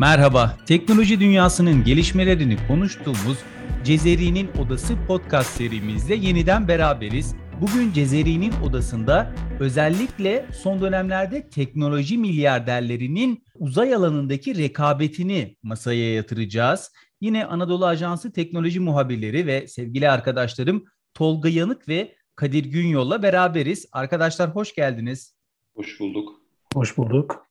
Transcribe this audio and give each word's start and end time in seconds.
Merhaba, 0.00 0.56
teknoloji 0.66 1.20
dünyasının 1.20 1.84
gelişmelerini 1.84 2.56
konuştuğumuz 2.68 3.38
Cezeri'nin 3.84 4.50
Odası 4.58 4.94
podcast 5.06 5.50
serimizde 5.50 6.14
yeniden 6.14 6.68
beraberiz. 6.68 7.34
Bugün 7.60 7.92
Cezeri'nin 7.92 8.52
Odası'nda 8.52 9.34
özellikle 9.60 10.46
son 10.62 10.80
dönemlerde 10.80 11.48
teknoloji 11.48 12.18
milyarderlerinin 12.18 13.44
uzay 13.54 13.94
alanındaki 13.94 14.58
rekabetini 14.58 15.56
masaya 15.62 16.14
yatıracağız. 16.14 16.92
Yine 17.20 17.44
Anadolu 17.44 17.86
Ajansı 17.86 18.32
teknoloji 18.32 18.80
muhabirleri 18.80 19.46
ve 19.46 19.68
sevgili 19.68 20.10
arkadaşlarım 20.10 20.84
Tolga 21.14 21.48
Yanık 21.48 21.88
ve 21.88 22.14
Kadir 22.36 22.64
Günyol'la 22.64 23.22
beraberiz. 23.22 23.86
Arkadaşlar 23.92 24.54
hoş 24.54 24.74
geldiniz. 24.74 25.34
Hoş 25.74 26.00
bulduk. 26.00 26.42
Hoş 26.74 26.98
bulduk. 26.98 27.47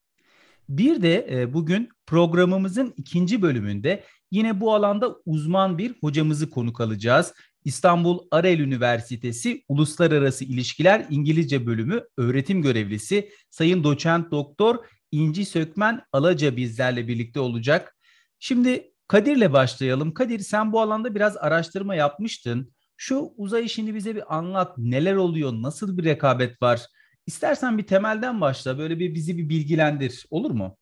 Bir 0.68 1.02
de 1.02 1.26
e, 1.30 1.54
bugün 1.54 1.88
programımızın 2.06 2.94
ikinci 2.96 3.42
bölümünde 3.42 4.04
yine 4.30 4.60
bu 4.60 4.74
alanda 4.74 5.16
uzman 5.26 5.78
bir 5.78 5.94
hocamızı 6.00 6.50
konuk 6.50 6.80
alacağız. 6.80 7.34
İstanbul 7.64 8.18
Arel 8.30 8.58
Üniversitesi 8.58 9.64
Uluslararası 9.68 10.44
İlişkiler 10.44 11.06
İngilizce 11.10 11.66
Bölümü 11.66 12.04
öğretim 12.16 12.62
görevlisi 12.62 13.30
Sayın 13.50 13.84
Doçent 13.84 14.30
Doktor 14.30 14.76
İnci 15.12 15.44
Sökmen 15.44 16.02
Alaca 16.12 16.56
bizlerle 16.56 17.08
birlikte 17.08 17.40
olacak. 17.40 17.96
Şimdi 18.38 18.92
Kadir'le 19.08 19.52
başlayalım. 19.52 20.14
Kadir 20.14 20.38
sen 20.38 20.72
bu 20.72 20.80
alanda 20.80 21.14
biraz 21.14 21.36
araştırma 21.36 21.94
yapmıştın. 21.94 22.72
Şu 22.96 23.32
uzay 23.36 23.64
işini 23.64 23.94
bize 23.94 24.16
bir 24.16 24.36
anlat. 24.36 24.78
Neler 24.78 25.14
oluyor? 25.14 25.52
Nasıl 25.52 25.98
bir 25.98 26.04
rekabet 26.04 26.62
var? 26.62 26.86
İstersen 27.28 27.78
bir 27.78 27.82
temelden 27.82 28.40
başla. 28.40 28.78
Böyle 28.78 28.98
bir 28.98 29.14
bizi 29.14 29.38
bir 29.38 29.48
bilgilendir. 29.48 30.26
Olur 30.30 30.50
mu? 30.50 30.76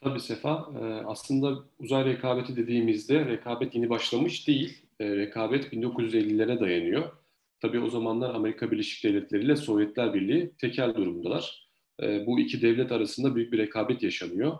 Tabii 0.00 0.20
Sefa. 0.20 0.70
Ee, 0.80 0.84
aslında 1.06 1.58
uzay 1.78 2.04
rekabeti 2.04 2.56
dediğimizde 2.56 3.26
rekabet 3.26 3.74
yeni 3.74 3.90
başlamış 3.90 4.48
değil. 4.48 4.78
Ee, 5.00 5.16
rekabet 5.16 5.72
1950'lere 5.72 6.60
dayanıyor. 6.60 7.12
Tabii 7.60 7.80
o 7.80 7.90
zamanlar 7.90 8.34
Amerika 8.34 8.70
Birleşik 8.70 9.04
Devletleri 9.04 9.44
ile 9.44 9.56
Sovyetler 9.56 10.14
Birliği 10.14 10.52
tekel 10.58 10.94
durumdalar. 10.94 11.68
Ee, 12.02 12.26
bu 12.26 12.40
iki 12.40 12.62
devlet 12.62 12.92
arasında 12.92 13.36
büyük 13.36 13.52
bir 13.52 13.58
rekabet 13.58 14.02
yaşanıyor. 14.02 14.58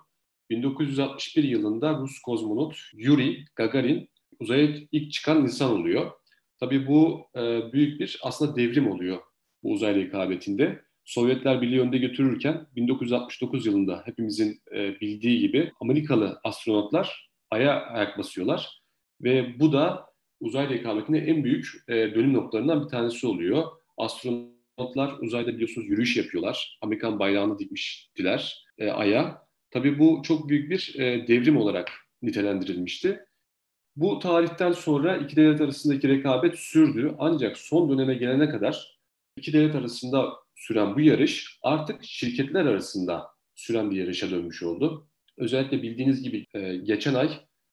1961 0.50 1.44
yılında 1.44 1.98
Rus 1.98 2.18
kozmonot 2.18 2.76
Yuri 2.94 3.44
Gagarin 3.56 4.08
uzaya 4.40 4.68
ilk 4.92 5.12
çıkan 5.12 5.42
insan 5.42 5.70
oluyor. 5.70 6.10
Tabii 6.60 6.86
bu 6.86 7.26
e, 7.36 7.72
büyük 7.72 8.00
bir 8.00 8.18
aslında 8.22 8.56
devrim 8.56 8.90
oluyor 8.90 9.18
bu 9.62 9.72
uzay 9.72 9.94
rekabetinde. 9.94 10.87
Sovyetler 11.08 11.62
Birliği 11.62 11.80
önde 11.80 11.98
götürürken 11.98 12.66
1969 12.76 13.66
yılında 13.66 14.02
hepimizin 14.04 14.60
e, 14.74 15.00
bildiği 15.00 15.40
gibi 15.40 15.72
Amerikalı 15.80 16.40
astronotlar 16.44 17.30
Ay'a 17.50 17.80
ayak 17.80 18.18
basıyorlar. 18.18 18.82
Ve 19.20 19.60
bu 19.60 19.72
da 19.72 20.06
uzay 20.40 20.68
rekabetinde 20.68 21.18
en 21.18 21.44
büyük 21.44 21.68
e, 21.88 21.94
dönüm 21.94 22.32
noktalarından 22.32 22.84
bir 22.84 22.88
tanesi 22.88 23.26
oluyor. 23.26 23.64
Astronotlar 23.96 25.18
uzayda 25.20 25.54
biliyorsunuz 25.54 25.88
yürüyüş 25.88 26.16
yapıyorlar. 26.16 26.78
Amerikan 26.82 27.18
bayrağını 27.18 27.58
dikmiştiler 27.58 28.64
e, 28.78 28.90
Ay'a. 28.90 29.46
Tabii 29.70 29.98
bu 29.98 30.22
çok 30.24 30.48
büyük 30.48 30.70
bir 30.70 30.94
e, 30.98 31.28
devrim 31.28 31.56
olarak 31.56 31.90
nitelendirilmişti. 32.22 33.20
Bu 33.96 34.18
tarihten 34.18 34.72
sonra 34.72 35.16
iki 35.16 35.36
devlet 35.36 35.60
arasındaki 35.60 36.08
rekabet 36.08 36.58
sürdü. 36.58 37.14
Ancak 37.18 37.58
son 37.58 37.90
döneme 37.90 38.14
gelene 38.14 38.48
kadar 38.48 38.98
iki 39.36 39.52
devlet 39.52 39.74
arasında 39.74 40.47
süren 40.58 40.94
bu 40.96 41.00
yarış 41.00 41.58
artık 41.62 42.04
şirketler 42.04 42.66
arasında 42.66 43.26
süren 43.54 43.90
bir 43.90 43.96
yarışa 43.96 44.30
dönmüş 44.30 44.62
oldu. 44.62 45.08
Özellikle 45.36 45.82
bildiğiniz 45.82 46.22
gibi 46.22 46.46
e, 46.54 46.76
geçen 46.76 47.14
ay 47.14 47.30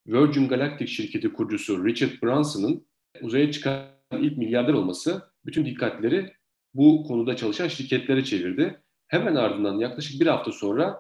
Virgin 0.08 0.48
Galactic 0.48 0.88
şirketi 0.88 1.34
kurucusu 1.34 1.86
Richard 1.86 2.12
Branson'ın 2.24 2.88
uzaya 3.22 3.52
çıkan 3.52 3.86
ilk 4.12 4.38
milyarder 4.38 4.74
olması 4.74 5.32
bütün 5.46 5.66
dikkatleri 5.66 6.34
bu 6.74 7.04
konuda 7.04 7.36
çalışan 7.36 7.68
şirketlere 7.68 8.24
çevirdi. 8.24 8.82
Hemen 9.08 9.36
ardından 9.36 9.80
yaklaşık 9.80 10.22
bir 10.22 10.28
hafta 10.28 10.52
sonra 10.52 10.98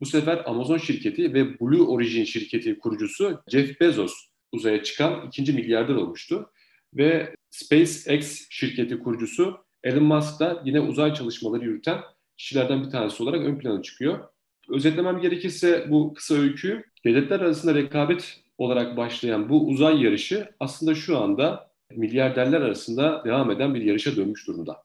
bu 0.00 0.06
sefer 0.06 0.42
Amazon 0.46 0.78
şirketi 0.78 1.34
ve 1.34 1.60
Blue 1.60 1.82
Origin 1.82 2.24
şirketi 2.24 2.78
kurucusu 2.78 3.42
Jeff 3.48 3.80
Bezos 3.80 4.12
uzaya 4.52 4.82
çıkan 4.82 5.26
ikinci 5.26 5.52
milyarder 5.52 5.94
olmuştu. 5.94 6.50
Ve 6.94 7.34
SpaceX 7.50 8.46
şirketi 8.50 8.98
kurucusu 8.98 9.67
Elon 9.84 10.04
Musk 10.04 10.40
da 10.40 10.62
yine 10.64 10.80
uzay 10.80 11.14
çalışmaları 11.14 11.64
yürüten 11.64 11.98
kişilerden 12.36 12.84
bir 12.84 12.90
tanesi 12.90 13.22
olarak 13.22 13.40
ön 13.40 13.58
plana 13.58 13.82
çıkıyor. 13.82 14.28
Özetlemem 14.68 15.20
gerekirse 15.20 15.86
bu 15.90 16.14
kısa 16.14 16.34
öyküyü 16.34 16.84
devletler 17.04 17.40
arasında 17.40 17.74
rekabet 17.74 18.40
olarak 18.58 18.96
başlayan 18.96 19.48
bu 19.48 19.66
uzay 19.66 20.02
yarışı 20.04 20.50
aslında 20.60 20.94
şu 20.94 21.18
anda 21.18 21.70
milyarderler 21.96 22.60
arasında 22.60 23.24
devam 23.24 23.50
eden 23.50 23.74
bir 23.74 23.82
yarışa 23.82 24.16
dönmüş 24.16 24.46
durumda. 24.46 24.82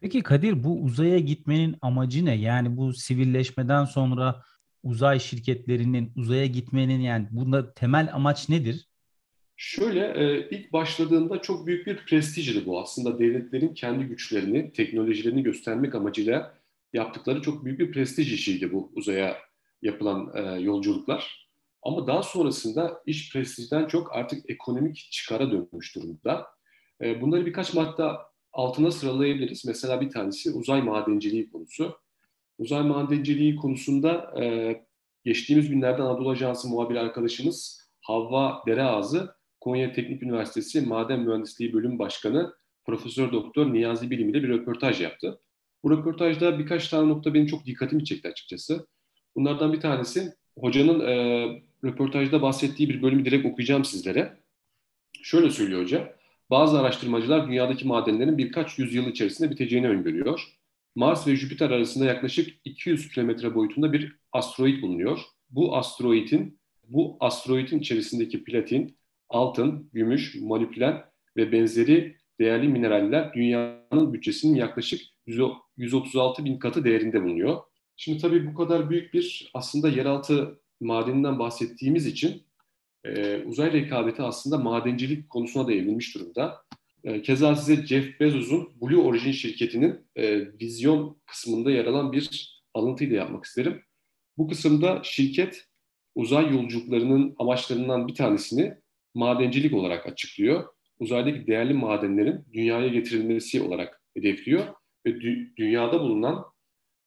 Peki 0.00 0.22
Kadir 0.22 0.64
bu 0.64 0.82
uzaya 0.82 1.18
gitmenin 1.18 1.76
amacı 1.82 2.24
ne? 2.24 2.34
Yani 2.34 2.76
bu 2.76 2.92
sivilleşmeden 2.92 3.84
sonra 3.84 4.42
uzay 4.82 5.20
şirketlerinin 5.20 6.12
uzaya 6.16 6.46
gitmenin 6.46 7.00
yani 7.00 7.28
bunda 7.30 7.74
temel 7.74 8.08
amaç 8.12 8.48
nedir? 8.48 8.88
Şöyle 9.64 10.06
e, 10.06 10.48
ilk 10.50 10.72
başladığında 10.72 11.42
çok 11.42 11.66
büyük 11.66 11.86
bir 11.86 11.96
prestijdi 11.96 12.66
bu. 12.66 12.80
Aslında 12.80 13.18
devletlerin 13.18 13.74
kendi 13.74 14.04
güçlerini, 14.04 14.72
teknolojilerini 14.72 15.42
göstermek 15.42 15.94
amacıyla 15.94 16.54
yaptıkları 16.92 17.42
çok 17.42 17.64
büyük 17.64 17.78
bir 17.78 17.92
prestij 17.92 18.32
işiydi 18.32 18.72
bu 18.72 18.92
uzaya 18.94 19.36
yapılan 19.82 20.32
e, 20.34 20.60
yolculuklar. 20.60 21.48
Ama 21.82 22.06
daha 22.06 22.22
sonrasında 22.22 23.02
iş 23.06 23.32
prestijden 23.32 23.86
çok 23.86 24.16
artık 24.16 24.50
ekonomik 24.50 24.96
çıkara 24.96 25.50
dönmüş 25.50 25.96
durumda. 25.96 26.46
E, 27.02 27.20
bunları 27.20 27.46
birkaç 27.46 27.74
madde 27.74 28.08
altına 28.52 28.90
sıralayabiliriz. 28.90 29.64
Mesela 29.64 30.00
bir 30.00 30.10
tanesi 30.10 30.50
uzay 30.50 30.82
madenciliği 30.82 31.50
konusu. 31.50 31.98
Uzay 32.58 32.82
madenciliği 32.82 33.56
konusunda 33.56 34.34
geçtiğimiz 35.24 35.68
günlerde 35.68 36.02
Anadolu 36.02 36.30
Ajansı 36.30 36.68
muhabir 36.68 36.96
arkadaşımız 36.96 37.88
Havva 38.00 38.62
Dereağzı 38.66 39.41
Konya 39.62 39.92
Teknik 39.92 40.22
Üniversitesi 40.22 40.80
Maden 40.80 41.20
Mühendisliği 41.20 41.72
Bölüm 41.72 41.98
Başkanı 41.98 42.52
Profesör 42.84 43.32
Doktor 43.32 43.72
Niyazi 43.72 44.10
Bilim 44.10 44.28
ile 44.28 44.42
bir 44.42 44.48
röportaj 44.48 45.00
yaptı. 45.00 45.40
Bu 45.82 45.90
röportajda 45.90 46.58
birkaç 46.58 46.88
tane 46.88 47.08
nokta 47.08 47.34
benim 47.34 47.46
çok 47.46 47.66
dikkatimi 47.66 48.04
çekti 48.04 48.28
açıkçası. 48.28 48.86
Bunlardan 49.36 49.72
bir 49.72 49.80
tanesi 49.80 50.32
hocanın 50.58 51.00
e, 51.00 51.14
röportajda 51.84 52.42
bahsettiği 52.42 52.88
bir 52.88 53.02
bölümü 53.02 53.24
direkt 53.24 53.46
okuyacağım 53.46 53.84
sizlere. 53.84 54.36
Şöyle 55.22 55.50
söylüyor 55.50 55.82
hoca. 55.82 56.16
Bazı 56.50 56.80
araştırmacılar 56.80 57.46
dünyadaki 57.48 57.86
madenlerin 57.86 58.38
birkaç 58.38 58.78
yüzyıl 58.78 59.06
içerisinde 59.06 59.50
biteceğini 59.50 59.88
öngörüyor. 59.88 60.40
Mars 60.94 61.26
ve 61.26 61.36
Jüpiter 61.36 61.70
arasında 61.70 62.04
yaklaşık 62.04 62.60
200 62.64 63.08
kilometre 63.08 63.54
boyutunda 63.54 63.92
bir 63.92 64.16
asteroid 64.32 64.82
bulunuyor. 64.82 65.20
Bu 65.50 65.76
asteroidin 65.76 66.58
bu 66.88 67.16
asteroidin 67.20 67.78
içerisindeki 67.78 68.44
platin, 68.44 68.96
altın, 69.32 69.90
gümüş, 69.92 70.34
molibden 70.40 71.04
ve 71.36 71.52
benzeri 71.52 72.16
değerli 72.40 72.68
mineraller 72.68 73.34
dünyanın 73.34 74.12
bütçesinin 74.12 74.54
yaklaşık 74.54 75.00
136 75.76 76.44
bin 76.44 76.58
katı 76.58 76.84
değerinde 76.84 77.22
bulunuyor. 77.22 77.60
Şimdi 77.96 78.18
tabii 78.18 78.46
bu 78.46 78.54
kadar 78.54 78.90
büyük 78.90 79.14
bir 79.14 79.50
aslında 79.54 79.88
yeraltı 79.88 80.60
madeninden 80.80 81.38
bahsettiğimiz 81.38 82.06
için 82.06 82.42
e, 83.04 83.42
uzay 83.44 83.72
rekabeti 83.72 84.22
aslında 84.22 84.58
madencilik 84.58 85.30
konusuna 85.30 85.66
da 85.66 85.72
evrilmiş 85.72 86.14
durumda. 86.14 86.64
E, 87.04 87.22
keza 87.22 87.56
size 87.56 87.86
Jeff 87.86 88.20
Bezos'un 88.20 88.68
Blue 88.80 89.02
Origin 89.02 89.32
şirketinin 89.32 90.00
e, 90.16 90.40
vizyon 90.60 91.20
kısmında 91.26 91.70
yer 91.70 91.84
alan 91.86 92.12
bir 92.12 92.52
alıntıyı 92.74 93.10
da 93.10 93.14
yapmak 93.14 93.44
isterim. 93.44 93.82
Bu 94.38 94.48
kısımda 94.48 95.00
şirket 95.04 95.68
uzay 96.14 96.52
yolculuklarının 96.52 97.34
amaçlarından 97.38 98.08
bir 98.08 98.14
tanesini 98.14 98.74
madencilik 99.14 99.74
olarak 99.74 100.06
açıklıyor. 100.06 100.64
Uzaydaki 100.98 101.46
değerli 101.46 101.74
madenlerin 101.74 102.44
dünyaya 102.52 102.88
getirilmesi 102.88 103.62
olarak 103.62 104.02
hedefliyor 104.16 104.64
ve 105.06 105.10
dü- 105.10 105.56
dünyada 105.56 106.00
bulunan 106.00 106.44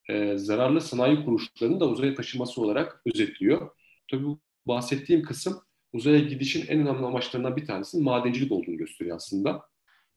e, 0.09 0.37
zararlı 0.37 0.81
sanayi 0.81 1.25
kuruluşlarının 1.25 1.79
da 1.79 1.89
uzaya 1.89 2.15
taşıması 2.15 2.61
olarak 2.61 3.01
özetliyor. 3.05 3.69
Tabii 4.11 4.23
bu 4.23 4.39
bahsettiğim 4.65 5.23
kısım 5.23 5.61
uzaya 5.93 6.19
gidişin 6.19 6.67
en 6.67 6.79
önemli 6.79 7.05
amaçlarından 7.05 7.55
bir 7.55 7.65
tanesinin 7.65 8.03
madencilik 8.03 8.51
olduğunu 8.51 8.77
gösteriyor 8.77 9.15
aslında. 9.15 9.61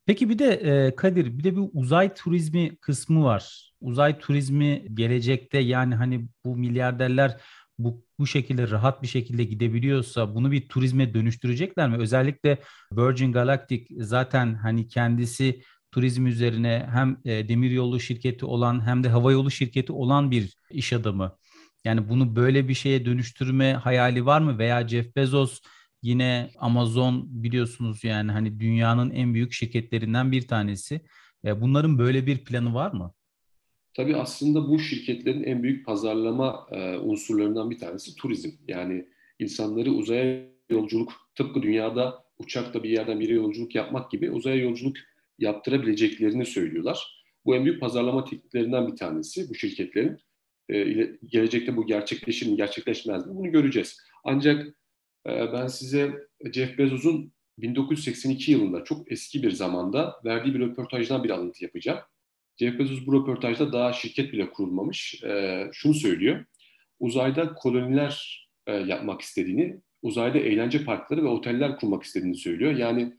Peki 0.07 0.29
bir 0.29 0.39
de 0.39 0.47
e, 0.47 0.97
Kadir 0.97 1.39
bir 1.39 1.45
de 1.45 1.57
bir 1.57 1.63
uzay 1.73 2.15
turizmi 2.15 2.77
kısmı 2.77 3.25
var. 3.25 3.73
Uzay 3.81 4.19
turizmi 4.19 4.87
gelecekte 4.95 5.59
yani 5.59 5.95
hani 5.95 6.29
bu 6.45 6.57
milyarderler 6.57 7.41
bu, 7.79 8.05
bu 8.19 8.27
şekilde 8.27 8.71
rahat 8.71 9.03
bir 9.03 9.07
şekilde 9.07 9.45
gidebiliyorsa 9.45 10.35
bunu 10.35 10.51
bir 10.53 10.69
turizme 10.69 11.15
dönüştürecekler 11.15 11.89
mi? 11.89 11.97
Özellikle 11.97 12.59
Virgin 12.93 13.33
Galactic 13.33 13.87
zaten 13.99 14.55
hani 14.55 14.89
kendisi 14.89 15.63
turizm 15.93 16.27
üzerine 16.27 16.89
hem 16.93 17.21
e, 17.25 17.49
demiryolu 17.49 18.01
şirketi 18.01 18.45
olan 18.47 18.87
hem 18.87 19.05
de 19.05 19.09
havayolu 19.09 19.51
şirketi 19.51 19.93
olan 19.93 20.31
bir 20.31 20.55
iş 20.71 20.93
adamı. 20.93 21.37
Yani 21.85 22.09
bunu 22.09 22.37
böyle 22.37 22.69
bir 22.69 22.75
şeye 22.75 23.07
dönüştürme 23.07 23.73
hayali 23.73 24.27
var 24.27 24.41
mı? 24.41 24.59
Veya 24.59 24.89
Jeff 24.89 25.17
Bezos 25.17 25.61
yine 26.03 26.51
Amazon 26.59 27.25
biliyorsunuz 27.43 28.05
yani 28.05 28.33
hani 28.33 28.61
dünyanın 28.61 29.11
en 29.11 29.35
büyük 29.35 29.53
şirketlerinden 29.53 30.33
bir 30.33 30.49
tanesi. 30.49 31.01
Bunların 31.45 31.99
böyle 31.99 32.27
bir 32.27 32.45
planı 32.45 32.75
var 32.75 32.93
mı? 32.93 33.15
Tabii 33.95 34.17
aslında 34.17 34.69
bu 34.69 34.79
şirketlerin 34.79 35.43
en 35.43 35.63
büyük 35.63 35.87
pazarlama 35.87 36.67
e, 36.73 36.97
unsurlarından 36.99 37.71
bir 37.71 37.79
tanesi 37.79 38.17
turizm. 38.17 38.51
Yani 38.69 39.09
insanları 39.39 39.91
uzaya 39.91 40.49
yolculuk, 40.71 41.13
tıpkı 41.35 41.63
dünyada 41.63 42.25
uçakla 42.39 42.83
bir 42.83 42.91
yerden 42.91 43.21
bir 43.21 43.25
yere 43.25 43.35
yolculuk 43.35 43.75
yapmak 43.75 44.11
gibi 44.11 44.31
uzaya 44.31 44.57
yolculuk 44.57 44.97
yaptırabileceklerini 45.39 46.47
söylüyorlar. 46.47 47.25
Bu 47.45 47.57
en 47.57 47.65
büyük 47.65 47.81
pazarlama 47.81 48.25
tekniklerinden 48.25 48.89
bir 48.89 48.97
tanesi 48.97 49.51
bu 49.51 49.55
şirketlerin. 49.55 50.19
E, 50.69 50.85
gelecekte 51.27 51.77
bu 51.77 51.87
gerçekleşir 51.87 52.51
mi, 52.51 52.57
gerçekleşmez 52.57 53.27
mi 53.27 53.37
bunu 53.37 53.51
göreceğiz. 53.51 53.99
Ancak 54.25 54.67
e, 55.27 55.53
ben 55.53 55.67
size 55.67 56.15
Jeff 56.53 56.79
Bezos'un 56.79 57.33
1982 57.59 58.53
yılında 58.53 58.85
çok 58.85 59.13
eski 59.13 59.43
bir 59.43 59.51
zamanda 59.51 60.21
verdiği 60.25 60.55
bir 60.55 60.61
röportajdan 60.61 61.25
bir 61.25 61.31
alıntı 61.31 61.65
yapacağım. 61.65 61.99
Jeff 62.59 62.79
Bezos 62.79 63.07
bu 63.07 63.21
röportajda 63.21 63.73
daha 63.73 63.93
şirket 63.93 64.33
bile 64.33 64.51
kurulmamış. 64.51 65.25
E, 65.25 65.65
şunu 65.73 65.95
söylüyor. 65.95 66.45
Uzayda 67.01 67.55
koloniler 67.55 68.47
e, 68.67 68.73
yapmak 68.73 69.21
istediğini, 69.21 69.81
uzayda 70.03 70.39
eğlence 70.39 70.85
parkları 70.85 71.25
ve 71.25 71.29
oteller 71.29 71.77
kurmak 71.77 72.03
istediğini 72.03 72.37
söylüyor. 72.37 72.77
Yani 72.77 73.17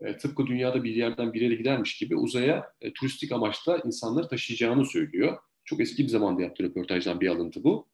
e, 0.00 0.16
tıpkı 0.16 0.46
dünyada 0.46 0.84
bir 0.84 0.94
yerden 0.94 1.32
bir 1.32 1.40
yere 1.40 1.54
gidermiş 1.54 1.98
gibi 1.98 2.16
uzaya 2.16 2.72
e, 2.80 2.92
turistik 2.92 3.32
amaçla 3.32 3.80
insanları 3.84 4.28
taşıyacağını 4.28 4.86
söylüyor. 4.86 5.38
Çok 5.64 5.80
eski 5.80 6.02
bir 6.02 6.08
zamanda 6.08 6.42
yaptığı 6.42 6.62
röportajdan 6.62 7.20
bir 7.20 7.28
alıntı 7.28 7.64
bu. 7.64 7.88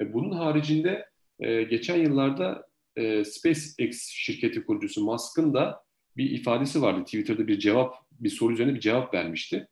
E, 0.00 0.12
bunun 0.12 0.32
haricinde 0.32 1.08
e, 1.40 1.62
geçen 1.62 1.96
yıllarda 1.96 2.66
e, 2.96 3.24
SpaceX 3.24 4.08
şirketi 4.08 4.64
kurucusu 4.64 5.04
Musk'ın 5.04 5.54
da 5.54 5.84
bir 6.16 6.30
ifadesi 6.30 6.82
vardı. 6.82 7.04
Twitter'da 7.04 7.46
bir 7.46 7.58
cevap, 7.58 7.94
bir 8.12 8.30
soru 8.30 8.52
üzerine 8.52 8.74
bir 8.74 8.80
cevap 8.80 9.14
vermişti. 9.14 9.68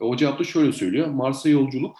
E, 0.00 0.04
o 0.04 0.16
cevapta 0.16 0.44
şöyle 0.44 0.72
söylüyor. 0.72 1.06
Mars'a 1.06 1.48
yolculuk 1.48 1.96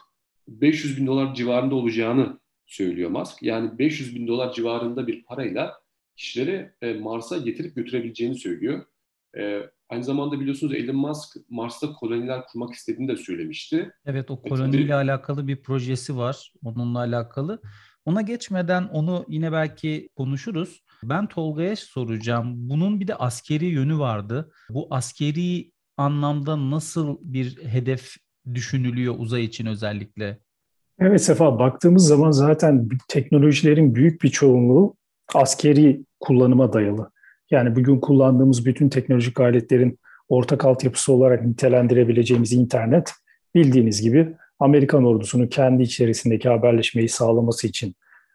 500 0.49 0.97
bin 0.97 1.07
dolar 1.07 1.35
civarında 1.35 1.75
olacağını 1.75 2.41
söylüyor 2.67 3.11
Musk. 3.11 3.43
Yani 3.43 3.79
500 3.79 4.15
bin 4.15 4.27
dolar 4.27 4.53
civarında 4.53 5.07
bir 5.07 5.25
parayla 5.25 5.75
kişileri 6.17 6.73
e, 6.83 6.95
Mars'a 6.95 7.39
getirip 7.39 7.77
götürebileceğini 7.77 8.35
söylüyor. 8.35 8.87
E, 9.39 9.61
aynı 9.89 10.05
zamanda 10.05 10.41
biliyorsunuz 10.41 10.75
Elon 10.75 10.97
Musk 10.97 11.37
Mars'ta 11.49 11.93
koloniler 11.93 12.47
kurmak 12.47 12.75
istediğini 12.75 13.09
de 13.09 13.17
söylemişti. 13.17 13.93
Evet 14.05 14.31
o 14.31 14.43
koloniyle 14.43 14.93
e, 14.93 14.95
alakalı 14.95 15.49
bir 15.49 15.63
projesi 15.63 16.17
var 16.17 16.53
onunla 16.65 16.99
alakalı. 16.99 17.61
Ona 18.05 18.23
geçmeden 18.23 18.85
onu 18.85 19.25
yine 19.29 19.53
belki 19.53 20.09
konuşuruz. 20.17 20.83
Ben 21.03 21.27
Tolga'ya 21.27 21.77
soracağım. 21.77 22.53
Bunun 22.57 23.01
bir 23.01 23.09
de 23.09 23.15
askeri 23.15 23.67
yönü 23.67 23.99
vardı. 23.99 24.53
Bu 24.71 24.87
askeri 24.91 25.73
anlamda 25.97 26.71
nasıl 26.71 27.19
bir 27.21 27.65
hedef 27.65 28.17
düşünülüyor 28.55 29.15
uzay 29.19 29.45
için 29.45 29.67
özellikle? 29.67 30.39
Evet 30.99 31.23
Sefa, 31.23 31.59
baktığımız 31.59 32.07
zaman 32.07 32.31
zaten 32.31 32.89
teknolojilerin 33.09 33.95
büyük 33.95 34.23
bir 34.23 34.29
çoğunluğu 34.29 34.95
askeri 35.35 36.05
kullanıma 36.21 36.73
dayalı. 36.73 37.11
Yani 37.51 37.77
bugün 37.77 38.01
kullandığımız 38.01 38.67
bütün 38.67 38.89
teknolojik 38.89 39.41
aletlerin 39.41 39.99
ortak 40.29 40.65
altyapısı 40.65 41.13
olarak 41.13 41.47
nitelendirebileceğimiz 41.47 42.53
internet 42.53 43.13
bildiğiniz 43.55 44.03
gibi 44.03 44.35
Amerikan 44.59 45.05
ordusunun 45.05 45.47
kendi 45.47 45.83
içerisindeki 45.83 46.49
haberleşmeyi 46.49 47.09
sağlaması 47.09 47.67
için 47.67 47.95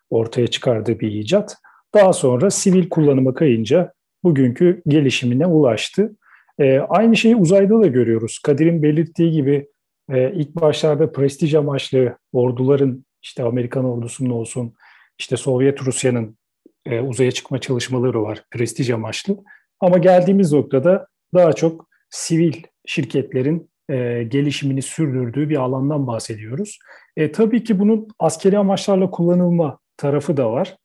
ortaya 0.10 0.48
çıkardığı 0.48 1.00
bir 1.00 1.12
icat. 1.12 1.56
Daha 1.94 2.14
sonra 2.14 2.52
sivil 2.52 2.90
kullanıma 2.90 3.34
kayınca 3.34 3.94
bugünkü 4.24 4.82
gelişimine 4.88 5.46
ulaştı. 5.46 6.16
E, 6.60 6.80
aynı 6.80 7.18
şeyi 7.18 7.36
uzayda 7.36 7.82
da 7.82 7.88
görüyoruz. 7.88 8.40
Kadir'in 8.40 8.84
belirttiği 8.84 9.32
gibi 9.32 9.68
e, 10.12 10.32
ilk 10.32 10.56
başlarda 10.56 11.12
prestij 11.12 11.56
amaçlı 11.56 12.18
orduların 12.34 13.06
işte 13.22 13.44
Amerikan 13.44 13.86
ordusunun 13.86 14.30
olsun, 14.30 14.74
işte 15.20 15.38
Sovyet 15.38 15.82
Rusya'nın 15.86 16.38
e, 16.86 17.00
uzaya 17.00 17.32
çıkma 17.32 17.60
çalışmaları 17.60 18.24
var 18.24 18.44
prestij 18.52 18.90
amaçlı. 18.90 19.38
Ama 19.80 19.98
geldiğimiz 19.98 20.54
noktada 20.54 21.08
daha 21.34 21.54
çok 21.54 21.88
sivil 22.10 22.54
şirketlerin 22.86 23.72
e, 23.90 24.24
gelişimini 24.24 24.82
sürdürdüğü 24.82 25.50
bir 25.50 25.56
alandan 25.56 26.08
bahsediyoruz. 26.08 26.80
E, 27.18 27.32
tabii 27.32 27.64
ki 27.64 27.80
bunun 27.80 28.08
askeri 28.20 28.58
amaçlarla 28.58 29.12
kullanılma 29.12 29.80
tarafı 29.98 30.38
da 30.38 30.52
var. 30.52 30.78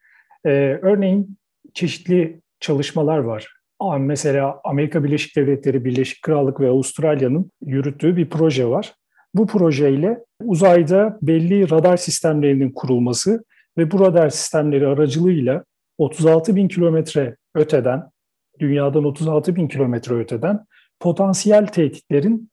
E, 0.44 0.50
örneğin 0.82 1.38
çeşitli 1.74 2.40
çalışmalar 2.60 3.18
var. 3.18 3.55
Mesela 3.98 4.60
Amerika 4.64 5.04
Birleşik 5.04 5.36
Devletleri, 5.36 5.84
Birleşik 5.84 6.22
Krallık 6.22 6.60
ve 6.60 6.68
Avustralya'nın 6.68 7.50
yürüttüğü 7.64 8.16
bir 8.16 8.30
proje 8.30 8.66
var. 8.66 8.94
Bu 9.34 9.46
projeyle 9.46 10.18
uzayda 10.44 11.18
belli 11.22 11.70
radar 11.70 11.96
sistemlerinin 11.96 12.70
kurulması 12.70 13.44
ve 13.78 13.90
bu 13.90 14.00
radar 14.00 14.30
sistemleri 14.30 14.86
aracılığıyla 14.86 15.64
36 15.98 16.56
bin 16.56 16.68
kilometre 16.68 17.36
öteden, 17.54 18.10
dünyadan 18.60 19.04
36 19.04 19.56
bin 19.56 19.68
kilometre 19.68 20.14
öteden 20.14 20.66
potansiyel 21.00 21.66
tehditlerin 21.66 22.50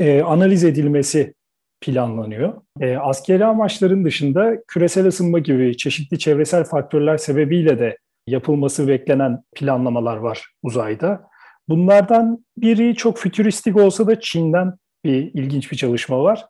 e, 0.00 0.22
analiz 0.22 0.64
edilmesi 0.64 1.34
planlanıyor. 1.80 2.54
E, 2.80 2.96
askeri 2.96 3.44
amaçların 3.44 4.04
dışında 4.04 4.62
küresel 4.68 5.06
ısınma 5.06 5.38
gibi 5.38 5.76
çeşitli 5.76 6.18
çevresel 6.18 6.64
faktörler 6.64 7.16
sebebiyle 7.16 7.78
de 7.78 7.98
yapılması 8.26 8.88
beklenen 8.88 9.42
planlamalar 9.54 10.16
var 10.16 10.46
uzayda. 10.62 11.22
Bunlardan 11.68 12.44
biri 12.56 12.94
çok 12.94 13.18
fütüristik 13.18 13.76
olsa 13.76 14.06
da 14.06 14.20
Çin'den 14.20 14.72
bir 15.04 15.30
ilginç 15.34 15.72
bir 15.72 15.76
çalışma 15.76 16.22
var. 16.22 16.46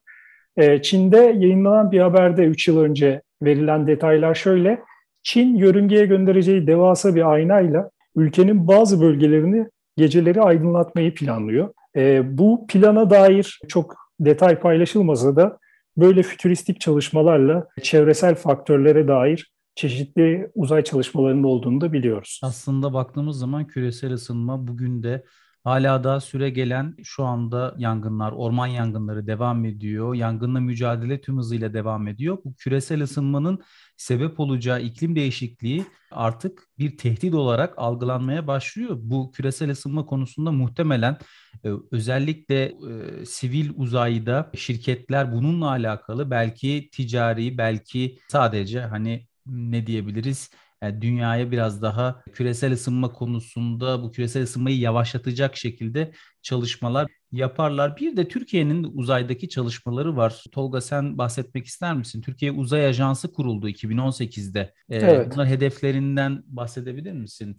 E, 0.57 0.83
Çin'de 0.83 1.17
yayınlanan 1.17 1.93
bir 1.93 2.01
haberde 2.01 2.45
3 2.45 2.69
yıl 2.69 2.81
önce 2.81 3.23
verilen 3.43 3.87
detaylar 3.87 4.35
şöyle. 4.35 4.81
Çin 5.23 5.57
yörüngeye 5.57 6.07
göndereceği 6.07 6.67
devasa 6.67 7.15
bir 7.15 7.33
aynayla 7.33 7.91
ülkenin 8.17 8.69
bazı 8.69 9.01
bölgelerini 9.01 9.67
geceleri 9.97 10.43
aydınlatmayı 10.43 11.15
planlıyor. 11.15 11.75
E, 11.97 12.39
bu 12.39 12.67
plana 12.67 13.11
dair 13.11 13.61
çok 13.69 13.97
detay 14.21 14.59
paylaşılmasa 14.61 15.37
da 15.37 15.59
böyle 15.97 16.23
fütüristik 16.23 16.81
çalışmalarla 16.81 17.67
çevresel 17.83 18.35
faktörlere 18.35 19.09
dair 19.09 19.54
çeşitli 19.75 20.51
uzay 20.55 20.85
çalışmalarının 20.85 21.43
olduğunu 21.43 21.81
da 21.81 21.93
biliyoruz. 21.93 22.41
Aslında 22.43 22.93
baktığımız 22.93 23.39
zaman 23.39 23.67
küresel 23.67 24.13
ısınma 24.13 24.67
bugün 24.67 25.03
de 25.03 25.25
hala 25.65 26.05
da 26.05 26.21
süre 26.21 26.51
gelen 26.51 26.97
şu 27.03 27.25
anda 27.25 27.75
yangınlar, 27.79 28.33
orman 28.33 28.67
yangınları 28.67 29.27
devam 29.27 29.65
ediyor. 29.65 30.15
Yangınla 30.15 30.61
mücadele 30.61 31.21
tüm 31.21 31.39
hızıyla 31.39 31.75
devam 31.75 32.09
ediyor. 32.09 32.39
Bu 32.45 32.55
küresel 32.55 33.03
ısınmanın 33.03 33.63
sebep 33.97 34.41
olacağı 34.41 34.83
iklim 34.83 35.17
değişikliği 35.17 35.85
artık 36.11 36.63
bir 36.79 36.97
tehdit 36.97 37.35
olarak 37.35 37.75
algılanmaya 37.77 38.47
başlıyor. 38.47 38.97
Bu 39.01 39.33
küresel 39.33 39.71
ısınma 39.71 40.07
konusunda 40.07 40.53
muhtemelen 40.53 41.19
e, 41.65 41.69
özellikle 41.91 42.65
e, 42.65 43.27
sivil 43.27 43.71
uzayda 43.77 44.51
şirketler 44.57 45.33
bununla 45.33 45.69
alakalı 45.69 46.31
belki 46.31 46.89
ticari 46.93 47.59
belki 47.59 48.19
sadece 48.29 48.81
hani 48.81 49.27
ne 49.47 49.87
diyebiliriz? 49.87 50.51
Yani 50.83 51.03
dünyaya 51.03 51.51
biraz 51.51 51.83
daha 51.83 52.23
küresel 52.33 52.73
ısınma 52.73 53.13
konusunda 53.13 54.03
bu 54.03 54.13
küresel 54.13 54.43
ısınmayı 54.43 54.79
yavaşlatacak 54.79 55.57
şekilde 55.57 56.13
çalışmalar 56.43 57.11
yaparlar. 57.33 57.97
Bir 57.97 58.17
de 58.17 58.29
Türkiye'nin 58.29 58.85
uzaydaki 58.95 59.49
çalışmaları 59.49 60.17
var. 60.17 60.45
Tolga 60.53 60.81
sen 60.81 61.19
bahsetmek 61.19 61.67
ister 61.67 61.95
misin? 61.95 62.21
Türkiye 62.21 62.53
Uzay 62.53 62.87
Ajansı 62.87 63.33
kuruldu 63.33 63.69
2018'de. 63.69 64.61
Ee, 64.91 64.97
evet. 64.97 65.33
Bunlar 65.35 65.49
hedeflerinden 65.49 66.43
bahsedebilir 66.47 67.13
misin? 67.13 67.57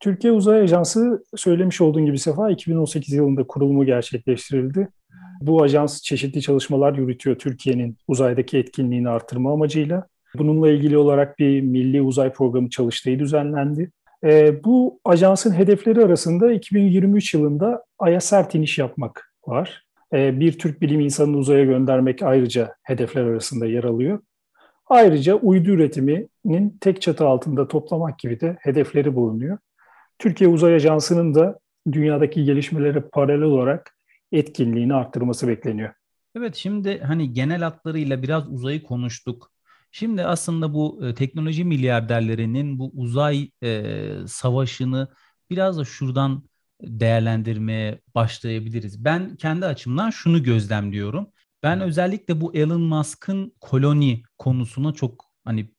Türkiye 0.00 0.32
Uzay 0.32 0.60
Ajansı 0.60 1.24
söylemiş 1.36 1.80
olduğun 1.80 2.06
gibi 2.06 2.18
Sefa 2.18 2.50
2018 2.50 3.14
yılında 3.14 3.46
kurulumu 3.46 3.86
gerçekleştirildi. 3.86 4.88
Bu 5.40 5.62
ajans 5.62 6.02
çeşitli 6.02 6.42
çalışmalar 6.42 6.98
yürütüyor 6.98 7.38
Türkiye'nin 7.38 7.98
uzaydaki 8.08 8.58
etkinliğini 8.58 9.08
artırma 9.08 9.52
amacıyla. 9.52 10.06
Bununla 10.38 10.70
ilgili 10.70 10.98
olarak 10.98 11.38
bir 11.38 11.60
milli 11.60 12.02
uzay 12.02 12.32
programı 12.32 12.70
çalıştığı 12.70 13.18
düzenlendi. 13.18 13.90
E, 14.24 14.64
bu 14.64 15.00
ajansın 15.04 15.54
hedefleri 15.54 16.04
arasında 16.04 16.52
2023 16.52 17.34
yılında 17.34 17.84
Ay'a 17.98 18.20
sert 18.20 18.54
iniş 18.54 18.78
yapmak 18.78 19.34
var. 19.46 19.84
E, 20.12 20.40
bir 20.40 20.58
Türk 20.58 20.80
bilim 20.80 21.00
insanını 21.00 21.36
uzaya 21.36 21.64
göndermek 21.64 22.22
ayrıca 22.22 22.74
hedefler 22.82 23.24
arasında 23.24 23.66
yer 23.66 23.84
alıyor. 23.84 24.18
Ayrıca 24.86 25.34
uydu 25.34 25.70
üretiminin 25.70 26.78
tek 26.80 27.02
çatı 27.02 27.26
altında 27.26 27.68
toplamak 27.68 28.18
gibi 28.18 28.40
de 28.40 28.56
hedefleri 28.60 29.14
bulunuyor. 29.14 29.58
Türkiye 30.18 30.50
Uzay 30.50 30.74
Ajansı'nın 30.74 31.34
da 31.34 31.58
dünyadaki 31.92 32.44
gelişmelere 32.44 33.00
paralel 33.00 33.42
olarak 33.42 33.96
etkinliğini 34.32 34.94
arttırması 34.94 35.48
bekleniyor. 35.48 35.92
Evet 36.36 36.54
şimdi 36.54 37.00
hani 37.00 37.32
genel 37.32 37.62
hatlarıyla 37.62 38.22
biraz 38.22 38.48
uzayı 38.48 38.82
konuştuk. 38.82 39.53
Şimdi 39.96 40.24
aslında 40.24 40.74
bu 40.74 41.06
e, 41.06 41.14
teknoloji 41.14 41.64
milyarderlerinin 41.64 42.78
bu 42.78 42.90
uzay 42.94 43.50
e, 43.62 43.82
savaşını 44.26 45.08
biraz 45.50 45.78
da 45.78 45.84
şuradan 45.84 46.42
değerlendirmeye 46.82 48.00
başlayabiliriz. 48.14 49.04
Ben 49.04 49.36
kendi 49.36 49.66
açımdan 49.66 50.10
şunu 50.10 50.42
gözlemliyorum. 50.42 51.28
Ben 51.62 51.80
özellikle 51.80 52.40
bu 52.40 52.54
Elon 52.54 52.80
Musk'ın 52.82 53.52
koloni 53.60 54.22
konusuna 54.38 54.92
çok 54.92 55.24
hani 55.44 55.70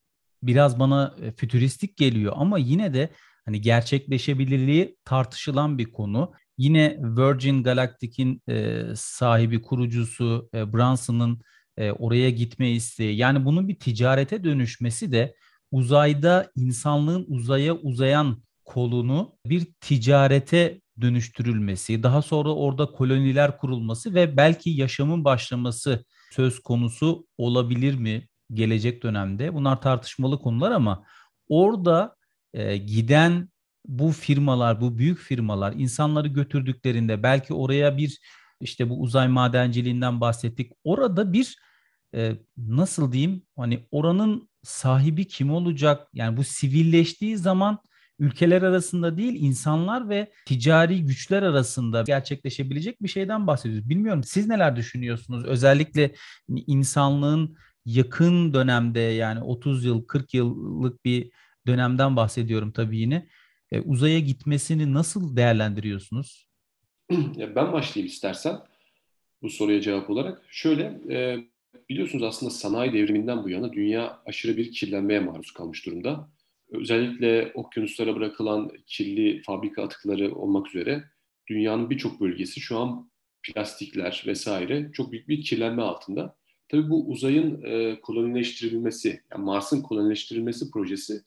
biraz 0.42 0.78
bana 0.78 1.14
e, 1.22 1.32
fütüristik 1.32 1.96
geliyor 1.96 2.32
ama 2.36 2.58
yine 2.58 2.94
de 2.94 3.10
hani 3.44 3.60
gerçekleşebilirliği 3.60 4.96
tartışılan 5.04 5.78
bir 5.78 5.92
konu. 5.92 6.32
Yine 6.58 6.98
Virgin 7.00 7.62
Galactic'in 7.62 8.42
e, 8.48 8.82
sahibi, 8.94 9.62
kurucusu 9.62 10.48
e, 10.54 10.72
Branson'ın 10.72 11.40
e, 11.76 11.90
oraya 11.90 12.30
gitme 12.30 12.70
isteği. 12.70 13.16
Yani 13.16 13.44
bunun 13.44 13.68
bir 13.68 13.78
ticarete 13.78 14.44
dönüşmesi 14.44 15.12
de 15.12 15.34
uzayda 15.72 16.50
insanlığın 16.56 17.24
uzaya 17.28 17.74
uzayan 17.74 18.42
kolunu 18.64 19.38
bir 19.46 19.66
ticarete 19.80 20.80
dönüştürülmesi, 21.00 22.02
daha 22.02 22.22
sonra 22.22 22.48
orada 22.54 22.86
koloniler 22.86 23.58
kurulması 23.58 24.14
ve 24.14 24.36
belki 24.36 24.70
yaşamın 24.70 25.24
başlaması 25.24 26.04
söz 26.32 26.60
konusu 26.60 27.26
olabilir 27.38 27.94
mi 27.94 28.28
gelecek 28.52 29.02
dönemde? 29.02 29.54
Bunlar 29.54 29.80
tartışmalı 29.80 30.38
konular 30.38 30.70
ama 30.70 31.04
orada 31.48 32.16
e, 32.54 32.76
giden 32.76 33.48
bu 33.86 34.12
firmalar, 34.12 34.80
bu 34.80 34.98
büyük 34.98 35.18
firmalar 35.18 35.72
insanları 35.72 36.28
götürdüklerinde 36.28 37.22
belki 37.22 37.54
oraya 37.54 37.96
bir 37.96 38.20
işte 38.60 38.90
bu 38.90 39.00
uzay 39.00 39.28
madenciliğinden 39.28 40.20
bahsettik. 40.20 40.72
Orada 40.84 41.32
bir 41.32 41.56
e, 42.16 42.32
nasıl 42.56 43.12
diyeyim 43.12 43.42
hani 43.56 43.86
oranın 43.90 44.48
sahibi 44.62 45.26
kim 45.26 45.50
olacak? 45.50 46.08
Yani 46.14 46.36
bu 46.36 46.44
sivilleştiği 46.44 47.36
zaman 47.36 47.78
ülkeler 48.18 48.62
arasında 48.62 49.16
değil 49.16 49.36
insanlar 49.42 50.08
ve 50.08 50.32
ticari 50.46 51.04
güçler 51.04 51.42
arasında 51.42 52.02
gerçekleşebilecek 52.02 53.02
bir 53.02 53.08
şeyden 53.08 53.46
bahsediyoruz. 53.46 53.88
Bilmiyorum 53.88 54.24
siz 54.24 54.48
neler 54.48 54.76
düşünüyorsunuz? 54.76 55.44
Özellikle 55.44 56.14
insanlığın 56.48 57.56
yakın 57.84 58.54
dönemde 58.54 59.00
yani 59.00 59.42
30 59.42 59.84
yıl 59.84 60.06
40 60.06 60.34
yıllık 60.34 61.04
bir 61.04 61.30
dönemden 61.66 62.16
bahsediyorum 62.16 62.72
tabii 62.72 62.98
yine. 62.98 63.28
E, 63.72 63.80
uzaya 63.80 64.18
gitmesini 64.18 64.94
nasıl 64.94 65.36
değerlendiriyorsunuz? 65.36 66.46
Ya 67.36 67.54
ben 67.54 67.72
başlayayım 67.72 68.12
istersen 68.12 68.56
bu 69.42 69.50
soruya 69.50 69.80
cevap 69.80 70.10
olarak. 70.10 70.42
Şöyle 70.50 70.82
e, 71.10 71.38
biliyorsunuz 71.88 72.24
aslında 72.24 72.50
sanayi 72.50 72.92
devriminden 72.92 73.44
bu 73.44 73.50
yana 73.50 73.72
dünya 73.72 74.22
aşırı 74.26 74.56
bir 74.56 74.72
kirlenmeye 74.72 75.20
maruz 75.20 75.52
kalmış 75.52 75.86
durumda. 75.86 76.30
Özellikle 76.70 77.52
okyanuslara 77.54 78.16
bırakılan 78.16 78.70
kirli 78.86 79.42
fabrika 79.42 79.82
atıkları 79.82 80.34
olmak 80.34 80.68
üzere 80.68 81.04
dünyanın 81.46 81.90
birçok 81.90 82.20
bölgesi 82.20 82.60
şu 82.60 82.78
an 82.78 83.10
plastikler 83.42 84.24
vesaire 84.26 84.90
çok 84.92 85.12
büyük 85.12 85.28
bir 85.28 85.42
kirlenme 85.42 85.82
altında. 85.82 86.36
Tabii 86.68 86.90
bu 86.90 87.08
uzayın 87.08 87.62
e, 87.62 88.00
kolonileştirilmesi, 88.00 89.20
yani 89.32 89.44
Mars'ın 89.44 89.82
kolonileştirilmesi 89.82 90.70
projesi 90.70 91.22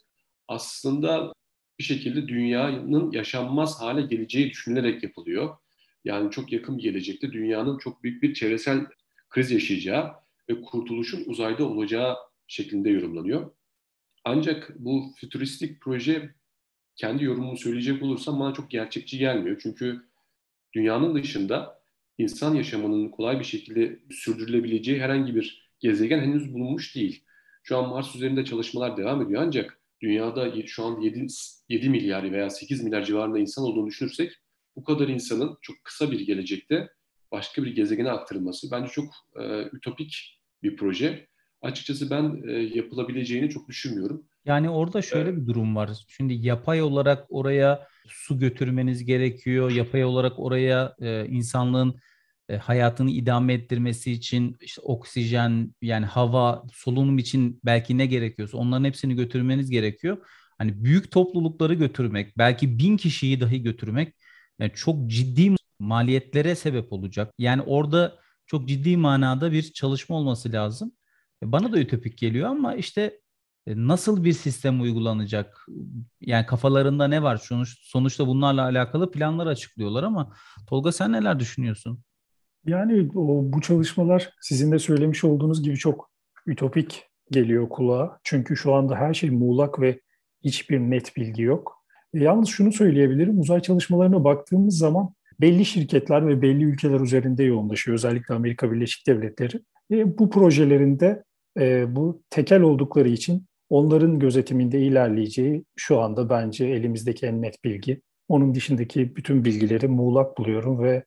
aslında 0.47 1.33
bir 1.79 1.83
şekilde 1.83 2.27
dünyanın 2.27 3.11
yaşanmaz 3.11 3.81
hale 3.81 4.01
geleceği 4.01 4.49
düşünülerek 4.49 5.03
yapılıyor. 5.03 5.57
Yani 6.05 6.31
çok 6.31 6.51
yakın 6.51 6.77
bir 6.77 6.83
gelecekte 6.83 7.31
dünyanın 7.31 7.77
çok 7.77 8.03
büyük 8.03 8.23
bir 8.23 8.33
çevresel 8.33 8.85
kriz 9.29 9.51
yaşayacağı 9.51 10.11
ve 10.49 10.61
kurtuluşun 10.61 11.23
uzayda 11.25 11.67
olacağı 11.67 12.15
şeklinde 12.47 12.89
yorumlanıyor. 12.89 13.51
Ancak 14.25 14.75
bu 14.79 15.11
fütüristik 15.15 15.81
proje 15.81 16.35
kendi 16.95 17.23
yorumumu 17.23 17.57
söyleyecek 17.57 18.03
olursam 18.03 18.39
bana 18.39 18.53
çok 18.53 18.71
gerçekçi 18.71 19.17
gelmiyor. 19.17 19.59
Çünkü 19.63 20.01
dünyanın 20.73 21.15
dışında 21.15 21.81
insan 22.17 22.55
yaşamının 22.55 23.09
kolay 23.09 23.39
bir 23.39 23.45
şekilde 23.45 23.99
sürdürülebileceği 24.11 25.01
herhangi 25.01 25.35
bir 25.35 25.71
gezegen 25.79 26.19
henüz 26.19 26.53
bulunmuş 26.53 26.95
değil. 26.95 27.23
Şu 27.63 27.77
an 27.77 27.89
Mars 27.89 28.15
üzerinde 28.15 28.45
çalışmalar 28.45 28.97
devam 28.97 29.21
ediyor 29.21 29.41
ancak 29.41 29.79
dünyada 30.01 30.67
şu 30.67 30.85
an 30.85 31.01
7, 31.01 31.27
7 31.69 31.89
milyar 31.89 32.31
veya 32.31 32.49
8 32.49 32.83
milyar 32.83 33.03
civarında 33.03 33.39
insan 33.39 33.65
olduğunu 33.65 33.87
düşünürsek 33.87 34.31
bu 34.75 34.83
kadar 34.83 35.07
insanın 35.07 35.57
çok 35.61 35.83
kısa 35.83 36.11
bir 36.11 36.19
gelecekte 36.19 36.89
başka 37.31 37.63
bir 37.63 37.75
gezegene 37.75 38.11
aktarılması 38.11 38.71
bence 38.71 38.91
çok 38.91 39.05
e, 39.39 39.63
ütopik 39.73 40.38
bir 40.63 40.75
proje. 40.75 41.27
Açıkçası 41.61 42.09
ben 42.09 42.43
e, 42.47 42.51
yapılabileceğini 42.51 43.49
çok 43.49 43.67
düşünmüyorum. 43.67 44.23
Yani 44.45 44.69
orada 44.69 45.01
şöyle 45.01 45.37
bir 45.37 45.47
durum 45.47 45.75
var. 45.75 45.89
Şimdi 46.07 46.33
yapay 46.33 46.81
olarak 46.81 47.25
oraya 47.29 47.87
su 48.07 48.39
götürmeniz 48.39 49.05
gerekiyor. 49.05 49.71
Yapay 49.71 50.03
olarak 50.03 50.39
oraya 50.39 50.95
e, 51.01 51.25
insanlığın 51.25 51.99
e, 52.49 52.57
hayatını 52.57 53.11
idame 53.11 53.53
ettirmesi 53.53 54.11
için 54.11 54.57
işte 54.61 54.81
oksijen 54.81 55.75
yani 55.81 56.05
hava, 56.05 56.63
solunum 56.73 57.17
için 57.17 57.59
belki 57.65 57.97
ne 57.97 58.05
gerekiyorsa 58.05 58.57
onların 58.57 58.85
hepsini 58.85 59.15
götürmeniz 59.15 59.69
gerekiyor. 59.69 60.17
Hani 60.57 60.83
büyük 60.83 61.11
toplulukları 61.11 61.73
götürmek, 61.73 62.37
belki 62.37 62.79
bin 62.79 62.97
kişiyi 62.97 63.41
dahi 63.41 63.63
götürmek 63.63 64.15
yani 64.59 64.71
çok 64.75 65.07
ciddi 65.07 65.55
maliyetlere 65.79 66.55
sebep 66.55 66.93
olacak. 66.93 67.33
Yani 67.37 67.61
orada 67.61 68.19
çok 68.49 68.67
ciddi 68.67 68.97
manada 68.97 69.51
bir 69.51 69.63
çalışma 69.73 70.15
olması 70.15 70.51
lazım. 70.51 70.91
E, 71.43 71.51
bana 71.51 71.71
da 71.71 71.79
ütopik 71.79 72.17
geliyor 72.17 72.49
ama 72.49 72.75
işte 72.75 73.19
e, 73.67 73.73
nasıl 73.75 74.23
bir 74.23 74.33
sistem 74.33 74.81
uygulanacak? 74.81 75.65
Yani 76.21 76.45
kafalarında 76.45 77.07
ne 77.07 77.23
var? 77.23 77.37
Sonuç, 77.37 77.77
sonuçta 77.81 78.27
bunlarla 78.27 78.63
alakalı 78.63 79.11
planlar 79.11 79.47
açıklıyorlar 79.47 80.03
ama 80.03 80.33
Tolga 80.67 80.91
sen 80.91 81.11
neler 81.11 81.39
düşünüyorsun? 81.39 81.99
Yani 82.65 83.09
o, 83.15 83.53
bu 83.53 83.61
çalışmalar 83.61 84.29
sizin 84.41 84.71
de 84.71 84.79
söylemiş 84.79 85.23
olduğunuz 85.23 85.63
gibi 85.63 85.77
çok 85.77 86.11
ütopik 86.47 87.05
geliyor 87.31 87.69
kulağa. 87.69 88.19
Çünkü 88.23 88.57
şu 88.57 88.73
anda 88.73 88.95
her 88.95 89.13
şey 89.13 89.29
muğlak 89.29 89.81
ve 89.81 89.99
hiçbir 90.43 90.79
net 90.79 91.15
bilgi 91.15 91.41
yok. 91.41 91.85
E, 92.13 92.19
yalnız 92.19 92.49
şunu 92.49 92.71
söyleyebilirim, 92.71 93.39
uzay 93.39 93.61
çalışmalarına 93.61 94.23
baktığımız 94.23 94.77
zaman 94.77 95.13
belli 95.41 95.65
şirketler 95.65 96.27
ve 96.27 96.41
belli 96.41 96.63
ülkeler 96.63 96.99
üzerinde 96.99 97.43
yoğunlaşıyor. 97.43 97.95
Özellikle 97.95 98.35
Amerika 98.35 98.71
Birleşik 98.71 99.07
Devletleri. 99.07 99.61
E, 99.91 100.17
bu 100.17 100.29
projelerinde 100.29 101.23
e, 101.59 101.95
bu 101.95 102.23
tekel 102.29 102.61
oldukları 102.61 103.09
için 103.09 103.45
onların 103.69 104.19
gözetiminde 104.19 104.79
ilerleyeceği 104.79 105.65
şu 105.75 105.99
anda 105.99 106.29
bence 106.29 106.65
elimizdeki 106.65 107.25
en 107.25 107.41
net 107.41 107.63
bilgi. 107.63 108.01
Onun 108.27 108.55
dışındaki 108.55 109.15
bütün 109.15 109.45
bilgileri 109.45 109.87
muğlak 109.87 110.37
buluyorum 110.37 110.83
ve 110.83 111.03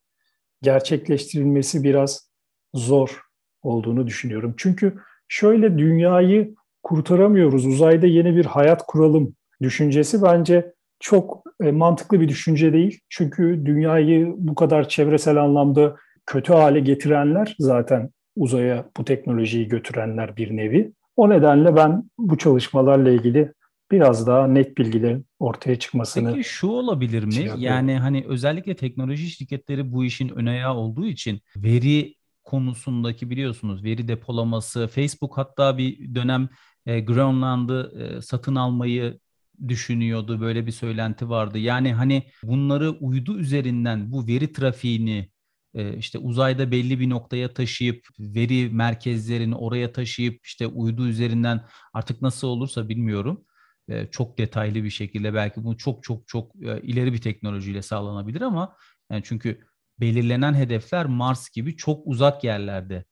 gerçekleştirilmesi 0.62 1.82
biraz 1.82 2.30
zor 2.74 3.22
olduğunu 3.62 4.06
düşünüyorum. 4.06 4.54
Çünkü 4.56 4.98
şöyle 5.28 5.78
dünyayı 5.78 6.54
kurtaramıyoruz, 6.82 7.66
uzayda 7.66 8.06
yeni 8.06 8.36
bir 8.36 8.44
hayat 8.44 8.86
kuralım 8.86 9.34
düşüncesi 9.62 10.22
bence 10.22 10.72
çok 11.02 11.42
e, 11.62 11.72
mantıklı 11.72 12.20
bir 12.20 12.28
düşünce 12.28 12.72
değil. 12.72 13.00
Çünkü 13.08 13.62
dünyayı 13.64 14.34
bu 14.38 14.54
kadar 14.54 14.88
çevresel 14.88 15.36
anlamda 15.36 15.96
kötü 16.26 16.52
hale 16.52 16.80
getirenler 16.80 17.56
zaten 17.58 18.10
uzaya 18.36 18.90
bu 18.96 19.04
teknolojiyi 19.04 19.68
götürenler 19.68 20.36
bir 20.36 20.56
nevi. 20.56 20.92
O 21.16 21.30
nedenle 21.30 21.76
ben 21.76 22.10
bu 22.18 22.38
çalışmalarla 22.38 23.10
ilgili 23.10 23.52
biraz 23.90 24.26
daha 24.26 24.46
net 24.46 24.78
bilgilerin 24.78 25.26
ortaya 25.38 25.78
çıkmasını 25.78 26.32
Peki 26.34 26.48
şu 26.48 26.66
olabilir 26.66 27.24
mi? 27.24 27.32
Şey 27.32 27.50
yani 27.58 27.98
hani 27.98 28.24
özellikle 28.28 28.76
teknoloji 28.76 29.30
şirketleri 29.30 29.92
bu 29.92 30.04
işin 30.04 30.28
ön 30.28 30.46
ayağı 30.46 30.74
olduğu 30.74 31.06
için 31.06 31.40
veri 31.56 32.14
konusundaki 32.44 33.30
biliyorsunuz 33.30 33.84
veri 33.84 34.08
depolaması, 34.08 34.88
Facebook 34.88 35.38
hatta 35.38 35.78
bir 35.78 36.14
dönem 36.14 36.48
e, 36.86 37.00
Grönland'ı 37.00 37.92
e, 37.98 38.20
satın 38.20 38.54
almayı 38.54 39.18
düşünüyordu. 39.68 40.40
Böyle 40.40 40.66
bir 40.66 40.72
söylenti 40.72 41.28
vardı. 41.28 41.58
Yani 41.58 41.92
hani 41.92 42.22
bunları 42.44 42.90
uydu 42.90 43.38
üzerinden 43.38 44.12
bu 44.12 44.26
veri 44.26 44.52
trafiğini 44.52 45.30
e, 45.74 45.96
işte 45.96 46.18
uzayda 46.18 46.70
belli 46.70 47.00
bir 47.00 47.10
noktaya 47.10 47.54
taşıyıp 47.54 48.06
veri 48.18 48.68
merkezlerini 48.72 49.54
oraya 49.54 49.92
taşıyıp 49.92 50.46
işte 50.46 50.66
uydu 50.66 51.08
üzerinden 51.08 51.66
artık 51.92 52.22
nasıl 52.22 52.48
olursa 52.48 52.88
bilmiyorum 52.88 53.44
e, 53.88 54.06
çok 54.06 54.38
detaylı 54.38 54.84
bir 54.84 54.90
şekilde 54.90 55.34
belki 55.34 55.64
bu 55.64 55.76
çok 55.76 56.02
çok 56.02 56.28
çok 56.28 56.56
e, 56.62 56.82
ileri 56.82 57.12
bir 57.12 57.20
teknolojiyle 57.20 57.82
sağlanabilir 57.82 58.40
ama 58.40 58.76
yani 59.10 59.22
çünkü 59.24 59.66
belirlenen 60.00 60.54
hedefler 60.54 61.06
Mars 61.06 61.50
gibi 61.50 61.76
çok 61.76 62.06
uzak 62.06 62.44
yerlerde. 62.44 63.04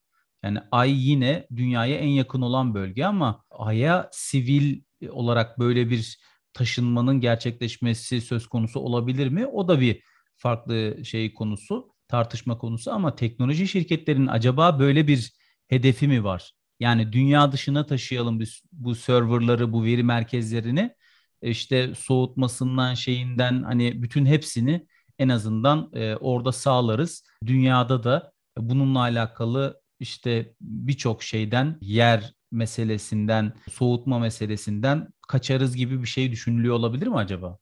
Yani 0.44 0.58
Ay 0.72 1.08
yine 1.10 1.46
dünyaya 1.56 1.96
en 1.96 2.08
yakın 2.08 2.42
olan 2.42 2.74
bölge 2.74 3.04
ama 3.04 3.44
Ay'a 3.50 4.08
sivil 4.12 4.82
olarak 5.10 5.58
böyle 5.58 5.90
bir 5.90 6.18
taşınmanın 6.52 7.20
gerçekleşmesi 7.20 8.20
söz 8.20 8.46
konusu 8.46 8.80
olabilir 8.80 9.28
mi? 9.28 9.46
O 9.46 9.68
da 9.68 9.80
bir 9.80 10.02
farklı 10.36 11.04
şey 11.04 11.34
konusu, 11.34 11.92
tartışma 12.08 12.58
konusu 12.58 12.92
ama 12.92 13.14
teknoloji 13.14 13.68
şirketlerinin 13.68 14.26
acaba 14.26 14.78
böyle 14.78 15.06
bir 15.06 15.32
hedefi 15.68 16.08
mi 16.08 16.24
var? 16.24 16.52
Yani 16.80 17.12
dünya 17.12 17.52
dışına 17.52 17.86
taşıyalım 17.86 18.40
bu, 18.40 18.44
bu 18.72 18.94
serverları, 18.94 19.72
bu 19.72 19.84
veri 19.84 20.02
merkezlerini. 20.02 20.94
İşte 21.42 21.94
soğutmasından 21.94 22.94
şeyinden 22.94 23.62
hani 23.62 24.02
bütün 24.02 24.26
hepsini 24.26 24.86
en 25.18 25.28
azından 25.28 25.90
e, 25.94 26.16
orada 26.16 26.52
sağlarız. 26.52 27.24
Dünyada 27.46 28.04
da 28.04 28.32
bununla 28.58 29.00
alakalı 29.00 29.80
işte 30.00 30.54
birçok 30.60 31.22
şeyden 31.22 31.78
yer 31.80 32.34
meselesinden, 32.50 33.52
soğutma 33.70 34.18
meselesinden 34.18 35.08
kaçarız 35.28 35.76
gibi 35.76 36.02
bir 36.02 36.06
şey 36.06 36.32
düşünülüyor 36.32 36.74
olabilir 36.74 37.06
mi 37.06 37.16
acaba? 37.16 37.58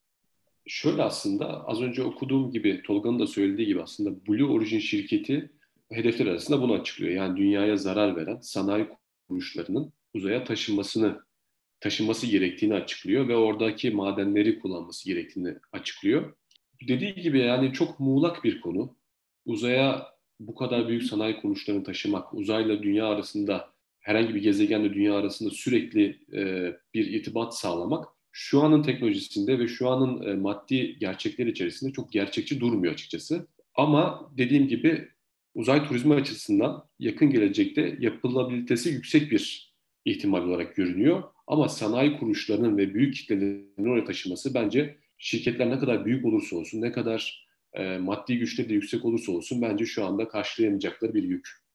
Şöyle 0.67 1.03
aslında 1.03 1.67
az 1.67 1.83
önce 1.83 2.03
okuduğum 2.03 2.53
gibi 2.53 2.83
Tolga'nın 2.87 3.19
da 3.19 3.27
söylediği 3.27 3.67
gibi 3.67 3.83
aslında 3.83 4.27
Blue 4.27 4.53
Origin 4.53 4.79
şirketi 4.79 5.51
hedefler 5.93 6.27
arasında 6.27 6.63
bunu 6.63 6.73
açıklıyor. 6.73 7.13
Yani 7.13 7.37
dünyaya 7.37 7.77
zarar 7.77 8.17
veren 8.17 8.41
sanayi 8.41 8.89
kuruluşlarının 9.29 9.93
uzaya 10.15 10.45
taşınmasını 10.45 11.21
taşınması 11.81 12.27
gerektiğini 12.27 12.75
açıklıyor 12.75 13.29
ve 13.29 13.37
oradaki 13.37 13.91
madenleri 13.91 14.59
kullanması 14.59 15.09
gerektiğini 15.09 15.55
açıklıyor. 15.73 16.37
Dediği 16.89 17.15
gibi 17.15 17.39
yani 17.39 17.73
çok 17.73 18.01
muğlak 18.01 18.45
bir 18.45 18.61
konu. 18.61 18.97
Uzaya 19.47 20.07
bu 20.41 20.55
kadar 20.55 20.89
büyük 20.89 21.03
sanayi 21.03 21.41
kuruluşlarını 21.41 21.85
taşımak, 21.85 22.35
uzayla 22.35 22.83
dünya 22.83 23.07
arasında 23.07 23.71
herhangi 24.09 24.35
bir 24.35 24.43
gezegenle 24.43 24.95
dünya 24.95 25.15
arasında 25.15 25.51
sürekli 25.51 26.19
e, 26.33 26.73
bir 26.95 27.07
itibat 27.07 27.59
sağlamak 27.59 28.09
şu 28.33 28.63
anın 28.63 28.83
teknolojisinde 28.83 29.59
ve 29.59 29.69
şu 29.69 29.89
anın 29.89 30.23
e, 30.27 30.35
maddi 30.35 30.99
gerçekler 30.99 31.47
içerisinde 31.47 31.93
çok 31.93 32.13
gerçekçi 32.13 32.61
durmuyor 32.61 32.93
açıkçası. 32.93 33.47
Ama 33.75 34.31
dediğim 34.39 34.69
gibi 34.69 35.09
uzay 35.55 35.89
turizmi 35.89 36.15
açısından 36.15 36.85
yakın 36.99 37.31
gelecekte 37.31 37.97
yapılabilitesi 38.01 38.89
yüksek 38.89 39.31
bir 39.31 39.75
ihtimal 40.05 40.43
olarak 40.43 40.77
görünüyor. 40.77 41.23
Ama 41.47 41.69
sanayi 41.69 42.19
kuruluşlarının 42.19 42.79
ve 42.79 42.95
büyük 42.95 43.15
kitlelerin 43.15 43.89
oraya 43.89 44.05
taşıması 44.05 44.55
bence 44.55 44.97
şirketler 45.19 45.71
ne 45.71 45.79
kadar 45.79 46.05
büyük 46.05 46.25
olursa 46.25 46.57
olsun, 46.57 46.81
ne 46.81 46.93
kadar 46.93 47.47
e, 47.73 47.99
maddi 47.99 48.39
güçleri 48.39 48.69
de 48.69 48.75
yüksek 48.75 49.05
olursa 49.05 49.33
olsun 49.33 49.63
bence 49.63 49.87
şu 49.87 50.05
anda 50.05 50.29
karşılayamayacakları 50.29 51.15
bir 51.15 51.23
yük. 51.23 51.68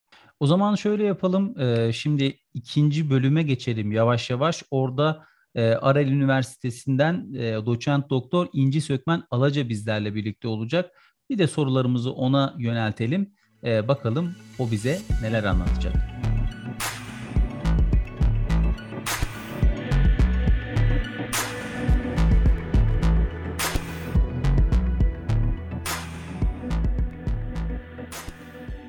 O 0.43 0.47
zaman 0.47 0.75
şöyle 0.75 1.03
yapalım. 1.03 1.59
E, 1.59 1.93
şimdi 1.93 2.39
ikinci 2.53 3.09
bölüme 3.09 3.43
geçelim 3.43 3.91
yavaş 3.91 4.29
yavaş. 4.29 4.63
Orada 4.71 5.25
e, 5.55 5.73
Arel 5.73 6.07
Üniversitesi'nden 6.07 7.33
e, 7.33 7.65
doçent 7.65 8.09
doktor 8.09 8.47
İnci 8.53 8.81
Sökmen 8.81 9.23
Alaca 9.31 9.69
bizlerle 9.69 10.15
birlikte 10.15 10.47
olacak. 10.47 10.91
Bir 11.29 11.38
de 11.38 11.47
sorularımızı 11.47 12.12
ona 12.12 12.55
yöneltelim. 12.59 13.33
E, 13.63 13.88
bakalım 13.88 14.35
o 14.59 14.71
bize 14.71 15.00
neler 15.21 15.43
anlatacak. 15.43 15.95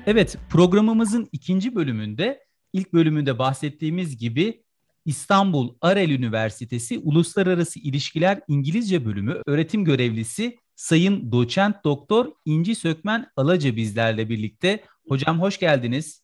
Evet, 0.07 0.37
programımızın 0.49 1.29
ikinci 1.31 1.75
bölümünde, 1.75 2.45
ilk 2.73 2.93
bölümünde 2.93 3.39
bahsettiğimiz 3.39 4.17
gibi 4.17 4.63
İstanbul 5.05 5.75
Arel 5.81 6.09
Üniversitesi 6.09 6.99
Uluslararası 6.99 7.79
İlişkiler 7.79 8.41
İngilizce 8.47 9.05
Bölümü 9.05 9.41
öğretim 9.45 9.85
görevlisi 9.85 10.57
Sayın 10.75 11.31
Doçent 11.31 11.83
Doktor 11.83 12.31
İnci 12.45 12.75
Sökmen 12.75 13.31
Alaca 13.35 13.75
bizlerle 13.75 14.29
birlikte. 14.29 14.83
Hocam 15.07 15.41
hoş 15.41 15.59
geldiniz. 15.59 16.23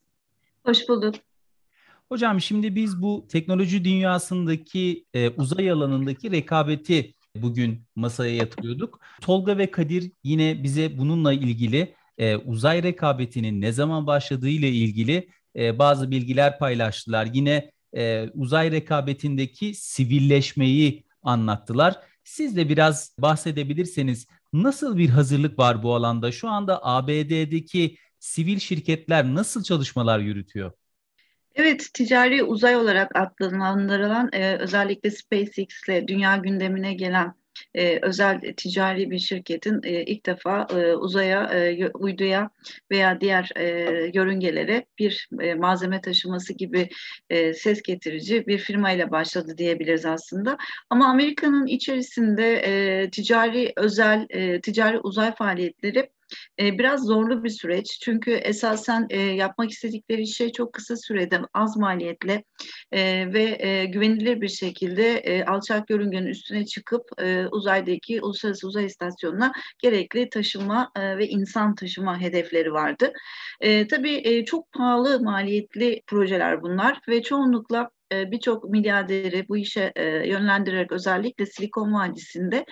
Hoş 0.66 0.90
bulduk. 0.90 1.16
Hocam 2.10 2.42
şimdi 2.42 2.76
biz 2.76 3.02
bu 3.02 3.28
teknoloji 3.30 3.86
dünyasındaki 3.86 5.06
e, 5.14 5.30
uzay 5.30 5.72
alanındaki 5.72 6.32
rekabeti 6.32 7.14
bugün 7.36 7.86
masaya 7.96 8.36
yatırıyorduk. 8.36 9.00
Tolga 9.22 9.58
ve 9.58 9.72
Kadir 9.72 10.12
yine 10.24 10.64
bize 10.64 10.98
bununla 10.98 11.34
ilgili 11.34 11.96
e, 12.18 12.36
uzay 12.36 12.84
rekabetinin 12.84 13.62
ne 13.62 13.72
zaman 13.72 14.08
başladığı 14.08 14.50
ile 14.50 14.70
ilgili 14.70 15.30
e, 15.56 15.80
bazı 15.80 16.12
bilgiler 16.12 16.60
paylaştılar. 16.60 17.28
Yine 17.34 17.72
e, 17.96 18.30
uzay 18.34 18.72
rekabetindeki 18.72 19.74
sivilleşmeyi 19.76 21.04
anlattılar. 21.24 22.00
Siz 22.24 22.58
de 22.58 22.70
biraz 22.70 23.16
bahsedebilirseniz 23.18 24.28
nasıl 24.54 24.98
bir 24.98 25.10
hazırlık 25.10 25.60
var 25.60 25.84
bu 25.84 25.96
alanda? 25.96 26.32
Şu 26.32 26.50
anda 26.50 26.86
ABD'deki 26.86 27.98
sivil 28.20 28.60
şirketler 28.60 29.26
nasıl 29.26 29.64
çalışmalar 29.64 30.20
yürütüyor? 30.20 30.72
Evet, 31.56 31.90
ticari 31.94 32.44
uzay 32.44 32.76
olarak 32.76 33.16
adlandırılan 33.16 34.30
e, 34.34 34.58
özellikle 34.58 35.12
SpaceX 35.12 35.68
ile 35.88 36.08
dünya 36.08 36.38
gündemine 36.38 36.94
gelen 36.94 37.34
e, 37.76 38.00
özel 38.02 38.42
ticari 38.58 39.12
bir 39.12 39.20
şirketin 39.20 39.82
e, 39.84 40.04
ilk 40.04 40.26
defa 40.26 40.68
e, 40.74 40.96
uzaya, 40.96 41.44
e, 41.44 41.88
uyduya 41.94 42.50
veya 42.92 43.22
diğer 43.22 43.50
e, 43.56 43.66
yörüngelere 44.14 44.86
bir 45.00 45.30
e, 45.42 45.54
malzeme 45.54 46.02
taşıması 46.02 46.54
gibi 46.54 46.90
e, 47.30 47.54
ses 47.54 47.82
getirici 47.82 48.48
bir 48.48 48.58
firma 48.58 48.92
ile 48.92 49.12
başladı 49.12 49.58
diyebiliriz 49.58 50.06
aslında. 50.06 50.58
Ama 50.90 51.08
Amerika'nın 51.08 51.68
içerisinde 51.68 52.54
e, 52.54 53.10
ticari 53.10 53.74
özel 53.76 54.26
e, 54.30 54.62
ticari 54.62 55.00
uzay 55.00 55.36
faaliyetleri 55.36 56.10
e, 56.60 56.78
biraz 56.80 57.04
zorlu 57.06 57.44
bir 57.44 57.50
süreç. 57.50 58.00
Çünkü 58.02 58.32
esasen 58.32 59.08
e, 59.10 59.20
yapmak 59.20 59.72
istedikleri 59.72 60.28
şey 60.28 60.52
çok 60.52 60.74
kısa 60.74 60.98
sürede 60.98 61.40
az 61.54 61.78
maliyetle 61.78 62.44
e, 62.92 63.34
ve 63.34 63.58
e, 63.60 63.86
güvenilir 63.86 64.42
bir 64.42 64.48
şekilde 64.48 65.46
alçak 65.48 65.90
yörüngenin 65.90 66.28
üstüne 66.28 66.66
çıkıp 66.66 67.02
uzaydaki 67.52 68.22
Uluslararası 68.22 68.68
Uzay 68.68 68.86
İstasyonu'na 68.86 69.52
gerekli 69.80 70.30
taşıma 70.30 70.92
ve 70.98 71.28
insan 71.28 71.76
taşıma 71.76 72.22
hedefleri 72.22 72.74
vardı. 72.74 73.14
E, 73.62 73.88
tabii 73.88 74.46
çok 74.46 74.72
pahalı 74.72 75.24
maliyetli 75.24 76.02
projeler 76.08 76.62
bunlar 76.62 77.02
ve 77.08 77.22
çoğunlukla 77.24 77.90
e, 78.12 78.32
birçok 78.32 78.70
milyarderi 78.70 79.48
bu 79.50 79.58
işe 79.58 79.92
e, 79.96 80.04
yönlendirerek 80.06 80.92
özellikle 80.92 81.46
Silikon 81.46 81.94
Vadisi'nde 81.94 82.66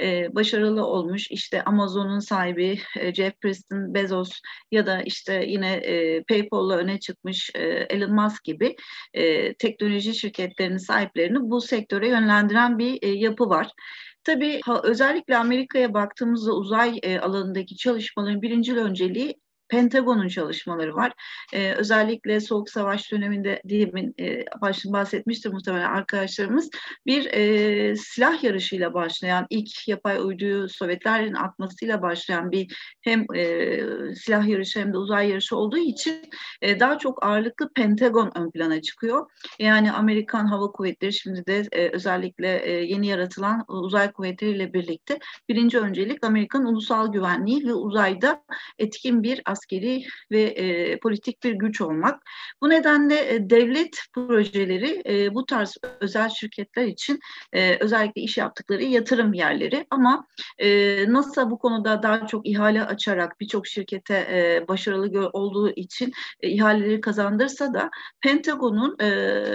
e, 0.00 0.34
başarılı 0.34 0.86
olmuş. 0.86 1.30
İşte 1.30 1.64
Amazon'un 1.64 2.18
sahibi 2.18 2.78
Jeff 3.14 3.40
Preston, 3.40 3.94
Bezos 3.94 4.30
ya 4.72 4.86
da 4.86 5.02
işte 5.02 5.44
yine 5.46 5.82
PayPal'la 6.28 6.76
öne 6.76 7.00
çıkmış 7.00 7.50
Elon 7.90 8.14
Musk 8.14 8.44
gibi 8.44 8.76
teknoloji 9.58 10.14
şirketlerinin 10.14 10.76
sahiplerini 10.76 11.38
bu 11.40 11.60
sektöre 11.60 12.08
yönlendiren 12.08 12.78
bir 12.78 13.02
yapı 13.02 13.48
var. 13.48 13.70
Tabii 14.24 14.60
özellikle 14.82 15.36
Amerika'ya 15.36 15.94
baktığımızda 15.94 16.52
uzay 16.52 17.00
alanındaki 17.22 17.76
çalışmaların 17.76 18.42
birinci 18.42 18.76
önceliği 18.76 19.34
Pentagon'un 19.68 20.28
çalışmaları 20.28 20.94
var. 20.94 21.12
Ee, 21.52 21.72
özellikle 21.72 22.40
Soğuk 22.40 22.70
Savaş 22.70 23.12
döneminde 23.12 23.62
demin 23.64 24.14
e, 24.20 24.44
bahsetmiştir 24.84 25.52
muhtemelen 25.52 25.90
arkadaşlarımız. 25.90 26.70
Bir 27.06 27.26
e, 27.32 27.96
silah 27.96 28.44
yarışıyla 28.44 28.94
başlayan 28.94 29.46
ilk 29.50 29.88
yapay 29.88 30.18
uyduyu 30.18 30.68
Sovyetlerin 30.68 31.34
atmasıyla 31.34 32.02
başlayan 32.02 32.52
bir 32.52 32.76
hem 33.00 33.26
e, 33.34 33.78
silah 34.14 34.48
yarışı 34.48 34.80
hem 34.80 34.92
de 34.92 34.98
uzay 34.98 35.28
yarışı 35.30 35.56
olduğu 35.56 35.78
için 35.78 36.30
e, 36.62 36.80
daha 36.80 36.98
çok 36.98 37.26
ağırlıklı 37.26 37.72
Pentagon 37.72 38.32
ön 38.34 38.50
plana 38.50 38.82
çıkıyor. 38.82 39.30
Yani 39.58 39.92
Amerikan 39.92 40.46
Hava 40.46 40.72
Kuvvetleri 40.72 41.12
şimdi 41.12 41.46
de 41.46 41.68
e, 41.72 41.88
özellikle 41.88 42.58
e, 42.64 42.72
yeni 42.72 43.06
yaratılan 43.06 43.64
uzay 43.68 44.12
kuvvetleriyle 44.12 44.72
birlikte 44.72 45.18
birinci 45.48 45.78
öncelik 45.78 46.24
Amerikan 46.24 46.66
ulusal 46.66 47.12
güvenliği 47.12 47.66
ve 47.66 47.72
uzayda 47.72 48.44
etkin 48.78 49.22
bir 49.22 49.42
askeri 49.54 50.04
ve 50.30 50.42
e, 50.42 50.98
politik 50.98 51.42
bir 51.44 51.52
güç 51.52 51.80
olmak. 51.80 52.22
Bu 52.62 52.68
nedenle 52.68 53.34
e, 53.34 53.50
devlet 53.50 53.96
projeleri 54.12 55.02
e, 55.06 55.34
bu 55.34 55.46
tarz 55.46 55.76
özel 56.00 56.28
şirketler 56.28 56.86
için 56.86 57.18
e, 57.52 57.76
özellikle 57.80 58.22
iş 58.22 58.36
yaptıkları 58.36 58.82
yatırım 58.84 59.32
yerleri 59.32 59.86
ama 59.90 60.26
e, 60.58 60.68
NASA 61.12 61.50
bu 61.50 61.58
konuda 61.58 62.02
daha 62.02 62.26
çok 62.26 62.48
ihale 62.48 62.84
açarak 62.84 63.40
birçok 63.40 63.66
şirkete 63.66 64.14
e, 64.14 64.68
başarılı 64.68 65.30
olduğu 65.32 65.70
için 65.70 66.12
e, 66.40 66.48
ihaleleri 66.48 67.00
kazandırsa 67.00 67.74
da 67.74 67.90
Pentagon'un 68.20 68.96
e, 69.00 69.08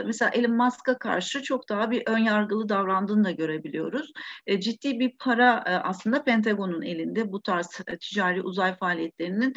mesela 0.06 0.32
Elon 0.32 0.56
Musk'a 0.56 0.98
karşı 1.00 1.44
çok 1.44 1.70
daha 1.70 1.92
bir 1.92 2.04
ön 2.08 2.18
yargılı 2.18 2.70
davrandığını 2.70 3.24
da 3.24 3.32
görebiliyoruz. 3.32 4.12
E, 4.48 4.60
ciddi 4.60 5.00
bir 5.00 5.18
para 5.20 5.64
e, 5.68 5.72
aslında 5.76 6.24
Pentagon'un 6.24 6.82
elinde 6.82 7.32
bu 7.32 7.42
tarz 7.42 7.82
e, 7.88 7.98
ticari 7.98 8.42
uzay 8.42 8.76
faaliyetlerinin 8.76 9.54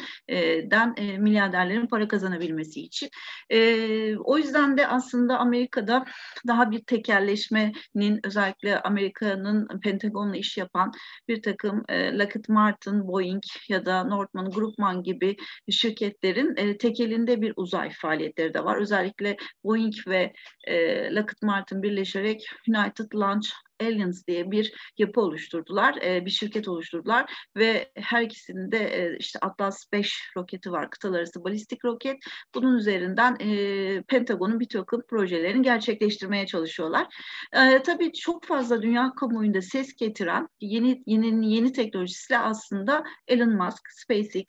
den 0.71 0.93
e, 0.97 1.17
milyarderlerin 1.17 1.87
para 1.87 2.07
kazanabilmesi 2.07 2.81
için. 2.81 3.09
E, 3.49 4.17
o 4.17 4.37
yüzden 4.37 4.77
de 4.77 4.87
aslında 4.87 5.37
Amerika'da 5.37 6.05
daha 6.47 6.71
bir 6.71 6.83
tekerleşmenin 6.83 8.19
özellikle 8.23 8.79
Amerika'nın 8.79 9.79
Pentagon'la 9.79 10.37
iş 10.37 10.57
yapan 10.57 10.91
bir 11.27 11.41
takım 11.41 11.83
e, 11.89 12.17
Lockheed 12.17 12.45
Martin, 12.49 13.07
Boeing 13.07 13.43
ya 13.69 13.85
da 13.85 14.03
Northrop 14.03 14.55
Grumman 14.55 15.03
gibi 15.03 15.37
şirketlerin 15.69 16.53
e, 16.57 16.77
tekelinde 16.77 17.41
bir 17.41 17.53
uzay 17.55 17.89
faaliyetleri 17.89 18.53
de 18.53 18.63
var. 18.63 18.77
Özellikle 18.77 19.37
Boeing 19.63 19.93
ve 20.07 20.33
e, 20.67 20.75
Lockheed 21.15 21.43
Martin 21.43 21.83
birleşerek 21.83 22.45
United 22.67 23.13
Launch 23.15 23.47
Aliens 23.85 24.27
diye 24.27 24.51
bir 24.51 24.73
yapı 24.97 25.21
oluşturdular, 25.21 25.97
e, 26.03 26.25
bir 26.25 26.31
şirket 26.31 26.67
oluşturdular 26.67 27.31
ve 27.57 27.91
her 27.95 28.21
ikisinin 28.21 28.71
de 28.71 28.77
e, 28.77 29.17
işte 29.17 29.39
Atlas 29.39 29.91
5 29.91 30.31
roketi 30.37 30.71
var, 30.71 30.89
kıtalar 30.89 31.19
arası 31.19 31.43
balistik 31.43 31.85
roket. 31.85 32.17
Bunun 32.55 32.77
üzerinden 32.77 33.37
e, 33.39 34.01
Pentagon'un 34.01 34.59
bir 34.59 34.69
takım 34.69 35.01
projelerini 35.09 35.61
gerçekleştirmeye 35.61 36.45
çalışıyorlar. 36.47 37.07
E, 37.53 37.83
tabii 37.83 38.13
çok 38.13 38.45
fazla 38.45 38.81
dünya 38.81 39.11
kamuoyunda 39.19 39.61
ses 39.61 39.95
getiren 39.95 40.47
yeni 40.61 41.03
yeni 41.05 41.53
yeni 41.53 41.73
teknolojisiyle 41.73 42.39
aslında 42.39 43.03
Elon 43.27 43.55
Musk, 43.55 43.81
SpaceX, 43.91 44.45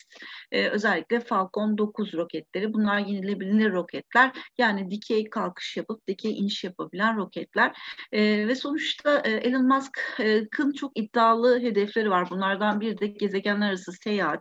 e, 0.53 0.69
özellikle 0.69 1.21
Falcon 1.21 1.79
9 1.79 2.15
roketleri. 2.15 2.73
Bunlar 2.73 2.99
yenilebilir 2.99 3.73
roketler. 3.73 4.33
Yani 4.59 4.91
dikey 4.91 5.31
kalkış 5.31 5.77
yapıp 5.77 6.07
dikey 6.09 6.39
iniş 6.39 6.65
yapabilen 6.65 7.17
roketler. 7.17 7.77
E, 8.13 8.49
ve 8.49 8.55
sonuçta 8.55 9.23
Elon 9.25 9.67
Musk'ın 9.69 10.73
çok 10.73 10.93
iddialı 10.99 11.61
hedefleri 11.61 12.11
var. 12.11 12.31
Bunlardan 12.31 12.81
biri 12.81 12.99
de 12.99 13.07
gezegenler 13.07 13.69
arası 13.69 13.93
seyahat. 13.93 14.41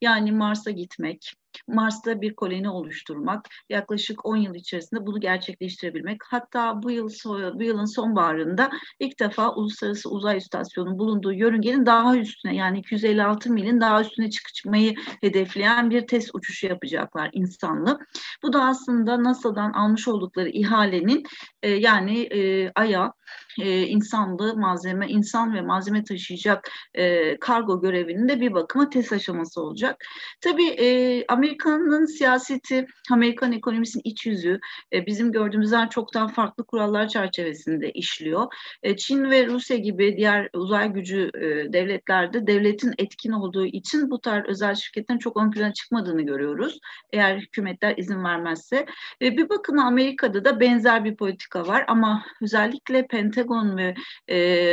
Yani 0.00 0.32
Mars'a 0.32 0.70
gitmek, 0.70 1.32
Mars'ta 1.68 2.20
bir 2.20 2.34
koloni 2.34 2.70
oluşturmak, 2.70 3.48
yaklaşık 3.68 4.26
10 4.26 4.36
yıl 4.36 4.54
içerisinde 4.54 5.06
bunu 5.06 5.20
gerçekleştirebilmek. 5.20 6.20
Hatta 6.28 6.82
bu 6.82 6.90
yıl 6.90 7.08
bu 7.54 7.62
yılın 7.62 7.84
sonbaharında 7.84 8.70
ilk 9.00 9.20
defa 9.20 9.54
Uluslararası 9.54 10.10
Uzay 10.10 10.36
İstasyonu'nun 10.36 10.98
bulunduğu 10.98 11.32
yörüngenin 11.32 11.86
daha 11.86 12.16
üstüne 12.16 12.56
yani 12.56 12.78
256 12.78 13.52
milin 13.52 13.80
daha 13.80 14.00
üstüne 14.00 14.30
çıkmayı 14.30 14.94
hedefleyen 15.20 15.90
bir 15.90 16.06
test 16.06 16.30
uçuşu 16.34 16.66
yapacaklar 16.66 17.30
insanlı. 17.32 17.98
Bu 18.42 18.52
da 18.52 18.64
aslında 18.64 19.22
NASA'dan 19.22 19.72
almış 19.72 20.08
oldukları 20.08 20.48
ihalenin 20.48 21.22
e, 21.62 21.70
yani 21.70 22.20
e, 22.20 22.72
Ay'a 22.74 23.12
e, 23.60 23.82
insanlı 23.86 24.56
malzeme, 24.56 25.08
insan 25.08 25.54
ve 25.54 25.60
malzeme 25.60 26.04
taşıyacak 26.04 26.70
e, 26.94 27.36
kargo 27.38 27.80
görevinin 27.80 28.28
de 28.28 28.40
bir 28.40 28.54
bakıma 28.54 28.90
test 28.90 29.12
aşaması 29.12 29.62
olacak. 29.62 30.04
Tabii 30.40 30.68
e, 30.68 31.24
Amerika'nın 31.44 32.06
siyaseti, 32.06 32.86
Amerikan 33.10 33.52
ekonomisinin 33.52 34.02
iç 34.04 34.26
yüzü 34.26 34.60
e, 34.92 35.06
bizim 35.06 35.32
gördüğümüzden 35.32 35.88
çok 35.88 36.14
daha 36.14 36.28
farklı 36.28 36.64
kurallar 36.64 37.08
çerçevesinde 37.08 37.90
işliyor. 37.90 38.46
E, 38.82 38.96
Çin 38.96 39.30
ve 39.30 39.46
Rusya 39.46 39.76
gibi 39.76 40.16
diğer 40.16 40.48
uzay 40.52 40.92
gücü 40.92 41.30
e, 41.34 41.72
devletlerde 41.72 42.46
devletin 42.46 42.94
etkin 42.98 43.32
olduğu 43.32 43.66
için 43.66 44.10
bu 44.10 44.20
tarz 44.20 44.44
özel 44.46 44.74
şirketlerin 44.74 45.18
çok 45.18 45.36
ön 45.36 45.50
plana 45.50 45.72
çıkmadığını 45.72 46.22
görüyoruz. 46.22 46.78
Eğer 47.12 47.36
hükümetler 47.36 47.94
izin 47.96 48.24
vermezse. 48.24 48.86
Bir 49.20 49.48
bakıma 49.48 49.84
Amerika'da 49.84 50.44
da 50.44 50.60
benzer 50.60 51.04
bir 51.04 51.16
politika 51.16 51.66
var 51.66 51.84
ama 51.88 52.24
özellikle 52.42 53.06
Pentagon 53.06 53.76
ve 53.76 53.94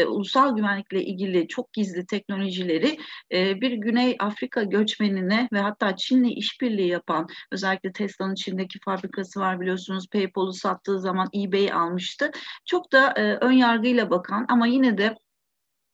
ulusal 0.05 0.55
güvenlikle 0.55 1.03
ilgili 1.03 1.47
çok 1.47 1.73
gizli 1.73 2.05
teknolojileri 2.05 2.97
bir 3.31 3.71
Güney 3.71 4.15
Afrika 4.19 4.63
göçmenine 4.63 5.49
ve 5.53 5.59
hatta 5.59 5.95
Çin'le 5.95 6.29
işbirliği 6.61 6.87
yapan 6.87 7.27
özellikle 7.51 7.91
Tesla'nın 7.91 8.35
Çin'deki 8.35 8.79
fabrikası 8.85 9.39
var 9.39 9.61
biliyorsunuz 9.61 10.07
PayPal'u 10.09 10.53
sattığı 10.53 10.99
zaman 10.99 11.27
eBay 11.35 11.71
almıştı. 11.71 12.31
Çok 12.65 12.91
da 12.91 13.11
e, 13.11 13.35
ön 13.35 13.51
yargıyla 13.51 14.09
bakan 14.09 14.45
ama 14.49 14.67
yine 14.67 14.97
de 14.97 15.15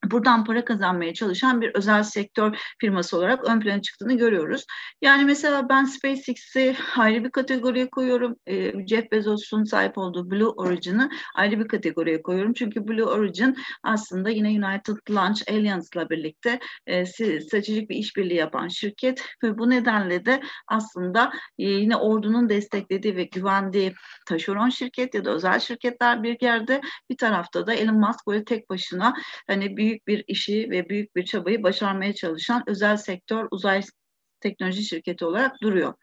buradan 0.06 0.44
para 0.46 0.66
kazanmaya 0.66 1.14
çalışan 1.14 1.62
bir 1.62 1.76
özel 1.76 2.04
sektör 2.04 2.58
firması 2.80 3.18
olarak 3.18 3.50
ön 3.50 3.60
plana 3.60 3.82
çıktığını 3.82 4.18
görüyoruz. 4.18 4.66
Yani 5.02 5.26
mesela 5.26 5.70
ben 5.70 5.86
SpaceX'i 5.86 6.76
ayrı 6.98 7.24
bir 7.24 7.32
kategoriye 7.32 7.90
koyuyorum. 7.90 8.36
E, 8.48 8.88
Jeff 8.88 9.12
Bezos'un 9.12 9.64
sahip 9.64 9.98
olduğu 9.98 10.32
Blue 10.32 10.48
Origin'ı 10.48 11.10
ayrı 11.36 11.60
bir 11.60 11.68
kategoriye 11.68 12.22
koyuyorum. 12.22 12.54
Çünkü 12.54 12.88
Blue 12.88 13.04
Origin 13.04 13.58
aslında 13.84 14.30
yine 14.30 14.48
United 14.48 14.96
Launch 15.10 15.42
Alliance'la 15.52 16.10
birlikte 16.10 16.60
e, 16.88 17.06
stratejik 17.06 17.90
bir 17.90 17.96
işbirliği 17.96 18.38
yapan 18.38 18.68
şirket 18.68 19.24
ve 19.44 19.58
bu 19.58 19.70
nedenle 19.70 20.26
de 20.26 20.42
aslında 20.68 21.32
e, 21.60 21.64
yine 21.64 21.96
ordunun 21.96 22.50
desteklediği 22.50 23.16
ve 23.16 23.24
güvendiği 23.24 23.94
taşeron 24.28 24.70
şirket 24.70 25.14
ya 25.14 25.26
da 25.26 25.32
özel 25.32 25.60
şirketler 25.60 26.24
bir 26.24 26.38
yerde 26.42 26.82
bir 27.10 27.18
tarafta 27.18 27.68
da 27.68 27.74
Elon 27.74 28.00
Musk 28.00 28.28
böyle 28.28 28.44
tek 28.44 28.70
başına 28.70 29.14
hani 29.48 29.78
büyük 29.78 29.87
büyük 29.88 30.08
bir 30.08 30.24
işi 30.28 30.68
ve 30.72 30.90
büyük 30.90 31.16
bir 31.16 31.26
çabayı 31.26 31.64
başarmaya 31.64 32.14
çalışan 32.14 32.64
özel 32.68 32.98
sektör 32.98 33.48
uzay 33.52 33.82
teknoloji 34.42 34.84
şirketi 34.84 35.26
olarak 35.26 35.62
duruyor. 35.62 35.94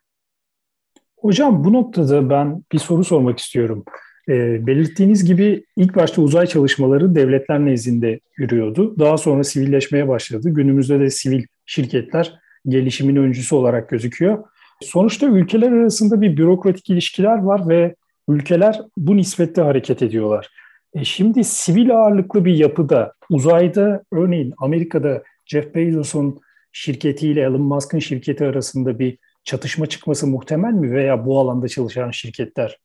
Hocam 1.18 1.64
bu 1.64 1.72
noktada 1.72 2.30
ben 2.30 2.62
bir 2.72 2.78
soru 2.78 3.04
sormak 3.04 3.38
istiyorum. 3.38 3.84
E, 4.28 4.66
belirttiğiniz 4.66 5.24
gibi 5.24 5.64
ilk 5.76 5.96
başta 5.96 6.22
uzay 6.22 6.46
çalışmaları 6.46 7.14
devletler 7.14 7.64
nezdinde 7.64 8.20
yürüyordu. 8.38 8.98
Daha 8.98 9.18
sonra 9.18 9.44
sivilleşmeye 9.44 10.08
başladı. 10.08 10.50
Günümüzde 10.50 11.00
de 11.00 11.10
sivil 11.10 11.44
şirketler 11.66 12.38
gelişimin 12.68 13.16
öncüsü 13.16 13.54
olarak 13.54 13.88
gözüküyor. 13.88 14.44
Sonuçta 14.80 15.26
ülkeler 15.26 15.72
arasında 15.72 16.20
bir 16.20 16.36
bürokratik 16.36 16.90
ilişkiler 16.90 17.38
var 17.38 17.68
ve 17.68 17.94
ülkeler 18.28 18.80
bu 18.96 19.16
nispette 19.16 19.62
hareket 19.62 20.02
ediyorlar. 20.02 20.50
E 20.94 21.04
şimdi 21.04 21.44
sivil 21.44 21.96
ağırlıklı 21.96 22.44
bir 22.44 22.54
yapıda 22.54 23.14
uzayda 23.30 24.02
örneğin 24.12 24.54
Amerika'da 24.58 25.22
Jeff 25.46 25.74
Bezos'un 25.74 26.40
şirketiyle 26.72 27.40
Elon 27.40 27.60
Musk'ın 27.60 27.98
şirketi 27.98 28.44
arasında 28.44 28.98
bir 28.98 29.18
çatışma 29.44 29.86
çıkması 29.86 30.26
muhtemel 30.26 30.72
mi 30.72 30.92
veya 30.92 31.26
bu 31.26 31.40
alanda 31.40 31.68
çalışan 31.68 32.10
şirketler 32.10 32.78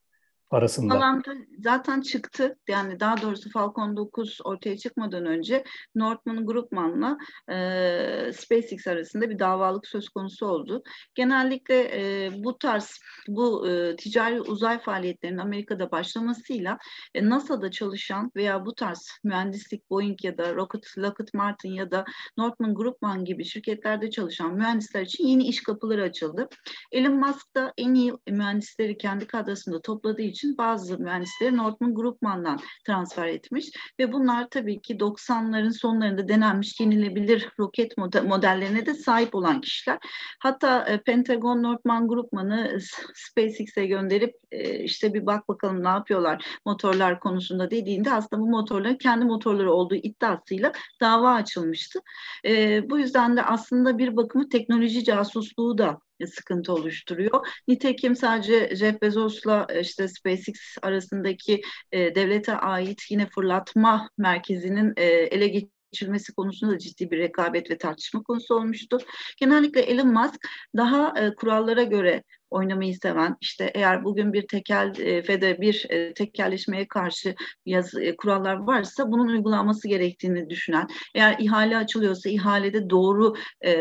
arasında. 0.52 0.96
Alanda 0.96 1.34
zaten 1.60 2.02
çıktı. 2.02 2.58
Yani 2.68 3.00
daha 3.00 3.22
doğrusu 3.22 3.50
Falcon 3.50 3.98
9 3.98 4.38
ortaya 4.44 4.78
çıkmadan 4.78 5.26
önce 5.26 5.64
Northrop 5.96 6.48
Grumman'la 6.48 7.18
e, 7.50 8.34
SpaceX 8.34 8.88
arasında 8.88 9.30
bir 9.30 9.40
davalık 9.40 9.88
söz 9.88 10.10
konusu 10.10 10.46
oldu. 10.46 10.84
Genellikle 11.16 11.76
e, 11.94 12.32
bu 12.44 12.58
tarz 12.58 13.00
bu 13.28 13.70
e, 13.70 13.96
ticari 13.96 14.42
uzay 14.42 14.80
faaliyetlerinin 14.80 15.38
Amerika'da 15.38 15.92
başlamasıyla 15.92 16.78
e, 17.14 17.30
NASA'da 17.30 17.72
çalışan 17.72 18.32
veya 18.36 18.66
bu 18.66 18.76
tarz 18.76 19.10
mühendislik 19.24 19.90
Boeing 19.90 20.26
ya 20.26 20.38
da 20.38 20.56
Rocket, 20.56 20.98
Lockheed 20.98 21.28
Martin 21.34 21.74
ya 21.74 21.92
da 21.92 22.06
Northrop 22.38 22.78
Grumman 22.78 23.26
gibi 23.26 23.46
şirketlerde 23.46 24.10
çalışan 24.10 24.54
mühendisler 24.56 25.02
için 25.02 25.28
yeni 25.28 25.48
iş 25.48 25.64
kapıları 25.64 26.04
açıldı. 26.04 26.50
Elon 26.92 27.20
Musk 27.20 27.56
da 27.56 27.74
en 27.78 27.94
iyi 27.94 28.14
mühendisleri 28.30 28.98
kendi 28.98 29.28
kadrosunda 29.28 29.82
topladığı 29.82 30.22
için 30.22 30.39
için 30.40 30.58
bazı 30.58 31.00
mühendisleri 31.00 31.58
Northman 31.58 31.96
Groupman'dan 31.96 32.60
transfer 32.86 33.28
etmiş 33.28 33.70
ve 34.00 34.14
bunlar 34.14 34.50
tabii 34.50 34.82
ki 34.82 34.98
90'ların 34.98 35.74
sonlarında 35.74 36.28
denenmiş 36.28 36.80
yenilebilir 36.80 37.50
roket 37.60 37.98
modellerine 37.98 38.86
de 38.86 38.94
sahip 38.94 39.36
olan 39.36 39.62
kişiler. 39.62 39.98
Hatta 40.40 40.86
e, 40.86 41.02
Pentagon 41.02 41.64
Northman 41.64 42.08
Groupman'ı 42.08 42.80
SpaceX'e 43.16 43.86
gönderip 43.86 44.36
e, 44.52 44.84
işte 44.84 45.14
bir 45.14 45.26
bak 45.26 45.48
bakalım 45.48 45.84
ne 45.84 45.88
yapıyorlar 45.88 46.46
motorlar 46.66 47.20
konusunda 47.20 47.72
dediğinde 47.72 48.14
aslında 48.14 48.42
bu 48.42 48.50
motorların 48.50 48.96
kendi 48.96 49.26
motorları 49.26 49.74
olduğu 49.74 49.96
iddiasıyla 49.96 50.72
dava 51.02 51.34
açılmıştı. 51.34 52.00
E, 52.46 52.82
bu 52.90 53.00
yüzden 53.00 53.38
de 53.38 53.44
aslında 53.44 53.98
bir 53.98 54.18
bakımı 54.18 54.50
teknoloji 54.50 55.04
casusluğu 55.04 55.78
da 55.78 56.00
sıkıntı 56.28 56.74
oluşturuyor. 56.74 57.48
Nitekim 57.68 58.16
sadece 58.16 58.76
Jeff 58.76 59.02
Bezos'la 59.02 59.68
işte 59.82 60.08
SpaceX 60.08 60.78
arasındaki 60.82 61.62
e, 61.92 62.16
devlete 62.16 62.54
ait 62.54 63.02
yine 63.10 63.30
fırlatma 63.30 64.10
merkezinin 64.18 64.94
e, 64.98 65.04
ele 65.06 65.48
geçirilmesi 65.92 66.34
konusunda 66.34 66.74
da 66.74 66.78
ciddi 66.78 67.12
bir 67.12 67.18
rekabet 67.18 67.72
ve 67.72 67.78
tartışma 67.78 68.24
konusu 68.24 68.56
olmuştu. 68.56 68.98
Genellikle 69.38 69.82
Elon 69.82 70.14
Musk 70.14 70.48
daha 70.78 71.14
e, 71.20 71.36
kurallara 71.36 71.84
göre 71.84 72.24
oynamayı 72.50 72.96
seven, 72.96 73.38
işte 73.42 73.72
eğer 73.76 74.04
bugün 74.04 74.34
bir 74.34 74.48
tekel 74.48 74.94
e, 75.00 75.22
fede 75.22 75.62
bir 75.62 75.86
e, 75.90 76.14
tekelleşmeye 76.14 76.88
karşı 76.88 77.36
yaz, 77.66 77.96
e, 77.96 78.16
kurallar 78.16 78.56
varsa 78.56 79.12
bunun 79.12 79.28
uygulanması 79.28 79.88
gerektiğini 79.88 80.50
düşünen, 80.50 80.88
eğer 81.16 81.36
ihale 81.40 81.78
açılıyorsa 81.78 82.30
ihalede 82.30 82.90
doğru 82.90 83.36
e, 83.62 83.72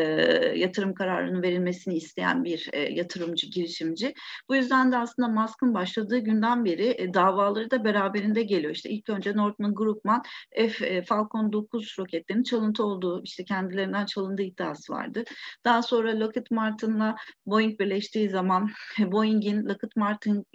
yatırım 0.57 0.95
kararının 0.95 1.43
verilmesini 1.43 1.95
isteyen 1.95 2.45
bir 2.45 2.69
e, 2.73 2.81
yatırımcı, 2.81 3.47
girişimci. 3.47 4.15
Bu 4.49 4.57
yüzden 4.57 4.93
de 4.93 4.97
aslında 4.97 5.29
Musk'ın 5.29 5.75
başladığı 5.75 6.19
günden 6.19 6.65
beri 6.65 6.95
e, 6.99 7.15
davaları 7.15 7.71
da 7.71 7.85
beraberinde 7.85 8.43
geliyor. 8.43 8.75
İşte 8.75 8.91
ilk 8.91 9.09
önce 9.09 9.37
Northrop 9.37 9.77
Grumman 9.77 10.23
F 10.57 10.87
e, 10.87 11.03
Falcon 11.03 11.53
9 11.53 11.97
roketlerinin 11.99 12.43
çalıntı 12.43 12.85
olduğu, 12.85 13.23
işte 13.25 13.45
kendilerinden 13.45 14.07
çalındığı 14.07 14.43
iddiası 14.43 14.93
vardı. 14.93 15.25
Daha 15.65 15.83
sonra 15.83 16.21
Lockheed 16.21 16.47
Martin'la 16.51 17.17
Boeing 17.47 17.81
birleştiği 17.81 18.31
zaman 18.31 18.58
Boeing'in 18.99 19.65
Lockheed 19.65 19.93
Martin 19.97 20.47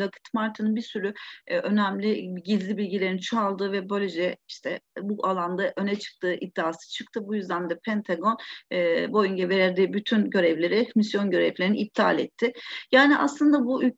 Lockheed 0.00 0.26
Martin'in 0.34 0.76
bir 0.76 0.82
sürü 0.82 1.14
e, 1.46 1.58
önemli 1.58 2.34
gizli 2.44 2.76
bilgilerini 2.76 3.20
çaldığı 3.20 3.72
ve 3.72 3.90
böylece 3.90 4.36
işte 4.48 4.80
bu 5.00 5.26
alanda 5.26 5.72
öne 5.76 5.98
çıktığı 5.98 6.34
iddiası 6.34 6.90
çıktı. 6.90 7.20
Bu 7.26 7.34
yüzden 7.34 7.70
de 7.70 7.78
Pentagon 7.84 8.36
e, 8.72 9.12
Boeing'e 9.12 9.48
verdiği 9.48 9.92
bütün 9.92 10.30
görevleri, 10.30 10.88
misyon 10.96 11.30
görevlerini 11.30 11.78
iptal 11.78 12.18
etti. 12.18 12.52
Yani 12.92 13.18
aslında 13.18 13.64
bu 13.64 13.84
e, 13.84 13.92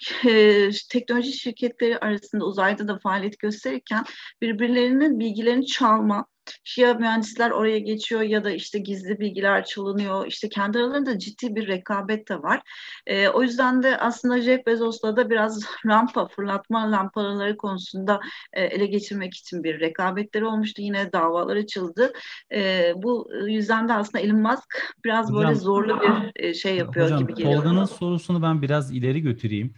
teknoloji 0.91 1.33
şirketleri 1.33 1.99
arasında 1.99 2.45
uzayda 2.45 2.89
da 2.89 2.99
faaliyet 2.99 3.39
gösterirken 3.39 4.05
birbirlerinin 4.43 5.19
bilgilerini 5.21 5.67
çalma, 5.67 6.27
ya 6.79 6.95
mühendisler 6.95 7.51
oraya 7.51 7.79
geçiyor 7.79 8.21
ya 8.21 8.45
da 8.45 8.51
işte 8.51 8.79
gizli 8.79 9.19
bilgiler 9.19 9.65
çalınıyor. 9.65 10.27
İşte 10.27 10.49
kendi 10.49 10.79
aralarında 10.79 11.19
ciddi 11.19 11.55
bir 11.55 11.69
rekabet 11.69 12.29
de 12.29 12.43
var. 12.43 12.63
E, 13.07 13.29
o 13.29 13.43
yüzden 13.43 13.83
de 13.83 13.97
aslında 13.99 14.41
Jeff 14.41 14.67
Bezos'la 14.67 15.17
da 15.17 15.31
biraz 15.31 15.65
rampa, 15.87 16.29
fırlatma 16.29 16.91
lampaları 16.91 17.57
konusunda 17.57 18.21
e, 18.53 18.65
ele 18.65 18.87
geçirmek 18.87 19.35
için 19.35 19.65
bir 19.65 19.81
rekabetleri 19.81 20.45
olmuştu. 20.45 20.83
Yine 20.83 21.13
davalar 21.13 21.57
açıldı. 21.57 22.13
E, 22.53 22.93
bu 22.97 23.29
yüzden 23.49 23.89
de 23.89 23.93
aslında 23.93 24.19
Elon 24.19 24.41
Musk 24.41 24.95
biraz 25.05 25.31
hocam, 25.31 25.43
böyle 25.43 25.55
zorlu 25.55 26.01
bir 26.01 26.45
e, 26.45 26.55
şey 26.55 26.77
yapıyor 26.77 27.07
hocam, 27.07 27.21
gibi 27.21 27.35
geliyor. 27.35 27.55
Tolga'nın 27.55 27.85
sorusunu 27.85 28.43
ben 28.43 28.63
biraz 28.63 28.93
ileri 28.93 29.23
götüreyim. 29.23 29.75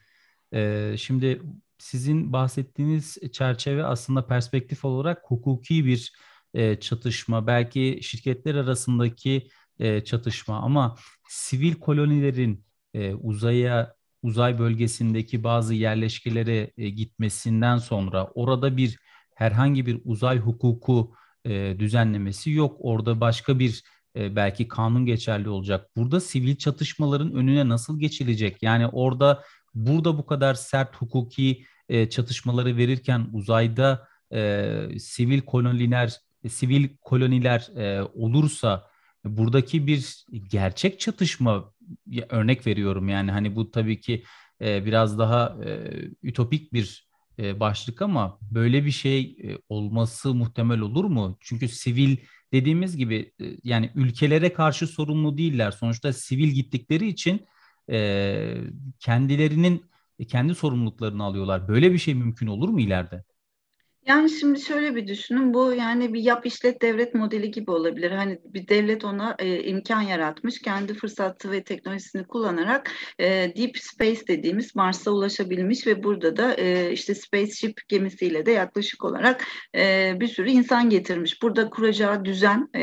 E, 0.54 0.92
şimdi 0.98 1.42
sizin 1.78 2.32
bahsettiğiniz 2.32 3.18
çerçeve 3.32 3.84
aslında 3.84 4.26
perspektif 4.26 4.84
olarak 4.84 5.22
hukuki 5.24 5.84
bir 5.84 6.12
e, 6.54 6.80
çatışma, 6.80 7.46
belki 7.46 7.98
şirketler 8.02 8.54
arasındaki 8.54 9.48
e, 9.78 10.04
çatışma 10.04 10.56
ama 10.56 10.96
sivil 11.28 11.74
kolonilerin 11.74 12.64
e, 12.94 13.14
uzaya 13.14 13.94
uzay 14.22 14.58
bölgesindeki 14.58 15.44
bazı 15.44 15.74
yerleşkelere 15.74 16.72
e, 16.76 16.90
gitmesinden 16.90 17.76
sonra 17.78 18.30
orada 18.34 18.76
bir 18.76 18.98
herhangi 19.34 19.86
bir 19.86 20.00
uzay 20.04 20.38
hukuku 20.38 21.14
e, 21.44 21.76
düzenlemesi 21.78 22.50
yok. 22.50 22.76
Orada 22.80 23.20
başka 23.20 23.58
bir 23.58 23.82
e, 24.16 24.36
belki 24.36 24.68
kanun 24.68 25.06
geçerli 25.06 25.48
olacak. 25.48 25.90
Burada 25.96 26.20
sivil 26.20 26.56
çatışmaların 26.56 27.32
önüne 27.32 27.68
nasıl 27.68 28.00
geçilecek? 28.00 28.62
Yani 28.62 28.86
orada 28.86 29.42
burada 29.74 30.18
bu 30.18 30.26
kadar 30.26 30.54
sert 30.54 30.96
hukuki 30.96 31.64
e, 31.88 32.10
çatışmaları 32.10 32.76
verirken 32.76 33.26
uzayda 33.32 34.08
e, 34.32 34.88
sivil 34.98 35.40
koloniler 35.40 36.20
e, 36.44 36.48
sivil 36.48 36.88
koloniler 37.00 37.68
e, 37.76 38.02
olursa 38.02 38.90
buradaki 39.24 39.86
bir 39.86 40.26
gerçek 40.50 41.00
çatışma 41.00 41.72
örnek 42.28 42.66
veriyorum 42.66 43.08
yani 43.08 43.30
hani 43.30 43.56
bu 43.56 43.70
tabii 43.70 44.00
ki 44.00 44.24
e, 44.60 44.86
biraz 44.86 45.18
daha 45.18 45.56
e, 45.64 45.90
ütopik 46.22 46.72
bir 46.72 47.08
e, 47.38 47.60
başlık 47.60 48.02
ama 48.02 48.38
böyle 48.50 48.84
bir 48.84 48.90
şey 48.90 49.20
e, 49.22 49.58
olması 49.68 50.34
muhtemel 50.34 50.80
olur 50.80 51.04
mu? 51.04 51.36
Çünkü 51.40 51.68
sivil 51.68 52.16
dediğimiz 52.52 52.96
gibi 52.96 53.32
e, 53.40 53.44
yani 53.64 53.90
ülkelere 53.94 54.52
karşı 54.52 54.86
sorumlu 54.86 55.38
değiller. 55.38 55.70
Sonuçta 55.70 56.12
sivil 56.12 56.48
gittikleri 56.48 57.08
için 57.08 57.46
e, 57.90 58.56
kendilerinin 59.00 59.84
kendi 60.28 60.54
sorumluluklarını 60.54 61.24
alıyorlar. 61.24 61.68
Böyle 61.68 61.92
bir 61.92 61.98
şey 61.98 62.14
mümkün 62.14 62.46
olur 62.46 62.68
mu 62.68 62.80
ileride? 62.80 63.24
Yani 64.06 64.30
şimdi 64.30 64.60
şöyle 64.60 64.94
bir 64.96 65.06
düşünün 65.06 65.54
bu 65.54 65.72
yani 65.72 66.14
bir 66.14 66.20
yap 66.20 66.46
işlet 66.46 66.82
devlet 66.82 67.14
modeli 67.14 67.50
gibi 67.50 67.70
olabilir. 67.70 68.10
Hani 68.10 68.38
bir 68.44 68.68
devlet 68.68 69.04
ona 69.04 69.36
e, 69.38 69.62
imkan 69.62 70.00
yaratmış 70.00 70.62
kendi 70.62 70.94
fırsatı 70.94 71.50
ve 71.50 71.62
teknolojisini 71.62 72.26
kullanarak 72.26 72.90
e, 73.18 73.26
Deep 73.56 73.78
Space 73.78 74.26
dediğimiz 74.28 74.76
Mars'a 74.76 75.10
ulaşabilmiş 75.10 75.86
ve 75.86 76.04
burada 76.04 76.36
da 76.36 76.54
e, 76.54 76.92
işte 76.92 77.14
Spaceship 77.14 77.80
gemisiyle 77.88 78.46
de 78.46 78.50
yaklaşık 78.50 79.04
olarak 79.04 79.44
e, 79.76 80.12
bir 80.20 80.28
sürü 80.28 80.50
insan 80.50 80.90
getirmiş. 80.90 81.42
Burada 81.42 81.70
kuracağı 81.70 82.24
düzen 82.24 82.68
e, 82.74 82.82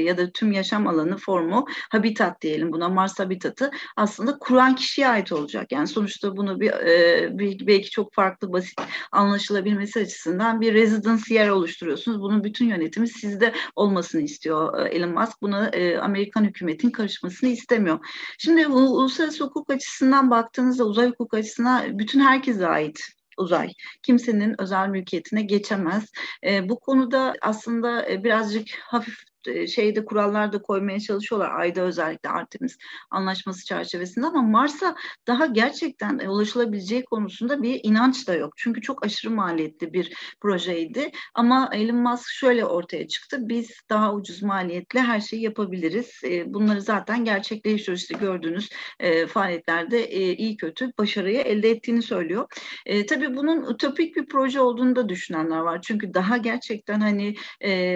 ya 0.00 0.16
da 0.16 0.30
tüm 0.30 0.52
yaşam 0.52 0.86
alanı 0.86 1.16
formu 1.16 1.66
habitat 1.90 2.40
diyelim 2.42 2.72
buna 2.72 2.88
Mars 2.88 3.18
habitatı 3.18 3.70
aslında 3.96 4.38
kuran 4.38 4.74
kişiye 4.74 5.08
ait 5.08 5.32
olacak. 5.32 5.72
Yani 5.72 5.86
sonuçta 5.86 6.36
bunu 6.36 6.60
bir, 6.60 6.70
e, 6.70 7.28
bir 7.38 7.66
belki 7.66 7.90
çok 7.90 8.14
farklı 8.14 8.52
basit 8.52 8.80
anlaşılabilmesi 9.12 10.00
açısından 10.00 10.45
üzerinden 10.46 10.60
bir 10.60 10.74
residence 10.74 11.34
yer 11.34 11.48
oluşturuyorsunuz. 11.48 12.20
Bunun 12.20 12.44
bütün 12.44 12.66
yönetimi 12.68 13.08
sizde 13.08 13.52
olmasını 13.76 14.22
istiyor 14.22 14.86
e, 14.86 14.88
Elon 14.88 15.10
Musk. 15.10 15.42
Buna 15.42 15.68
e, 15.68 15.98
Amerikan 15.98 16.44
hükümetin 16.44 16.90
karışmasını 16.90 17.50
istemiyor. 17.50 17.98
Şimdi 18.38 18.70
bu 18.70 18.76
uluslararası 18.76 19.44
hukuk 19.44 19.70
açısından 19.70 20.30
baktığınızda 20.30 20.84
uzay 20.84 21.08
hukuk 21.08 21.34
açısından 21.34 21.98
bütün 21.98 22.20
herkese 22.20 22.66
ait 22.66 23.00
uzay. 23.38 23.68
Kimsenin 24.02 24.54
özel 24.58 24.88
mülkiyetine 24.88 25.42
geçemez. 25.42 26.04
E, 26.44 26.68
bu 26.68 26.80
konuda 26.80 27.34
aslında 27.40 28.10
e, 28.10 28.24
birazcık 28.24 28.66
hafif 28.80 29.14
şeyde 29.68 30.04
kurallar 30.04 30.52
da 30.52 30.62
koymaya 30.62 31.00
çalışıyorlar. 31.00 31.60
Ayda 31.60 31.80
özellikle 31.80 32.28
Artemis 32.28 32.76
anlaşması 33.10 33.64
çerçevesinde 33.64 34.26
ama 34.26 34.42
Mars'a 34.42 34.96
daha 35.26 35.46
gerçekten 35.46 36.18
e, 36.18 36.28
ulaşılabileceği 36.28 37.04
konusunda 37.04 37.62
bir 37.62 37.80
inanç 37.82 38.28
da 38.28 38.34
yok. 38.34 38.52
Çünkü 38.56 38.80
çok 38.80 39.06
aşırı 39.06 39.30
maliyetli 39.30 39.92
bir 39.92 40.12
projeydi. 40.40 41.10
Ama 41.34 41.70
Elon 41.72 41.96
Musk 41.96 42.28
şöyle 42.28 42.64
ortaya 42.64 43.08
çıktı. 43.08 43.38
Biz 43.40 43.70
daha 43.90 44.14
ucuz 44.14 44.42
maliyetle 44.42 45.00
her 45.00 45.20
şeyi 45.20 45.42
yapabiliriz. 45.42 46.10
E, 46.24 46.54
bunları 46.54 46.82
zaten 46.82 47.24
gerçekleştiriyor. 47.24 47.98
İşte 47.98 48.14
gördüğünüz 48.20 48.68
faaliyetlerde 49.28 50.10
iyi 50.36 50.56
kötü 50.56 50.92
başarıyı 50.98 51.40
elde 51.40 51.70
ettiğini 51.70 52.02
söylüyor. 52.02 52.46
Tabii 53.08 53.36
bunun 53.36 53.74
ütopik 53.74 54.16
bir 54.16 54.26
proje 54.26 54.60
olduğunu 54.60 54.96
da 54.96 55.08
düşünenler 55.08 55.58
var. 55.58 55.80
Çünkü 55.82 56.14
daha 56.14 56.36
gerçekten 56.36 57.00
hani 57.00 57.34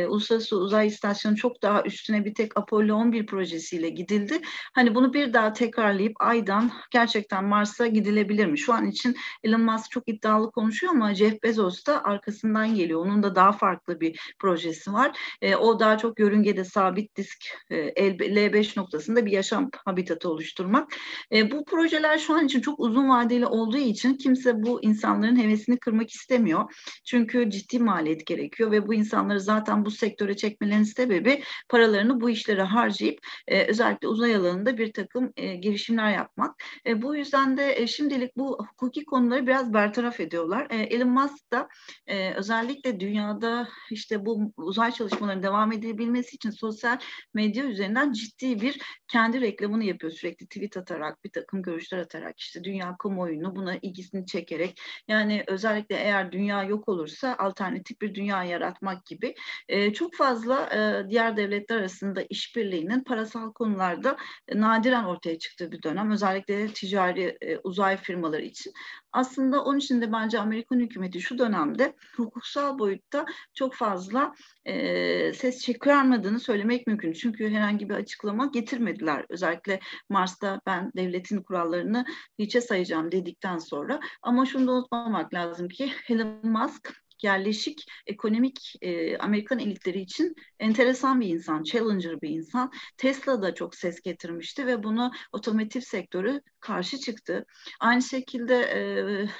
Uluslararası 0.08 0.56
Uzay 0.56 0.86
İstasyonu 0.86 1.36
çok 1.40 1.62
daha 1.62 1.82
üstüne 1.82 2.24
bir 2.24 2.34
tek 2.34 2.56
Apollo 2.56 2.94
11 2.94 3.26
projesiyle 3.26 3.88
gidildi. 3.88 4.40
Hani 4.74 4.94
bunu 4.94 5.12
bir 5.12 5.32
daha 5.32 5.52
tekrarlayıp 5.52 6.12
aydan 6.20 6.70
gerçekten 6.90 7.44
Mars'a 7.44 7.86
gidilebilir 7.86 8.46
mi? 8.46 8.58
Şu 8.58 8.72
an 8.72 8.86
için 8.86 9.16
Elon 9.44 9.60
Musk 9.60 9.90
çok 9.90 10.08
iddialı 10.08 10.50
konuşuyor 10.50 10.92
ama 10.92 11.14
Jeff 11.14 11.42
Bezos 11.42 11.86
da 11.86 12.04
arkasından 12.04 12.74
geliyor. 12.74 13.06
Onun 13.06 13.22
da 13.22 13.34
daha 13.34 13.52
farklı 13.52 14.00
bir 14.00 14.34
projesi 14.38 14.92
var. 14.92 15.18
E, 15.42 15.56
o 15.56 15.80
daha 15.80 15.98
çok 15.98 16.18
yörüngede 16.20 16.64
sabit 16.64 17.16
disk 17.16 17.38
e, 17.70 17.76
L5 17.76 18.80
noktasında 18.80 19.26
bir 19.26 19.32
yaşam 19.32 19.70
habitatı 19.84 20.28
oluşturmak. 20.30 20.92
E, 21.32 21.50
bu 21.50 21.64
projeler 21.64 22.18
şu 22.18 22.34
an 22.34 22.46
için 22.46 22.60
çok 22.60 22.80
uzun 22.80 23.08
vadeli 23.08 23.46
olduğu 23.46 23.76
için 23.76 24.14
kimse 24.14 24.62
bu 24.62 24.82
insanların 24.82 25.36
hevesini 25.36 25.78
kırmak 25.78 26.10
istemiyor. 26.10 26.74
Çünkü 27.04 27.50
ciddi 27.50 27.78
maliyet 27.78 28.26
gerekiyor 28.26 28.70
ve 28.70 28.86
bu 28.86 28.94
insanları 28.94 29.40
zaten 29.40 29.84
bu 29.84 29.90
sektöre 29.90 30.36
çekmelerinin 30.36 30.84
sebebi 30.84 31.19
gibi 31.20 31.42
paralarını 31.68 32.20
bu 32.20 32.30
işlere 32.30 32.62
harcayıp 32.62 33.18
e, 33.48 33.66
özellikle 33.66 34.08
uzay 34.08 34.36
alanında 34.36 34.78
bir 34.78 34.92
takım 34.92 35.32
e, 35.36 35.54
girişimler 35.56 36.10
yapmak. 36.10 36.62
E, 36.86 37.02
bu 37.02 37.16
yüzden 37.16 37.56
de 37.56 37.80
e, 37.80 37.86
şimdilik 37.86 38.36
bu 38.36 38.58
hukuki 38.70 39.04
konuları 39.04 39.46
biraz 39.46 39.74
bertaraf 39.74 40.20
ediyorlar. 40.20 40.66
E, 40.70 40.76
Elon 40.76 41.08
Musk 41.08 41.52
da 41.52 41.68
e, 42.06 42.34
özellikle 42.34 43.00
dünyada 43.00 43.68
işte 43.90 44.26
bu 44.26 44.52
uzay 44.56 44.92
çalışmalarının 44.92 45.42
devam 45.42 45.72
edebilmesi 45.72 46.36
için 46.36 46.50
sosyal 46.50 46.98
medya 47.34 47.64
üzerinden 47.64 48.12
ciddi 48.12 48.60
bir 48.60 48.80
kendi 49.08 49.40
reklamını 49.40 49.84
yapıyor 49.84 50.12
sürekli 50.12 50.46
tweet 50.46 50.76
atarak 50.76 51.24
bir 51.24 51.30
takım 51.30 51.62
görüşler 51.62 51.98
atarak 51.98 52.40
işte 52.40 52.64
dünya 52.64 52.96
kamuoyunu 52.96 53.56
buna 53.56 53.76
ilgisini 53.82 54.26
çekerek 54.26 54.80
yani 55.08 55.44
özellikle 55.46 55.96
eğer 55.96 56.32
dünya 56.32 56.62
yok 56.64 56.88
olursa 56.88 57.36
alternatif 57.38 58.00
bir 58.00 58.14
dünya 58.14 58.44
yaratmak 58.44 59.06
gibi 59.06 59.34
e, 59.68 59.92
çok 59.92 60.14
fazla 60.14 60.66
e, 60.66 61.09
diğer 61.10 61.36
devletler 61.36 61.76
arasında 61.76 62.22
işbirliğinin 62.30 63.04
parasal 63.04 63.52
konularda 63.52 64.16
nadiren 64.54 65.04
ortaya 65.04 65.38
çıktığı 65.38 65.72
bir 65.72 65.82
dönem. 65.82 66.10
Özellikle 66.10 66.68
ticari 66.68 67.38
uzay 67.64 67.96
firmaları 67.96 68.42
için. 68.42 68.72
Aslında 69.12 69.64
onun 69.64 69.78
için 69.78 70.00
de 70.00 70.12
bence 70.12 70.38
Amerikan 70.38 70.80
hükümeti 70.80 71.20
şu 71.20 71.38
dönemde 71.38 71.94
hukuksal 72.16 72.78
boyutta 72.78 73.26
çok 73.54 73.74
fazla 73.74 74.34
e, 74.64 75.32
ses 75.32 75.62
çıkarmadığını 75.62 76.40
söylemek 76.40 76.86
mümkün. 76.86 77.12
Çünkü 77.12 77.50
herhangi 77.50 77.88
bir 77.88 77.94
açıklama 77.94 78.46
getirmediler. 78.46 79.26
Özellikle 79.28 79.80
Mars'ta 80.08 80.60
ben 80.66 80.92
devletin 80.96 81.42
kurallarını 81.42 82.04
hiçe 82.38 82.60
sayacağım 82.60 83.12
dedikten 83.12 83.58
sonra. 83.58 84.00
Ama 84.22 84.46
şunu 84.46 84.66
da 84.66 84.72
unutmamak 84.72 85.34
lazım 85.34 85.68
ki 85.68 85.92
Elon 86.08 86.46
Musk 86.46 86.94
yerleşik 87.24 87.86
ekonomik 88.06 88.74
e, 88.82 89.18
Amerikan 89.18 89.58
elitleri 89.58 90.00
için 90.00 90.34
enteresan 90.58 91.20
bir 91.20 91.28
insan, 91.28 91.62
challenger 91.62 92.20
bir 92.22 92.28
insan. 92.28 92.70
Tesla 92.96 93.42
da 93.42 93.54
çok 93.54 93.74
ses 93.74 94.00
getirmişti 94.00 94.66
ve 94.66 94.82
bunu 94.82 95.10
otomotiv 95.32 95.80
sektörü 95.80 96.40
karşı 96.60 96.98
çıktı. 96.98 97.46
Aynı 97.80 98.02
şekilde 98.02 98.56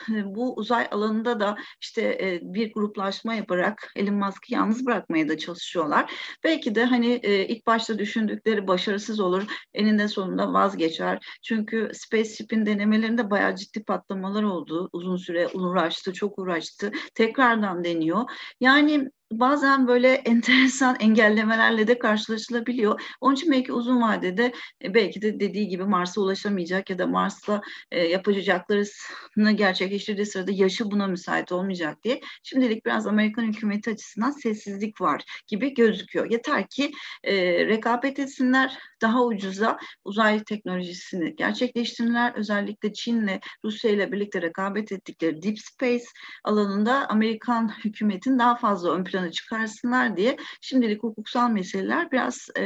e, 0.09 0.25
bu 0.25 0.57
uzay 0.57 0.89
alanında 0.91 1.41
da 1.41 1.57
işte 1.81 2.03
e, 2.03 2.41
bir 2.43 2.73
gruplaşma 2.73 3.35
yaparak 3.35 3.93
Elon 3.97 4.15
Musk'ı 4.15 4.55
yalnız 4.55 4.87
bırakmaya 4.87 5.29
da 5.29 5.39
çalışıyorlar. 5.39 6.13
Belki 6.45 6.75
de 6.75 6.85
hani 6.85 7.21
e, 7.23 7.47
ilk 7.47 7.67
başta 7.67 7.99
düşündükleri 7.99 8.67
başarısız 8.69 9.21
olur, 9.21 9.43
eninde 9.75 10.09
sonunda 10.09 10.53
vazgeçer. 10.53 11.39
Çünkü 11.43 11.91
Spaceship'in 11.95 12.67
denemelerinde 12.67 13.31
bayağı 13.31 13.57
ciddi 13.57 13.85
patlamalar 13.85 14.43
oldu. 14.43 14.89
Uzun 14.93 15.17
süre 15.17 15.49
uğraştı, 15.49 16.13
çok 16.13 16.39
uğraştı. 16.39 16.93
Tekrardan 17.15 17.70
deniyor. 17.85 18.25
Yani 18.61 19.11
bazen 19.33 19.89
böyle 19.89 20.09
enteresan 20.25 20.97
engellemelerle 21.01 21.87
de 21.87 21.99
karşılaşılabiliyor. 21.99 23.01
Onun 23.21 23.35
için 23.35 23.53
belki 23.53 23.73
uzun 23.73 24.03
vadede 24.03 24.53
e, 24.85 24.95
belki 24.95 25.23
de 25.23 25.41
dediği 25.41 25.69
gibi 25.69 25.85
Mars'a 25.85 26.21
ulaşamayacak 26.21 26.91
ya 26.91 26.99
da 26.99 27.07
Mars'la 27.07 27.61
e, 27.91 28.07
yapacaklarını 28.07 29.53
gerçekleştirdiği 29.53 30.27
sırada 30.27 30.53
yaşı 30.53 30.91
buna 30.91 31.07
müsait 31.07 31.53
olmayacak 31.53 32.05
diye 32.05 32.21
şimdilik 32.43 32.87
biraz 32.87 33.07
Amerikan 33.07 33.43
hükümeti 33.43 33.91
açısından 33.91 34.31
sessizlik 34.31 35.01
var 35.01 35.23
gibi 35.47 35.75
gözüküyor. 35.75 36.31
Yeter 36.31 36.69
ki 36.69 36.91
e, 37.25 37.67
rekabet 37.67 38.19
etsinler, 38.19 38.79
daha 39.03 39.25
ucuza 39.25 39.79
uzay 40.05 40.45
teknolojisini 40.45 41.37
gerçekleştirdiler. 41.37 42.35
Özellikle 42.37 42.93
Çin'le 42.93 43.41
Rusya 43.65 43.91
ile 43.91 44.13
birlikte 44.13 44.43
rekabet 44.43 44.93
ettikleri 44.93 45.43
Deep 45.43 45.59
Space 45.59 46.05
alanında 46.45 47.09
Amerikan 47.09 47.73
hükümetin 47.85 48.39
daha 48.39 48.57
fazla 48.57 48.95
ön 48.95 49.05
plana 49.05 49.31
çıkarsınlar 49.31 50.17
diye 50.17 50.37
şimdilik 50.61 51.03
hukuksal 51.03 51.51
meseleler 51.51 52.11
biraz 52.13 52.49
e, 52.57 52.63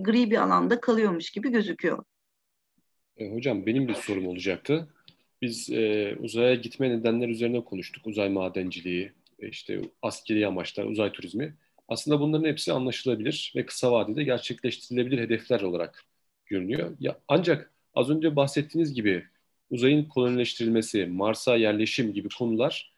gri 0.00 0.30
bir 0.30 0.42
alanda 0.42 0.80
kalıyormuş 0.80 1.30
gibi 1.30 1.50
gözüküyor. 1.50 2.04
E, 3.16 3.30
hocam 3.30 3.66
benim 3.66 3.88
bir 3.88 3.94
sorum 3.94 4.26
olacaktı. 4.26 4.88
Biz 5.42 5.70
e, 5.70 6.16
uzaya 6.20 6.54
gitme 6.54 6.90
nedenleri 6.90 7.30
üzerine 7.30 7.64
konuştuk. 7.64 8.06
Uzay 8.06 8.28
madenciliği, 8.28 9.12
e, 9.38 9.48
işte 9.48 9.80
askeri 10.02 10.46
amaçlar, 10.46 10.84
uzay 10.84 11.12
turizmi. 11.12 11.54
Aslında 11.88 12.20
bunların 12.20 12.48
hepsi 12.48 12.72
anlaşılabilir 12.72 13.52
ve 13.56 13.66
kısa 13.66 13.92
vadede 13.92 14.24
gerçekleştirilebilir 14.24 15.18
hedefler 15.18 15.60
olarak 15.60 16.04
görünüyor. 16.46 16.96
Ya, 17.00 17.20
ancak 17.28 17.72
az 17.94 18.10
önce 18.10 18.36
bahsettiğiniz 18.36 18.94
gibi 18.94 19.24
uzayın 19.70 20.04
kolonileştirilmesi, 20.04 21.06
Mars'a 21.06 21.56
yerleşim 21.56 22.12
gibi 22.12 22.28
konular 22.38 22.94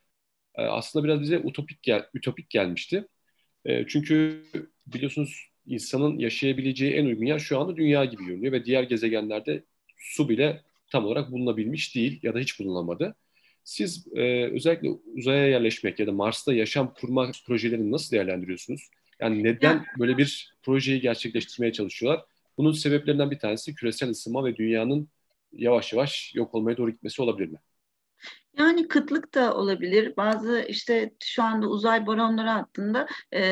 e, 0.55 0.63
aslında 0.63 1.05
biraz 1.05 1.21
bize 1.21 1.39
utopik 1.39 1.83
gel, 1.83 2.07
ütopik 2.15 2.51
gelmişti. 2.51 3.09
E, 3.65 3.87
çünkü 3.87 4.45
biliyorsunuz 4.87 5.49
insanın 5.67 6.19
yaşayabileceği 6.19 6.93
en 6.95 7.07
uygun 7.07 7.27
yer 7.27 7.39
şu 7.39 7.61
anda 7.61 7.77
dünya 7.77 8.05
gibi 8.05 8.27
görünüyor 8.27 8.53
ve 8.53 8.65
diğer 8.65 8.83
gezegenlerde 8.83 9.65
su 9.97 10.29
bile 10.29 10.63
tam 10.93 11.05
olarak 11.07 11.33
bulunabilmiş 11.33 11.95
değil 11.95 12.21
ya 12.23 12.35
da 12.35 12.39
hiç 12.39 12.61
bulunamadı. 12.61 13.17
Siz 13.67 14.07
e, 14.15 14.45
özellikle 14.45 14.89
uzaya 15.15 15.49
yerleşmek 15.49 15.99
ya 16.01 16.07
da 16.07 16.13
Mars'ta 16.13 16.55
yaşam 16.55 16.95
kurma 16.95 17.31
projelerini 17.47 17.93
nasıl 17.93 18.17
değerlendiriyorsunuz? 18.17 18.89
Yani 19.21 19.45
neden 19.45 19.85
böyle 19.99 20.19
bir 20.19 20.55
projeyi 20.63 21.01
gerçekleştirmeye 21.01 21.73
çalışıyorlar? 21.73 22.25
Bunun 22.59 22.73
sebeplerinden 22.73 23.31
bir 23.31 23.39
tanesi 23.39 23.75
küresel 23.75 24.11
ısınma 24.11 24.45
ve 24.45 24.57
dünyanın 24.57 25.09
yavaş 25.53 25.93
yavaş 25.93 26.35
yok 26.35 26.55
olmaya 26.55 26.77
doğru 26.77 26.91
gitmesi 26.91 27.23
olabilir 27.23 27.49
mi? 27.49 27.59
Yani 28.59 28.89
kıtlık 28.89 29.35
da 29.35 29.55
olabilir. 29.55 30.17
Bazı 30.17 30.65
işte 30.69 31.11
şu 31.25 31.43
anda 31.43 31.67
uzay 31.67 32.07
baronları 32.07 32.49
hakkında 32.49 33.07
e, 33.33 33.43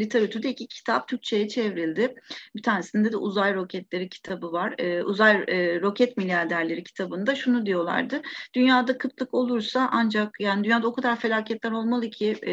literatürde 0.00 0.50
iki 0.50 0.66
kitap 0.66 1.08
Türkçe'ye 1.08 1.48
çevrildi. 1.48 2.14
Bir 2.56 2.62
tanesinde 2.62 3.12
de 3.12 3.16
uzay 3.16 3.54
roketleri 3.54 4.08
kitabı 4.08 4.52
var. 4.52 4.74
E, 4.78 5.02
uzay 5.02 5.44
e, 5.48 5.80
roket 5.80 6.16
milyarderleri 6.16 6.84
kitabında 6.84 7.34
şunu 7.34 7.66
diyorlardı. 7.66 8.22
Dünyada 8.54 8.98
kıtlık 8.98 9.34
olursa 9.34 9.88
ancak 9.92 10.40
yani 10.40 10.64
dünyada 10.64 10.86
o 10.86 10.92
kadar 10.92 11.16
felaketler 11.16 11.70
olmalı 11.70 12.10
ki 12.10 12.36
e, 12.42 12.52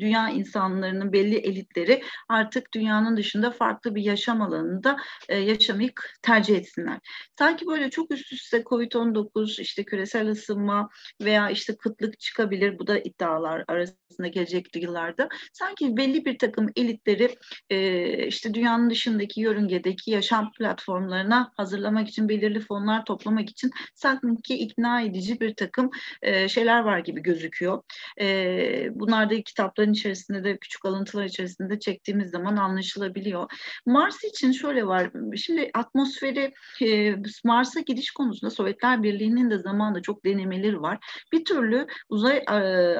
dünya 0.00 0.30
insanlarının 0.30 1.12
belli 1.12 1.36
elitleri 1.36 2.02
artık 2.28 2.74
dünyanın 2.74 3.16
dışında 3.16 3.50
farklı 3.50 3.94
bir 3.94 4.02
yaşam 4.02 4.42
alanında 4.42 4.96
e, 5.28 5.36
yaşamayı 5.36 5.90
tercih 6.22 6.56
etsinler. 6.56 6.98
Sanki 7.38 7.66
böyle 7.66 7.90
çok 7.90 8.10
üst 8.14 8.32
üste 8.32 8.58
Covid-19 8.58 9.62
işte 9.62 9.84
küresel 9.84 10.28
ısınma 10.28 10.88
ve 11.20 11.29
veya 11.30 11.50
işte 11.50 11.76
kıtlık 11.76 12.20
çıkabilir. 12.20 12.78
Bu 12.78 12.86
da 12.86 12.98
iddialar 12.98 13.64
arasında 13.68 14.28
gelecek 14.28 14.76
yıllarda. 14.76 15.28
Sanki 15.52 15.96
belli 15.96 16.24
bir 16.24 16.38
takım 16.38 16.66
elitleri 16.76 17.34
e, 17.70 18.26
işte 18.26 18.54
dünyanın 18.54 18.90
dışındaki 18.90 19.40
yörüngedeki 19.40 20.10
yaşam 20.10 20.52
platformlarına 20.52 21.52
hazırlamak 21.56 22.08
için 22.08 22.28
belirli 22.28 22.60
fonlar 22.60 23.04
toplamak 23.04 23.50
için 23.50 23.70
sanki 23.94 24.54
ikna 24.58 25.00
edici 25.00 25.40
bir 25.40 25.54
takım 25.54 25.90
e, 26.22 26.48
şeyler 26.48 26.80
var 26.80 26.98
gibi 26.98 27.22
gözüküyor. 27.22 27.82
E, 28.20 28.88
bunlar 28.92 29.30
da 29.30 29.42
kitapların 29.42 29.92
içerisinde 29.92 30.44
de 30.44 30.58
küçük 30.58 30.84
alıntılar 30.84 31.24
içerisinde 31.24 31.78
çektiğimiz 31.78 32.30
zaman 32.30 32.56
anlaşılabiliyor. 32.56 33.50
Mars 33.86 34.24
için 34.24 34.52
şöyle 34.52 34.86
var. 34.86 35.10
Şimdi 35.36 35.70
atmosferi 35.74 36.52
e, 36.82 37.14
Mars'a 37.44 37.80
gidiş 37.80 38.10
konusunda 38.10 38.50
Sovyetler 38.50 39.02
Birliği'nin 39.02 39.50
de 39.50 39.58
zamanında 39.58 40.02
çok 40.02 40.24
denemeleri 40.24 40.80
var 40.80 40.98
bir 41.32 41.44
türlü 41.44 41.86
uzay 42.08 42.36
e, 42.36 42.52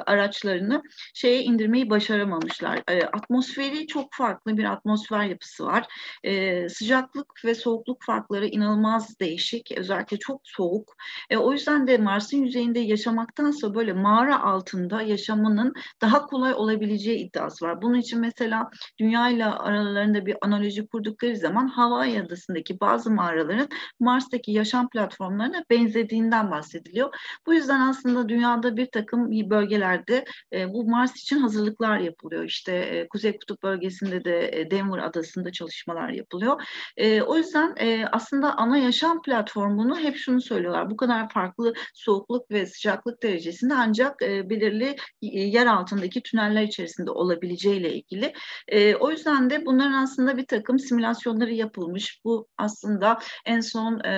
araçlarını 0.07 0.83
şeye 1.15 1.43
indirmeyi 1.43 1.91
başaramamışlar. 1.91 2.83
E, 2.89 3.03
atmosferi 3.03 3.87
çok 3.87 4.13
farklı 4.13 4.57
bir 4.57 4.65
atmosfer 4.65 5.25
yapısı 5.25 5.67
var. 5.67 5.87
E, 6.25 6.69
sıcaklık 6.69 7.45
ve 7.45 7.55
soğukluk 7.55 8.03
farkları 8.03 8.47
inanılmaz 8.47 9.21
değişik. 9.21 9.73
Özellikle 9.79 10.19
çok 10.19 10.41
soğuk. 10.45 10.97
o 11.37 11.53
yüzden 11.53 11.87
de 11.87 11.99
Mars'ın 11.99 12.39
yüzeyinde 12.39 12.79
yaşamaktansa 12.79 13.75
böyle 13.75 13.93
mağara 13.93 14.43
altında 14.43 15.03
yaşamanın 15.03 15.75
daha 16.01 16.27
kolay 16.27 16.55
olabileceği 16.55 17.19
iddiası 17.19 17.65
var. 17.65 17.83
Bunun 17.83 17.99
için 17.99 18.21
mesela 18.21 18.71
Dünya 18.99 19.29
ile 19.29 19.47
aralarında 19.47 20.27
bir 20.27 20.37
analoji 20.43 20.87
kurdukları 20.87 21.37
zaman 21.37 21.69
Hawaii 21.69 22.21
adasındaki 22.21 22.81
bazı 22.81 23.11
mağaraların 23.11 23.69
Mars'taki 24.01 24.53
yaşam 24.53 24.89
platformlarına 24.89 25.65
benzediğinden 25.71 26.51
bahsediliyor. 26.51 27.15
Bu 27.47 27.55
yüzden 27.55 27.81
aslında 27.81 28.00
aslında 28.01 28.29
dünyada 28.29 28.77
bir 28.77 28.87
takım 28.87 29.31
bölgelerde 29.31 30.25
e, 30.53 30.69
bu 30.69 30.85
Mars 30.85 31.17
için 31.17 31.39
hazırlıklar 31.39 31.99
yapılıyor. 31.99 32.45
İşte 32.45 32.73
e, 32.77 33.09
Kuzey 33.09 33.39
Kutup 33.39 33.63
bölgesinde 33.63 34.25
de 34.25 34.61
e, 34.61 34.71
Denver 34.71 34.99
adasında 34.99 35.53
çalışmalar 35.53 36.09
yapılıyor. 36.09 36.63
E, 36.97 37.23
o 37.23 37.37
yüzden 37.37 37.75
e, 37.77 38.05
aslında 38.13 38.55
ana 38.57 38.79
yaşam 38.79 39.23
platformunu 39.23 39.99
hep 39.99 40.17
şunu 40.17 40.41
söylüyorlar. 40.41 40.91
Bu 40.91 40.97
kadar 40.97 41.29
farklı 41.29 41.73
soğukluk 41.95 42.51
ve 42.51 42.67
sıcaklık 42.67 43.23
derecesinde 43.23 43.75
ancak 43.75 44.23
e, 44.23 44.51
belirli 44.51 44.97
e, 45.23 45.41
yer 45.41 45.67
altındaki 45.67 46.23
tüneller 46.23 46.63
içerisinde 46.63 47.11
olabileceğiyle 47.11 47.95
ilgili. 47.95 48.33
E, 48.69 48.95
o 48.95 49.11
yüzden 49.11 49.51
de 49.51 49.67
bunların 49.67 50.03
aslında 50.03 50.37
bir 50.37 50.47
takım 50.47 50.79
simülasyonları 50.79 51.53
yapılmış. 51.53 52.21
Bu 52.25 52.49
aslında 52.59 53.19
en 53.47 53.61
son 53.61 54.01
e, 54.05 54.13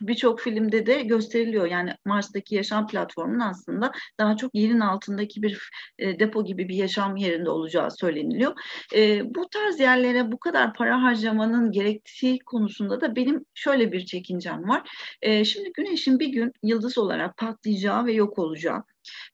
birçok 0.00 0.40
filmde 0.40 0.86
de 0.86 1.02
gösteriliyor. 1.02 1.66
Yani 1.66 1.94
Mars'taki 2.04 2.54
yaşam 2.54 2.67
yaşam 2.68 2.86
platformunun 2.86 3.40
aslında 3.40 3.92
daha 4.18 4.36
çok 4.36 4.54
yerin 4.54 4.80
altındaki 4.80 5.42
bir 5.42 5.70
e, 5.98 6.20
depo 6.20 6.44
gibi 6.44 6.68
bir 6.68 6.74
yaşam 6.74 7.16
yerinde 7.16 7.50
olacağı 7.50 7.90
söyleniliyor. 7.90 8.52
E, 8.94 9.34
bu 9.34 9.48
tarz 9.48 9.80
yerlere 9.80 10.32
bu 10.32 10.38
kadar 10.38 10.74
para 10.74 11.02
harcamanın 11.02 11.72
gerektiği 11.72 12.38
konusunda 12.38 13.00
da 13.00 13.16
benim 13.16 13.44
şöyle 13.54 13.92
bir 13.92 14.06
çekincem 14.06 14.68
var. 14.68 14.90
E, 15.22 15.44
şimdi 15.44 15.72
güneşin 15.72 16.18
bir 16.18 16.28
gün 16.28 16.52
yıldız 16.62 16.98
olarak 16.98 17.36
patlayacağı 17.36 18.06
ve 18.06 18.12
yok 18.12 18.38
olacağı 18.38 18.82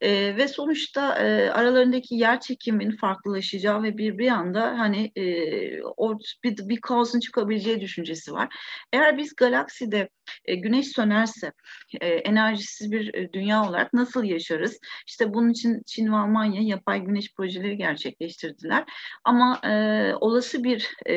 E, 0.01 0.37
ve 0.37 0.49
sonuçta 0.49 1.19
e, 1.19 1.51
aralarındaki 1.51 2.15
yer 2.15 2.41
çekimin 2.41 2.97
farklılaşacağı 2.97 3.83
ve 3.83 3.97
bir 3.99 4.19
bir 4.19 4.29
anda 4.29 4.79
hani 4.79 5.13
e, 5.17 5.83
o, 5.83 6.19
bir, 6.45 6.69
bir 6.69 6.81
kaosun 6.81 7.21
çıkabileceği 7.21 7.81
düşüncesi 7.81 8.33
var. 8.33 8.57
Eğer 8.93 9.19
biz 9.19 9.37
galakside 9.37 10.09
e, 10.45 10.55
güneş 10.55 10.89
sönerse 10.89 11.53
e, 12.01 12.09
enerjisiz 12.09 12.93
bir 12.93 13.15
e, 13.15 13.33
dünya 13.33 13.69
olarak 13.69 13.93
nasıl 13.93 14.25
yaşarız? 14.25 14.79
İşte 15.07 15.35
bunun 15.35 15.51
için 15.51 15.83
Çin 15.87 16.13
ve 16.13 16.17
Almanya 16.17 16.63
yapay 16.63 17.01
güneş 17.01 17.35
projeleri 17.35 17.77
gerçekleştirdiler. 17.77 18.85
Ama 19.25 19.61
e, 19.65 19.73
olası 20.21 20.65
bir 20.65 20.91
e, 21.07 21.15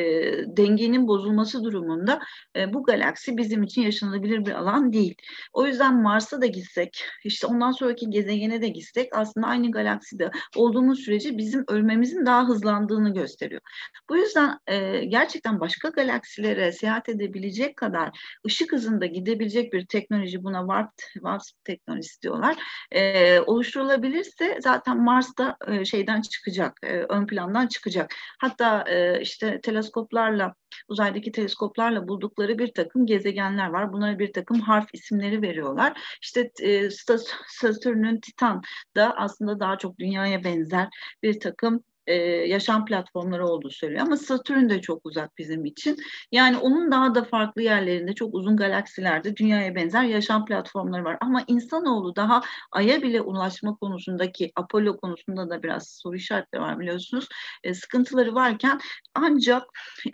dengenin 0.56 1.08
bozulması 1.08 1.64
durumunda 1.64 2.20
e, 2.56 2.72
bu 2.74 2.84
galaksi 2.84 3.36
bizim 3.36 3.62
için 3.62 3.82
yaşanılabilir 3.82 4.46
bir 4.46 4.52
alan 4.52 4.92
değil. 4.92 5.14
O 5.52 5.66
yüzden 5.66 6.02
Mars'a 6.02 6.40
da 6.40 6.46
gitsek, 6.46 7.04
işte 7.24 7.46
ondan 7.46 7.70
sonraki 7.70 8.10
gezegene 8.48 8.62
de 8.62 8.68
gitsek 8.68 9.08
aslında 9.12 9.46
aynı 9.46 9.70
galakside 9.70 10.30
olduğumuz 10.56 11.00
sürece 11.00 11.38
bizim 11.38 11.64
ölmemizin 11.68 12.26
daha 12.26 12.48
hızlandığını 12.48 13.14
gösteriyor. 13.14 13.60
Bu 14.08 14.16
yüzden 14.16 14.58
e, 14.66 15.04
gerçekten 15.04 15.60
başka 15.60 15.88
galaksilere 15.88 16.72
seyahat 16.72 17.08
edebilecek 17.08 17.76
kadar 17.76 18.10
ışık 18.46 18.72
hızında 18.72 19.06
gidebilecek 19.06 19.72
bir 19.72 19.86
teknoloji 19.86 20.42
buna 20.42 20.60
warp, 20.60 20.90
warp 21.12 21.42
teknolojisi 21.64 22.22
diyorlar. 22.22 22.56
E, 22.92 23.40
oluşturulabilirse 23.40 24.58
zaten 24.60 24.98
Mars'ta 24.98 25.56
e, 25.68 25.84
şeyden 25.84 26.22
çıkacak, 26.22 26.78
e, 26.82 27.06
ön 27.08 27.26
plandan 27.26 27.66
çıkacak. 27.66 28.14
Hatta 28.38 28.84
e, 28.88 29.20
işte 29.20 29.60
teleskoplarla 29.60 30.54
uzaydaki 30.88 31.32
teleskoplarla 31.32 32.08
buldukları 32.08 32.58
bir 32.58 32.72
takım 32.72 33.06
gezegenler 33.06 33.68
var. 33.68 33.92
Bunlara 33.92 34.18
bir 34.18 34.32
takım 34.32 34.60
harf 34.60 34.88
isimleri 34.92 35.42
veriyorlar. 35.42 36.18
İşte 36.22 36.50
e, 36.62 36.90
Satürn'ün 37.48 38.20
Titan 38.20 38.62
da 38.96 39.16
aslında 39.16 39.60
daha 39.60 39.78
çok 39.78 39.98
dünyaya 39.98 40.44
benzer 40.44 40.88
bir 41.22 41.40
takım 41.40 41.84
e, 42.08 42.14
yaşam 42.48 42.84
platformları 42.84 43.46
olduğu 43.46 43.70
söylüyor. 43.70 44.02
Ama 44.02 44.16
Satürn 44.16 44.68
de 44.68 44.80
çok 44.80 45.06
uzak 45.06 45.38
bizim 45.38 45.64
için. 45.64 45.96
Yani 46.32 46.56
onun 46.56 46.92
daha 46.92 47.14
da 47.14 47.24
farklı 47.24 47.62
yerlerinde 47.62 48.14
çok 48.14 48.34
uzun 48.34 48.56
galaksilerde 48.56 49.36
dünyaya 49.36 49.74
benzer 49.74 50.02
yaşam 50.02 50.44
platformları 50.44 51.04
var. 51.04 51.16
Ama 51.20 51.44
insanoğlu 51.46 52.16
daha 52.16 52.42
Ay'a 52.72 53.02
bile 53.02 53.20
ulaşma 53.20 53.76
konusundaki 53.76 54.52
Apollo 54.56 54.96
konusunda 54.96 55.50
da 55.50 55.62
biraz 55.62 55.88
soru 55.88 56.16
işaretleri 56.16 56.62
var 56.62 56.80
biliyorsunuz. 56.80 57.28
E, 57.64 57.74
sıkıntıları 57.74 58.34
varken 58.34 58.78
ancak 59.14 59.62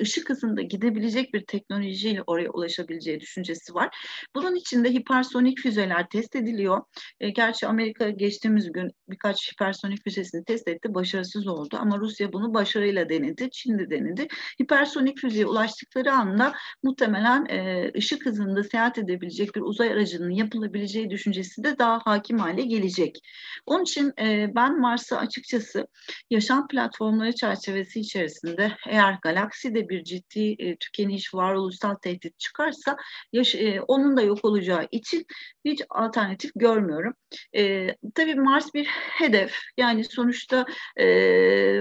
ışık 0.01 0.31
hızında 0.31 0.63
gidebilecek 0.63 1.35
bir 1.35 1.45
teknolojiyle 1.47 2.23
oraya 2.27 2.51
ulaşabileceği 2.51 3.21
düşüncesi 3.21 3.75
var. 3.75 3.97
Bunun 4.35 4.55
için 4.55 4.85
de 4.85 4.91
hipersonik 4.91 5.59
füzeler 5.59 6.09
test 6.09 6.37
ediliyor. 6.37 6.83
E, 7.21 7.31
gerçi 7.31 7.67
Amerika 7.67 8.11
geçtiğimiz 8.11 8.73
gün 8.73 8.91
birkaç 9.09 9.53
hipersonik 9.53 10.05
füzesini 10.05 10.45
test 10.45 10.69
etti. 10.69 10.95
Başarısız 10.95 11.47
oldu 11.47 11.77
ama 11.85 11.99
Rusya 11.99 12.33
bunu 12.33 12.55
başarıyla 12.55 13.09
denedi, 13.09 13.51
Çin 13.51 13.79
de 13.79 13.91
denedi. 13.91 14.29
Hipersonik 14.63 15.19
füzeye 15.19 15.47
ulaştıkları 15.47 16.13
anda 16.13 16.55
muhtemelen 16.83 17.47
e, 17.47 17.91
ışık 17.97 18.27
hızında 18.27 18.65
seyahat 18.65 18.99
edebilecek 18.99 19.55
bir 19.55 19.61
uzay 19.61 19.93
aracının 19.93 20.31
yapılabileceği 20.31 21.11
düşüncesi 21.11 21.65
de 21.65 21.79
daha 21.79 21.99
hakim 22.05 22.39
hale 22.39 22.63
gelecek. 22.63 23.19
Onun 23.67 23.83
için 23.83 24.13
e, 24.21 24.55
ben 24.55 24.81
Mars'ı 24.81 25.19
açıkçası 25.19 25.87
yaşam 26.31 26.69
platformları 26.69 27.33
çerçevesi 27.35 28.01
içerisinde 28.01 28.73
eğer 28.89 29.19
galakside 29.23 29.89
bir 29.89 30.05
ciddi 30.05 30.57
e, 30.59 30.77
tükeniş, 30.77 31.35
varoluşsal 31.35 31.95
tehdit 31.95 32.39
çıkarsa 32.39 32.97
yaş, 33.33 33.55
e, 33.55 33.81
onun 33.89 34.17
da 34.17 34.23
yok 34.23 34.45
olacağı 34.45 34.89
için 34.91 35.27
hiç 35.65 35.83
alternatif 35.91 36.51
görmüyorum. 36.57 37.15
E, 37.57 37.89
tabii 38.15 38.35
Mars 38.35 38.75
bir 38.75 38.87
hedef. 38.87 39.55
Yani 39.77 40.05
sonuçta 40.05 40.67
e, 41.01 41.07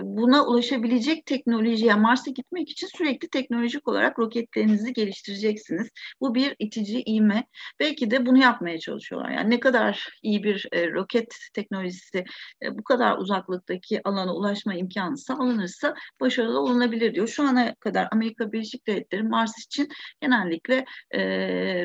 buna 0.04 0.46
ulaşabilecek 0.46 1.26
teknolojiye 1.26 1.94
Mars'a 1.94 2.32
gitmek 2.32 2.70
için 2.70 2.88
sürekli 2.88 3.30
teknolojik 3.30 3.88
olarak 3.88 4.20
roketlerinizi 4.20 4.94
geliştireceksiniz. 4.94 5.90
Bu 6.22 6.36
bir 6.36 6.56
itici 6.60 7.04
iğme. 7.06 7.48
Belki 7.80 8.12
de 8.12 8.26
bunu 8.26 8.38
yapmaya 8.38 8.80
çalışıyorlar. 8.80 9.30
Yani 9.30 9.50
ne 9.50 9.60
kadar 9.60 10.10
iyi 10.24 10.44
bir 10.44 10.68
e, 10.72 10.92
roket 10.92 11.36
teknolojisi 11.54 12.24
e, 12.64 12.78
bu 12.78 12.84
kadar 12.84 13.18
uzaklıktaki 13.18 14.02
alana 14.04 14.36
ulaşma 14.36 14.74
imkanı 14.76 15.18
sağlanırsa 15.18 15.96
başarılı 16.22 16.60
olunabilir 16.60 17.16
diyor. 17.16 17.28
Şu 17.28 17.44
ana 17.44 17.76
kadar 17.76 18.08
Amerika 18.12 18.52
Birleşik 18.52 18.88
Devletleri 18.88 19.24
Mars 19.24 19.66
için 19.66 19.90
genellikle 20.22 20.86
e, 21.12 21.22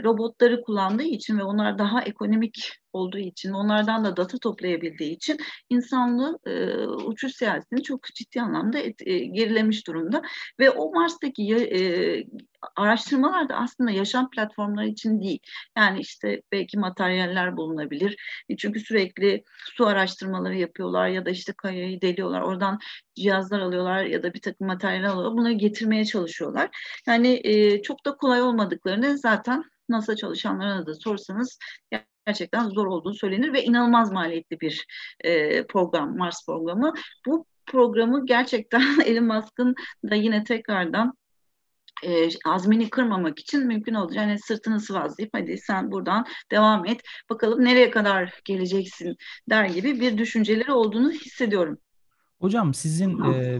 robotları 0.02 0.62
kullandığı 0.62 1.02
için 1.02 1.38
ve 1.38 1.42
onlar 1.42 1.78
daha 1.78 2.02
ekonomik 2.02 2.72
olduğu 2.92 3.18
için, 3.18 3.52
onlardan 3.52 4.04
da 4.04 4.16
data 4.16 4.38
toplayabildiği 4.38 5.10
için 5.16 5.38
insanlığı 5.70 6.38
e, 6.46 6.76
uçuş 6.86 7.34
seyahatini 7.34 7.82
çok 7.82 8.04
ciddi 8.04 8.40
anlamda 8.40 8.78
et, 8.78 9.06
e, 9.06 9.18
gerilemiş 9.18 9.86
durumda. 9.86 10.22
Ve 10.60 10.70
o 10.70 10.92
Mars'taki 10.92 11.54
e, 11.54 11.80
araştırmalar 12.76 13.48
da 13.48 13.56
aslında 13.56 13.90
yaşam 13.90 14.30
platformları 14.30 14.88
için 14.88 15.20
değil. 15.20 15.38
Yani 15.76 16.00
işte 16.00 16.42
belki 16.52 16.78
materyaller 16.78 17.56
bulunabilir. 17.56 18.16
E, 18.48 18.56
çünkü 18.56 18.80
sürekli 18.80 19.44
su 19.76 19.86
araştırmaları 19.86 20.56
yapıyorlar 20.56 21.08
ya 21.08 21.26
da 21.26 21.30
işte 21.30 21.52
kayayı 21.52 22.00
deliyorlar. 22.00 22.40
Oradan 22.40 22.78
cihazlar 23.14 23.60
alıyorlar 23.60 24.04
ya 24.04 24.22
da 24.22 24.34
bir 24.34 24.40
takım 24.40 24.66
materyaller 24.66 25.08
alıyorlar. 25.08 25.38
Bunları 25.38 25.52
getirmeye 25.52 26.04
çalışıyorlar. 26.04 26.70
Yani 27.06 27.40
e, 27.44 27.82
çok 27.82 28.04
da 28.04 28.16
kolay 28.16 28.42
olmadıklarını 28.42 29.18
zaten 29.18 29.64
NASA 29.88 30.16
çalışanlarına 30.16 30.86
da 30.86 30.94
sorsanız 30.94 31.58
gerçekten 32.28 32.68
zor 32.68 32.86
olduğu 32.86 33.14
söylenir 33.14 33.52
ve 33.52 33.64
inanılmaz 33.64 34.12
maliyetli 34.12 34.60
bir 34.60 34.86
e, 35.20 35.66
program, 35.66 36.16
Mars 36.16 36.46
programı. 36.46 36.92
Bu 37.26 37.46
programı 37.66 38.26
gerçekten 38.26 38.82
Elon 39.06 39.24
Musk'ın 39.24 39.74
da 40.10 40.14
yine 40.14 40.44
tekrardan 40.44 41.14
e, 42.04 42.28
azmini 42.46 42.90
kırmamak 42.90 43.38
için 43.38 43.66
mümkün 43.66 43.94
olacak. 43.94 44.16
Yani 44.16 44.38
sırtını 44.38 44.80
sıvazlayıp 44.80 45.30
hadi 45.34 45.58
sen 45.58 45.92
buradan 45.92 46.26
devam 46.50 46.86
et. 46.86 47.00
Bakalım 47.30 47.64
nereye 47.64 47.90
kadar 47.90 48.40
geleceksin 48.44 49.16
der 49.50 49.64
gibi 49.64 50.00
bir 50.00 50.18
düşünceleri 50.18 50.72
olduğunu 50.72 51.10
hissediyorum. 51.10 51.78
Hocam 52.40 52.74
sizin 52.74 53.22
e, 53.24 53.58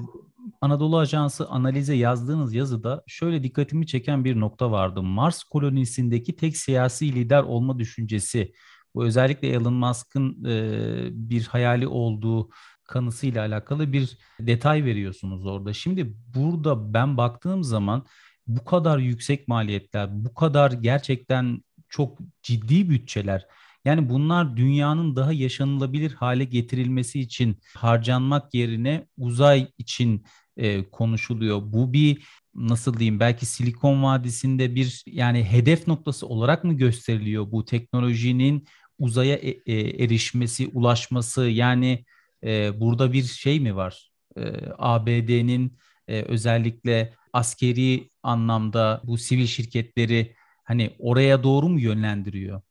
Anadolu 0.61 0.99
Ajansı 0.99 1.49
analize 1.49 1.95
yazdığınız 1.95 2.55
yazıda 2.55 3.03
şöyle 3.07 3.43
dikkatimi 3.43 3.87
çeken 3.87 4.24
bir 4.24 4.41
nokta 4.41 4.70
vardı. 4.70 5.03
Mars 5.03 5.43
kolonisindeki 5.43 6.37
tek 6.37 6.57
siyasi 6.57 7.14
lider 7.14 7.43
olma 7.43 7.79
düşüncesi. 7.79 8.53
Bu 8.95 9.05
özellikle 9.05 9.49
Elon 9.49 9.74
Musk'ın 9.74 10.45
e, 10.45 11.09
bir 11.12 11.47
hayali 11.47 11.87
olduğu 11.87 12.51
kanısıyla 12.85 13.47
alakalı 13.47 13.93
bir 13.93 14.18
detay 14.41 14.85
veriyorsunuz 14.85 15.47
orada. 15.47 15.72
Şimdi 15.72 16.14
burada 16.35 16.95
ben 16.95 17.16
baktığım 17.16 17.64
zaman 17.64 18.07
bu 18.47 18.64
kadar 18.64 18.99
yüksek 18.99 19.49
maliyetler, 19.49 20.24
bu 20.24 20.35
kadar 20.35 20.72
gerçekten 20.72 21.62
çok 21.89 22.18
ciddi 22.43 22.91
bütçeler 22.91 23.47
yani 23.89 24.09
bunlar 24.09 24.57
dünyanın 24.57 25.16
daha 25.16 25.32
yaşanılabilir 25.32 26.12
hale 26.12 26.45
getirilmesi 26.45 27.20
için 27.20 27.59
harcanmak 27.74 28.55
yerine 28.55 29.07
uzay 29.18 29.68
için 29.78 30.24
e, 30.57 30.91
konuşuluyor. 30.91 31.61
Bu 31.64 31.93
bir 31.93 32.24
nasıl 32.55 32.99
diyeyim 32.99 33.20
belki 33.20 33.47
Silikon 33.47 34.03
Vadisi'nde 34.03 34.74
bir 34.74 35.05
yani 35.07 35.45
hedef 35.45 35.89
noktası 35.89 36.26
olarak 36.26 36.64
mı 36.64 36.72
gösteriliyor 36.72 37.53
bu 37.53 37.64
teknolojinin 37.64 38.66
uzaya 38.99 39.36
e, 39.36 39.51
e, 39.51 40.05
erişmesi, 40.05 40.70
ulaşması 40.72 41.43
yani 41.43 42.05
e, 42.45 42.80
burada 42.80 43.12
bir 43.12 43.22
şey 43.24 43.61
mi 43.61 43.76
var? 43.76 44.11
E, 44.36 44.43
ABD'nin 44.78 45.78
e, 46.09 46.22
özellikle 46.22 47.14
askeri 47.32 48.11
anlamda 48.22 49.01
bu 49.05 49.18
sivil 49.18 49.47
şirketleri 49.47 50.34
hani 50.64 50.97
oraya 50.99 51.43
doğru 51.43 51.68
mu 51.68 51.80
yönlendiriyor? 51.80 52.62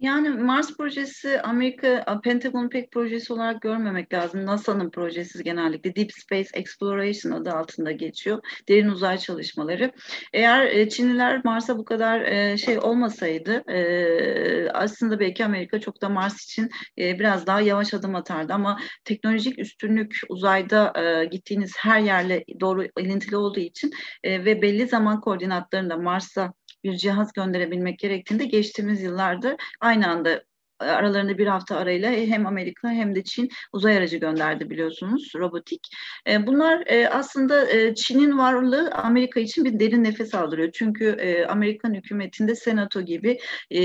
Yani 0.00 0.28
Mars 0.28 0.76
projesi 0.76 1.40
Amerika 1.40 2.20
Pentagon 2.24 2.68
pek 2.68 2.92
projesi 2.92 3.32
olarak 3.32 3.62
görmemek 3.62 4.12
lazım. 4.12 4.46
NASA'nın 4.46 4.90
projesi 4.90 5.44
genellikle 5.44 5.96
Deep 5.96 6.12
Space 6.12 6.48
Exploration 6.54 7.32
adı 7.32 7.50
altında 7.50 7.92
geçiyor. 7.92 8.40
Derin 8.68 8.88
uzay 8.88 9.18
çalışmaları. 9.18 9.92
Eğer 10.32 10.66
e, 10.66 10.88
Çinliler 10.88 11.44
Mars'a 11.44 11.78
bu 11.78 11.84
kadar 11.84 12.20
e, 12.20 12.58
şey 12.58 12.78
olmasaydı 12.78 13.70
e, 13.70 14.70
aslında 14.70 15.20
belki 15.20 15.44
Amerika 15.44 15.80
çok 15.80 16.02
da 16.02 16.08
Mars 16.08 16.44
için 16.44 16.70
biraz 16.98 17.46
daha 17.46 17.60
yavaş 17.60 17.94
adım 17.94 18.14
atardı 18.14 18.52
ama 18.52 18.80
teknolojik 19.04 19.58
üstünlük 19.58 20.20
uzayda 20.28 20.92
gittiğiniz 21.24 21.72
her 21.78 22.00
yerle 22.00 22.44
doğru 22.60 22.86
ilintili 22.98 23.36
olduğu 23.36 23.60
için 23.60 23.90
ve 24.24 24.62
belli 24.62 24.86
zaman 24.86 25.20
koordinatlarında 25.20 25.96
Mars'a 25.96 26.52
bir 26.84 26.96
cihaz 26.96 27.32
gönderebilmek 27.32 27.98
gerektiğinde 27.98 28.44
geçtiğimiz 28.44 29.02
yıllarda 29.02 29.56
aynı 29.80 30.08
anda 30.08 30.44
aralarında 30.80 31.38
bir 31.38 31.46
hafta 31.46 31.76
arayla 31.76 32.10
hem 32.10 32.46
Amerika 32.46 32.90
hem 32.90 33.14
de 33.14 33.24
Çin 33.24 33.48
uzay 33.72 33.96
aracı 33.96 34.16
gönderdi 34.16 34.70
biliyorsunuz 34.70 35.32
robotik. 35.36 35.88
E, 36.26 36.46
bunlar 36.46 36.82
e, 36.86 37.08
aslında 37.08 37.70
e, 37.70 37.94
Çin'in 37.94 38.38
varlığı 38.38 38.90
Amerika 38.90 39.40
için 39.40 39.64
bir 39.64 39.80
derin 39.80 40.04
nefes 40.04 40.34
aldırıyor. 40.34 40.70
Çünkü 40.72 41.08
e, 41.08 41.46
Amerikan 41.46 41.94
hükümetinde 41.94 42.54
senato 42.54 43.02
gibi 43.02 43.38
e, 43.72 43.80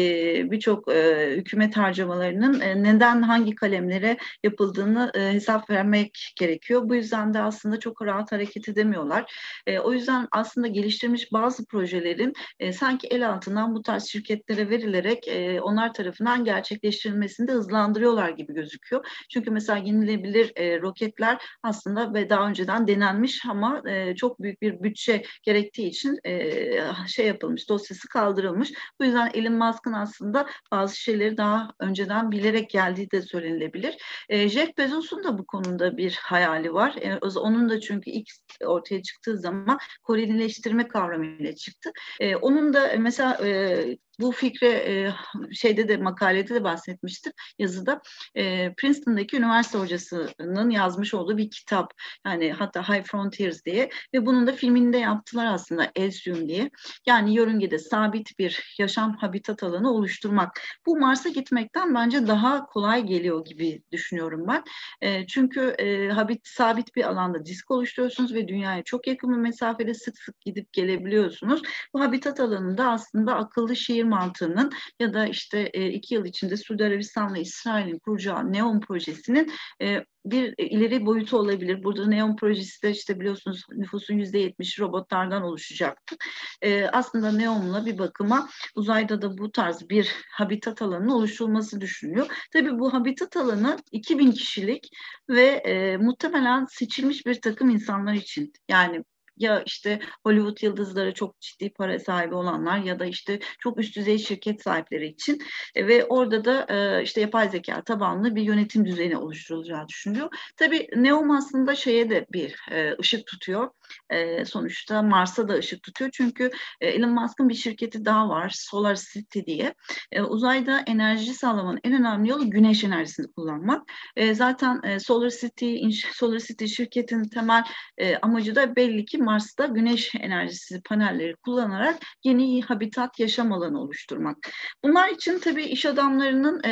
birçok 0.51 0.91
e, 0.91 1.31
hükümet 1.37 1.77
harcamalarının 1.77 2.59
e, 2.59 2.83
neden 2.83 3.21
hangi 3.21 3.55
kalemlere 3.55 4.17
yapıldığını 4.43 5.11
e, 5.15 5.33
hesap 5.33 5.69
vermek 5.69 6.33
gerekiyor. 6.35 6.81
Bu 6.89 6.95
yüzden 6.95 7.33
de 7.33 7.39
aslında 7.39 7.79
çok 7.79 8.01
rahat 8.01 8.31
hareket 8.31 8.69
edemiyorlar. 8.69 9.33
E, 9.67 9.79
o 9.79 9.93
yüzden 9.93 10.27
aslında 10.31 10.67
geliştirilmiş 10.67 11.31
bazı 11.33 11.65
projelerin 11.65 12.33
e, 12.59 12.73
sanki 12.73 13.07
el 13.07 13.29
altından 13.29 13.75
bu 13.75 13.81
tarz 13.81 14.05
şirketlere 14.05 14.69
verilerek 14.69 15.27
e, 15.27 15.61
onlar 15.61 15.93
tarafından 15.93 16.45
gerçekleştirilmesini 16.85 17.47
de 17.47 17.51
hızlandırıyorlar 17.51 18.29
gibi 18.29 18.53
gözüküyor. 18.53 19.05
Çünkü 19.29 19.51
mesela 19.51 19.77
yenilebilir 19.77 20.51
e, 20.55 20.81
roketler 20.81 21.41
aslında 21.63 22.13
ve 22.13 22.29
daha 22.29 22.47
önceden 22.47 22.87
denenmiş 22.87 23.45
ama 23.45 23.81
e, 23.89 24.15
çok 24.15 24.41
büyük 24.41 24.61
bir 24.61 24.83
bütçe 24.83 25.23
gerektiği 25.43 25.87
için 25.87 26.19
e, 26.23 26.61
şey 27.07 27.27
yapılmış, 27.27 27.69
dosyası 27.69 28.07
kaldırılmış. 28.07 28.73
Bu 28.99 29.05
yüzden 29.05 29.31
Elon 29.33 29.53
Musk'ın 29.53 29.93
aslında 29.93 30.47
bazı 30.71 30.99
şeyleri 30.99 31.37
daha 31.37 31.71
önceden 31.79 32.31
bilerek 32.31 32.69
geldiği 32.69 33.11
de 33.11 33.21
söylenilebilir. 33.21 33.97
E, 34.29 34.49
Jeff 34.49 34.77
Bezos'un 34.77 35.23
da 35.23 35.37
bu 35.37 35.45
konuda 35.45 35.97
bir 35.97 36.19
hayali 36.21 36.73
var. 36.73 36.95
E, 37.01 37.19
onun 37.39 37.69
da 37.69 37.79
çünkü 37.79 38.09
ilk 38.09 38.27
ortaya 38.65 39.01
çıktığı 39.01 39.37
zaman 39.37 39.77
Korelileştirme 40.03 40.87
kavramıyla 40.87 41.55
çıktı. 41.55 41.91
E, 42.19 42.35
onun 42.35 42.73
da 42.73 42.91
mesela 42.97 43.37
e, 43.43 43.97
bu 44.19 44.31
fikre 44.31 44.67
e, 44.67 45.13
şeyde 45.53 45.87
de 45.87 45.97
makalede 45.97 46.55
de 46.55 46.63
bahsetmiştim 46.63 47.33
yazıda. 47.59 48.01
E, 48.35 48.73
Princeton'daki 48.73 49.37
üniversite 49.37 49.77
hocasının 49.77 50.69
yazmış 50.69 51.13
olduğu 51.13 51.37
bir 51.37 51.49
kitap. 51.49 51.93
Yani 52.25 52.53
hatta 52.53 52.89
High 52.89 53.03
Frontiers 53.03 53.65
diye 53.65 53.89
ve 54.13 54.25
bunun 54.25 54.47
da 54.47 54.51
filmini 54.51 54.93
de 54.93 54.97
yaptılar 54.97 55.45
aslında 55.45 55.91
Elysium 55.95 56.47
diye. 56.47 56.69
Yani 57.05 57.35
yörüngede 57.35 57.79
sabit 57.79 58.39
bir 58.39 58.75
yaşam 58.79 59.17
habitat 59.17 59.63
alanı 59.63 59.91
oluşturmak. 59.91 60.61
Bu 60.85 60.97
Mars'a 60.97 61.29
gitmekten 61.29 61.95
bence 61.95 62.27
daha 62.27 62.65
kolay 62.65 63.05
geliyor 63.05 63.45
gibi 63.45 63.81
düşünüyorum 63.91 64.45
ben. 64.47 64.63
E, 65.01 65.27
çünkü 65.27 65.61
e, 65.61 66.09
habit 66.09 66.47
sabit 66.47 66.95
bir 66.95 67.03
alanda 67.03 67.45
disk 67.45 67.71
oluşturuyorsunuz 67.71 68.33
ve 68.33 68.47
dünyaya 68.47 68.83
çok 68.83 69.07
yakın 69.07 69.31
bir 69.31 69.37
mesafede 69.37 69.93
sık 69.93 70.17
sık 70.17 70.41
gidip 70.41 70.73
gelebiliyorsunuz. 70.73 71.61
Bu 71.93 72.01
habitat 72.01 72.39
alanında 72.39 72.91
aslında 72.91 73.35
akıllı 73.35 73.75
şehir 73.75 74.03
mantığının 74.05 74.71
ya 74.99 75.13
da 75.13 75.27
işte 75.27 75.69
e, 75.73 75.89
iki 75.89 76.13
yıl 76.13 76.25
içinde 76.25 76.57
Suudi 76.57 76.85
Arabistan'la 76.85 77.37
İsrail'in 77.37 77.99
kuracağı 77.99 78.53
NEOM 78.53 78.79
projesinin 78.79 79.51
e, 79.81 80.03
bir 80.25 80.53
ileri 80.57 81.05
boyutu 81.05 81.37
olabilir. 81.37 81.83
Burada 81.83 82.07
NEOM 82.07 82.35
projesi 82.35 82.83
de 82.83 82.91
işte 82.91 83.19
biliyorsunuz 83.19 83.63
nüfusun 83.71 84.15
yüzde 84.15 84.39
yetmiş 84.39 84.79
robotlardan 84.79 85.43
oluşacaktı. 85.43 86.15
E, 86.61 86.85
aslında 86.85 87.31
NEOM'la 87.31 87.85
bir 87.85 87.97
bakıma 87.97 88.49
uzayda 88.75 89.21
da 89.21 89.37
bu 89.37 89.51
tarz 89.51 89.89
bir 89.89 90.11
habitat 90.31 90.81
alanının 90.81 91.09
oluşturulması 91.09 91.81
düşünülüyor. 91.81 92.27
Tabii 92.53 92.79
bu 92.79 92.93
habitat 92.93 93.37
alanı 93.37 93.77
2000 93.91 94.31
kişilik 94.31 94.89
ve 95.29 95.45
e, 95.45 95.97
muhtemelen 95.97 96.65
seçilmiş 96.65 97.25
bir 97.25 97.41
takım 97.41 97.69
insanlar 97.69 98.13
için. 98.13 98.53
Yani 98.69 99.03
ya 99.37 99.63
işte 99.65 99.99
Hollywood 100.23 100.57
yıldızları 100.61 101.13
çok 101.13 101.39
ciddi 101.41 101.73
para 101.73 101.99
sahibi 101.99 102.35
olanlar 102.35 102.77
ya 102.77 102.99
da 102.99 103.05
işte 103.05 103.39
çok 103.59 103.79
üst 103.79 103.95
düzey 103.95 104.17
şirket 104.17 104.61
sahipleri 104.61 105.07
için 105.07 105.39
e, 105.75 105.87
ve 105.87 106.05
orada 106.05 106.45
da 106.45 106.65
e, 106.69 107.03
işte 107.03 107.21
yapay 107.21 107.49
zeka 107.49 107.83
tabanlı 107.83 108.35
bir 108.35 108.41
yönetim 108.41 108.85
düzeni 108.85 109.17
oluşturulacağı 109.17 109.87
düşünülüyor. 109.87 110.29
Tabii 110.57 110.87
Neom 110.95 111.31
aslında 111.31 111.75
şeye 111.75 112.09
de 112.09 112.25
bir 112.33 112.55
e, 112.71 112.95
ışık 112.99 113.27
tutuyor. 113.27 113.69
E, 114.09 114.45
sonuçta 114.45 115.01
Mars'a 115.01 115.47
da 115.47 115.53
ışık 115.53 115.83
tutuyor. 115.83 116.11
Çünkü 116.13 116.51
e, 116.81 116.87
Elon 116.87 117.09
Musk'ın 117.09 117.49
bir 117.49 117.53
şirketi 117.53 118.05
daha 118.05 118.29
var. 118.29 118.53
Solar 118.55 118.99
City 119.13 119.39
diye. 119.45 119.73
E, 120.11 120.21
uzayda 120.21 120.79
enerji 120.79 121.33
sağlamanın 121.33 121.79
en 121.83 121.93
önemli 121.93 122.29
yolu 122.29 122.49
güneş 122.49 122.83
enerjisini 122.83 123.27
kullanmak. 123.33 123.91
E, 124.15 124.33
zaten 124.33 124.81
e, 124.83 124.99
Solar 124.99 125.29
City 125.29 125.75
Solar 126.13 126.39
City 126.39 126.65
şirketin 126.65 127.23
temel 127.23 127.63
e, 127.97 128.17
amacı 128.17 128.55
da 128.55 128.75
belli 128.75 129.05
ki 129.05 129.17
Mars'ta 129.17 129.65
güneş 129.65 130.15
enerjisi 130.15 130.81
panelleri 130.81 131.35
kullanarak 131.35 131.97
yeni 132.23 132.61
habitat 132.61 133.19
yaşam 133.19 133.51
alanı 133.51 133.81
oluşturmak. 133.81 134.37
Bunlar 134.83 135.09
için 135.09 135.39
tabii 135.39 135.63
iş 135.63 135.85
adamlarının 135.85 136.63
e, 136.63 136.71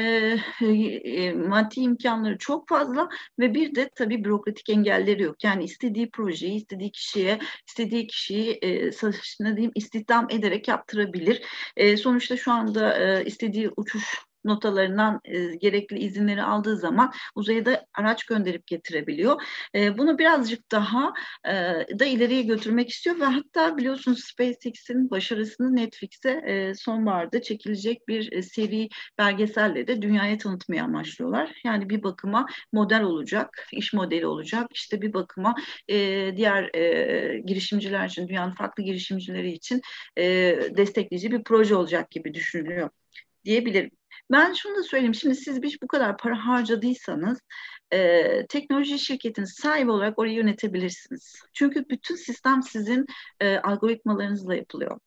e, 0.62 1.34
maddi 1.34 1.80
imkanları 1.80 2.38
çok 2.38 2.68
fazla 2.68 3.10
ve 3.40 3.54
bir 3.54 3.76
de 3.76 3.90
tabii 3.96 4.24
bürokratik 4.24 4.70
engelleri 4.70 5.24
yok. 5.24 5.44
Yani 5.44 5.64
istediği 5.64 6.10
projeyi 6.12 6.56
istediği 6.56 6.92
kişiye, 7.04 7.40
istediği 7.68 8.08
kişiyi 8.08 8.60
e, 8.62 8.92
ne 9.40 9.56
diyeyim 9.56 9.72
istihdam 9.76 10.28
ederek 10.30 10.68
yaptırabilir. 10.68 11.42
E, 11.78 11.98
sonuçta 11.98 12.38
şu 12.38 12.52
anda 12.52 12.98
e, 12.98 13.26
istediği 13.26 13.70
uçuş 13.78 14.04
notalarından 14.46 15.22
e, 15.26 15.56
gerekli 15.56 16.00
izinleri 16.00 16.44
aldığı 16.44 16.78
zaman 16.78 17.12
uzaya 17.36 17.66
da 17.66 17.86
araç 17.94 18.24
gönderip 18.24 18.68
getirebiliyor. 18.68 19.42
E, 19.76 19.98
bunu 19.98 20.18
birazcık 20.18 20.72
daha 20.72 21.14
e, 21.48 21.54
da 22.00 22.06
ileriye 22.06 22.42
götürmek 22.42 22.90
istiyor 22.90 23.20
ve 23.20 23.26
hatta 23.26 23.78
biliyorsunuz 23.78 24.24
SpaceX'in 24.24 25.10
başarısını 25.10 25.76
Netflix'e 25.76 26.32
e, 26.32 26.74
sonbaharda 26.74 27.42
çekilecek 27.42 28.08
bir 28.08 28.32
e, 28.32 28.42
seri 28.42 28.90
belgeselle 29.18 29.88
de 29.88 30.02
dünyaya 30.02 30.38
tanıtmaya 30.38 30.84
amaçlıyorlar. 30.84 31.52
Yani 31.66 31.90
bir 31.90 32.04
bakıma 32.04 32.46
model 32.74 33.04
olacak, 33.04 33.68
iş 33.72 33.94
modeli 33.94 34.28
olacak. 34.28 34.68
İşte 34.74 35.02
bir 35.02 35.14
bakıma 35.14 35.56
e, 35.88 35.98
diğer 36.38 36.76
e, 36.76 37.40
girişimciler 37.46 38.08
için, 38.08 38.28
dünyanın 38.28 38.54
farklı 38.54 38.84
girişimcileri 38.84 39.52
için 39.52 39.82
e, 40.18 40.24
destekleyici 40.78 41.32
bir 41.32 41.44
proje 41.44 41.76
olacak 41.76 42.12
gibi 42.12 42.34
düşünülüyor 42.34 42.90
diyebilirim. 43.46 43.92
Ben 44.32 44.54
şunu 44.54 44.76
da 44.78 44.84
söyleyeyim. 44.84 45.16
Şimdi 45.16 45.36
siz 45.36 45.62
bir 45.62 45.78
bu 45.84 45.88
kadar 45.88 46.18
para 46.18 46.46
harcadıysanız 46.48 47.40
e, 47.94 48.48
teknoloji 48.48 49.00
şirketinin 49.00 49.46
sahibi 49.46 49.92
olarak 49.92 50.20
orayı 50.20 50.36
yönetebilirsiniz. 50.36 51.42
Çünkü 51.54 51.86
bütün 51.90 52.16
sistem 52.16 52.64
sizin 52.64 53.06
e, 53.40 53.58
algoritmalarınızla 53.58 54.56
yapılıyor. 54.56 55.00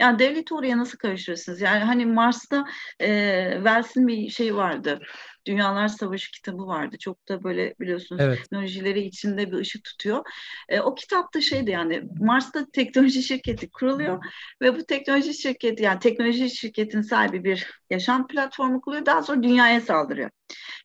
Yani 0.00 0.18
devleti 0.18 0.54
oraya 0.54 0.78
nasıl 0.78 0.98
karıştırırsınız? 0.98 1.60
Yani 1.60 1.84
hani 1.84 2.06
Mars'ta 2.06 2.64
e, 3.00 3.50
Wells'in 3.54 4.08
bir 4.08 4.28
şey 4.30 4.56
vardı. 4.56 5.00
Dünyalar 5.46 5.88
Savaşı 5.88 6.30
kitabı 6.32 6.66
vardı. 6.66 6.96
Çok 6.98 7.28
da 7.28 7.44
böyle 7.44 7.74
biliyorsunuz 7.80 8.20
evet. 8.24 8.38
teknolojileri 8.38 9.00
içinde 9.00 9.52
bir 9.52 9.56
ışık 9.56 9.84
tutuyor. 9.84 10.24
E, 10.68 10.80
o 10.80 10.94
kitapta 10.94 11.40
şeydi 11.40 11.70
yani 11.70 12.02
Mars'ta 12.20 12.66
teknoloji 12.72 13.22
şirketi 13.22 13.70
kuruluyor 13.70 14.24
ve 14.62 14.76
bu 14.76 14.84
teknoloji 14.84 15.34
şirketi 15.34 15.82
yani 15.82 15.98
teknoloji 15.98 16.50
şirketin 16.50 17.02
sahibi 17.02 17.44
bir 17.44 17.66
yaşam 17.90 18.26
platformu 18.26 18.80
kuruyor. 18.80 19.06
Daha 19.06 19.22
sonra 19.22 19.42
dünyaya 19.42 19.80
saldırıyor. 19.80 20.30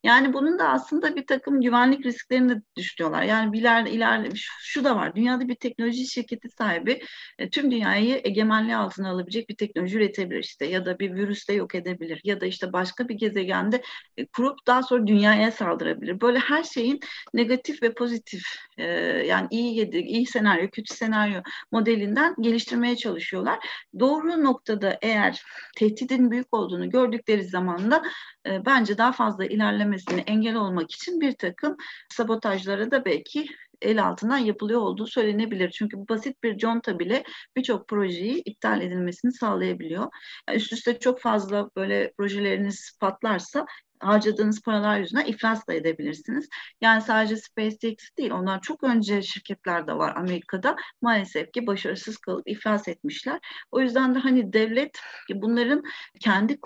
Yani 0.04 0.34
bunun 0.34 0.60
da 0.60 0.70
aslında 0.70 1.16
bir 1.16 1.28
takım 1.28 1.62
güvenlik 1.62 2.06
risklerini 2.06 2.62
düşünüyorlar. 2.78 3.24
Yani 3.24 3.58
ileride, 3.58 3.92
ileride 3.92 4.30
şu 4.60 4.84
da 4.84 4.96
var. 4.96 5.16
Dünyada 5.16 5.48
bir 5.48 5.56
teknoloji 5.56 6.08
şirketi 6.08 6.50
sahibi 6.50 7.02
e, 7.40 7.50
tüm 7.50 7.72
dünyayı 7.72 8.22
egemenliği 8.24 8.76
altına 8.76 9.10
alabilecek 9.10 9.50
bir 9.50 9.56
teknoloji 9.56 9.98
üretebilir 9.98 10.44
işte 10.44 10.66
ya 10.66 10.86
da 10.86 11.00
bir 11.00 11.14
virüste 11.16 11.54
yok 11.54 11.76
edebilir 11.76 12.22
ya 12.24 12.42
da 12.42 12.46
işte 12.46 12.74
başka 12.74 13.10
bir 13.10 13.16
gezegende 13.16 13.84
e, 14.18 14.26
kurup 14.54 14.68
daha 14.68 14.84
sonra 14.84 15.08
dünyaya 15.08 15.52
saldırabilir. 15.52 16.22
Böyle 16.22 16.40
her 16.40 16.64
şeyin 16.64 17.00
negatif 17.34 17.84
ve 17.84 17.94
pozitif 17.94 18.44
e, 18.78 18.84
yani 19.28 19.48
iyi 19.52 19.92
iyi 19.92 20.26
senaryo, 20.26 20.70
kötü 20.70 20.94
senaryo 20.94 21.42
modelinden 21.72 22.36
geliştirmeye 22.42 22.96
çalışıyorlar. 22.96 23.60
Doğru 24.00 24.44
noktada 24.44 24.98
eğer 25.02 25.44
tehdidin 25.78 26.32
büyük 26.32 26.54
olduğunu 26.54 26.90
gördükleri 26.90 27.44
zaman 27.44 27.92
da 27.92 28.04
e, 28.48 28.66
bence 28.66 28.98
daha 28.98 29.12
fazla 29.12 29.46
ilerlemesini 29.46 30.22
engel 30.22 30.56
olmak 30.56 30.92
için 30.92 31.22
bir 31.22 31.32
takım 31.32 31.78
sabotajlara 32.10 32.92
da 32.92 33.06
belki 33.06 33.48
el 33.82 34.04
altından 34.04 34.38
yapılıyor 34.38 34.82
olduğu 34.82 35.08
söylenebilir. 35.08 35.72
Çünkü 35.72 35.98
basit 36.10 36.44
bir 36.44 36.58
conta 36.58 37.00
bile 37.00 37.24
birçok 37.56 37.88
projeyi 37.88 38.42
iptal 38.46 38.82
edilmesini 38.82 39.32
sağlayabiliyor. 39.32 40.08
Yani 40.48 40.58
üst 40.58 40.74
üste 40.74 41.00
çok 41.00 41.22
fazla 41.22 41.70
böyle 41.76 42.14
projeleriniz 42.18 42.98
patlarsa 43.00 43.66
harcadığınız 44.04 44.62
paralar 44.62 45.00
yüzünden 45.00 45.26
iflas 45.26 45.68
da 45.68 45.74
edebilirsiniz. 45.74 46.50
Yani 46.82 47.02
sadece 47.02 47.38
SpaceX 47.38 47.96
değil, 48.18 48.32
onlar 48.32 48.62
çok 48.62 48.84
önce 48.84 49.22
şirketler 49.22 49.88
de 49.88 49.94
var 49.94 50.16
Amerika'da. 50.16 50.76
Maalesef 51.02 51.54
ki 51.54 51.68
başarısız 51.68 52.18
kalıp 52.18 52.48
iflas 52.50 52.88
etmişler. 52.88 53.40
O 53.72 53.82
yüzden 53.82 54.16
de 54.16 54.20
hani 54.20 54.54
devlet 54.54 55.00
bunların 55.30 55.84
kendi 56.20 56.60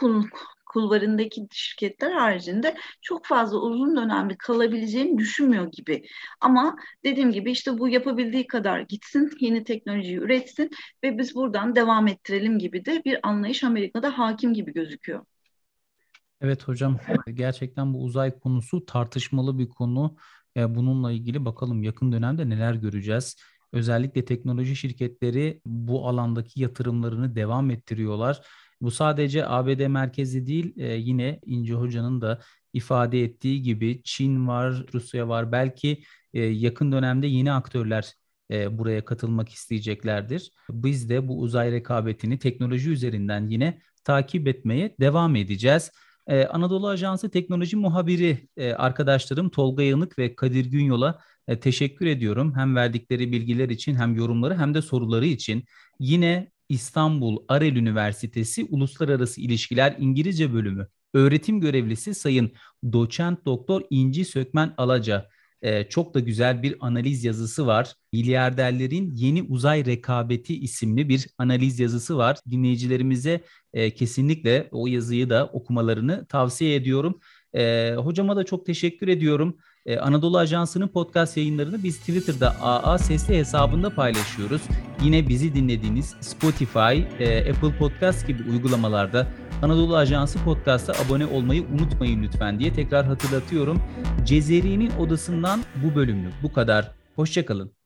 kulvarındaki 0.65 1.47
şirketler 1.51 2.11
haricinde 2.11 2.75
çok 3.01 3.25
fazla 3.25 3.57
uzun 3.57 3.95
dönemli 3.97 4.37
kalabileceğini 4.37 5.17
düşünmüyor 5.17 5.71
gibi. 5.71 6.03
Ama 6.41 6.75
dediğim 7.03 7.31
gibi 7.31 7.51
işte 7.51 7.77
bu 7.77 7.89
yapabildiği 7.89 8.47
kadar 8.47 8.79
gitsin, 8.79 9.31
yeni 9.39 9.63
teknolojiyi 9.63 10.17
üretsin 10.17 10.69
ve 11.03 11.17
biz 11.17 11.35
buradan 11.35 11.75
devam 11.75 12.07
ettirelim 12.07 12.59
gibi 12.59 12.85
de 12.85 13.01
bir 13.05 13.19
anlayış 13.23 13.63
Amerika'da 13.63 14.17
hakim 14.17 14.53
gibi 14.53 14.73
gözüküyor. 14.73 15.25
Evet 16.41 16.67
hocam 16.67 16.99
gerçekten 17.33 17.93
bu 17.93 18.03
uzay 18.03 18.39
konusu 18.39 18.85
tartışmalı 18.85 19.59
bir 19.59 19.69
konu. 19.69 20.17
E, 20.57 20.75
bununla 20.75 21.11
ilgili 21.11 21.45
bakalım 21.45 21.83
yakın 21.83 22.11
dönemde 22.11 22.49
neler 22.49 22.73
göreceğiz. 22.73 23.35
Özellikle 23.73 24.25
teknoloji 24.25 24.75
şirketleri 24.75 25.61
bu 25.65 26.07
alandaki 26.07 26.61
yatırımlarını 26.61 27.35
devam 27.35 27.71
ettiriyorlar. 27.71 28.41
Bu 28.81 28.91
sadece 28.91 29.47
ABD 29.47 29.87
merkezi 29.87 30.47
değil, 30.47 30.73
e, 30.77 30.85
yine 30.95 31.39
İnce 31.45 31.73
Hoca'nın 31.73 32.21
da 32.21 32.41
ifade 32.73 33.23
ettiği 33.23 33.61
gibi 33.61 34.01
Çin 34.03 34.47
var, 34.47 34.85
Rusya 34.93 35.27
var. 35.27 35.51
Belki 35.51 36.03
e, 36.33 36.41
yakın 36.41 36.91
dönemde 36.91 37.27
yeni 37.27 37.51
aktörler 37.51 38.13
buraya 38.71 39.05
katılmak 39.05 39.49
isteyeceklerdir. 39.49 40.51
Biz 40.69 41.09
de 41.09 41.27
bu 41.27 41.39
uzay 41.39 41.71
rekabetini 41.71 42.39
teknoloji 42.39 42.91
üzerinden 42.91 43.47
yine 43.47 43.81
takip 44.03 44.47
etmeye 44.47 44.95
devam 44.99 45.35
edeceğiz. 45.35 45.91
Ee, 46.27 46.45
Anadolu 46.45 46.87
Ajansı 46.87 47.31
Teknoloji 47.31 47.75
Muhabiri 47.77 48.47
e, 48.57 48.73
arkadaşlarım 48.73 49.49
Tolga 49.49 49.83
Yanık 49.83 50.19
ve 50.19 50.35
Kadir 50.35 50.65
Günyol'a 50.65 51.19
e, 51.47 51.59
teşekkür 51.59 52.05
ediyorum. 52.05 52.53
Hem 52.55 52.75
verdikleri 52.75 53.31
bilgiler 53.31 53.69
için 53.69 53.95
hem 53.95 54.15
yorumları 54.15 54.57
hem 54.57 54.73
de 54.73 54.81
soruları 54.81 55.25
için. 55.25 55.63
Yine 55.99 56.51
İstanbul 56.69 57.43
Arel 57.47 57.75
Üniversitesi 57.75 58.67
Uluslararası 58.69 59.41
İlişkiler 59.41 59.95
İngilizce 59.99 60.53
Bölümü 60.53 60.87
öğretim 61.13 61.61
görevlisi 61.61 62.13
Sayın 62.15 62.51
Doçent 62.93 63.45
Doktor 63.45 63.81
İnci 63.89 64.25
Sökmen 64.25 64.73
Alaca 64.77 65.29
e, 65.61 65.83
çok 65.83 66.13
da 66.13 66.19
güzel 66.19 66.63
bir 66.63 66.75
analiz 66.79 67.23
yazısı 67.23 67.67
var. 67.67 67.93
Milyarderlerin 68.13 69.15
Yeni 69.15 69.43
Uzay 69.43 69.85
Rekabeti 69.85 70.59
isimli 70.59 71.09
bir 71.09 71.27
analiz 71.37 71.79
yazısı 71.79 72.17
var. 72.17 72.37
Dinleyicilerimize 72.49 73.41
e, 73.73 73.93
kesinlikle 73.93 74.67
o 74.71 74.87
yazıyı 74.87 75.29
da 75.29 75.47
okumalarını 75.47 76.25
tavsiye 76.25 76.75
ediyorum. 76.75 77.19
E, 77.53 77.93
hocama 77.97 78.35
da 78.35 78.43
çok 78.43 78.65
teşekkür 78.65 79.07
ediyorum. 79.07 79.57
Ee, 79.87 79.97
Anadolu 79.97 80.37
Ajansı'nın 80.37 80.87
podcast 80.87 81.37
yayınlarını 81.37 81.83
biz 81.83 81.99
Twitter'da 81.99 82.49
AA 82.61 82.97
Sesli 82.97 83.37
hesabında 83.37 83.95
paylaşıyoruz. 83.95 84.61
Yine 85.03 85.27
bizi 85.27 85.55
dinlediğiniz 85.55 86.15
Spotify, 86.21 86.99
e, 87.19 87.51
Apple 87.51 87.77
Podcast 87.77 88.27
gibi 88.27 88.43
uygulamalarda 88.49 89.27
Anadolu 89.61 89.97
Ajansı 89.97 90.39
Podcast'a 90.43 90.93
abone 91.05 91.25
olmayı 91.25 91.65
unutmayın 91.73 92.23
lütfen 92.23 92.59
diye 92.59 92.73
tekrar 92.73 93.05
hatırlatıyorum. 93.05 93.81
Cezeri'nin 94.25 94.91
odasından 94.99 95.59
bu 95.75 95.95
bölümlük 95.95 96.33
bu 96.43 96.53
kadar. 96.53 96.91
Hoşçakalın. 97.15 97.76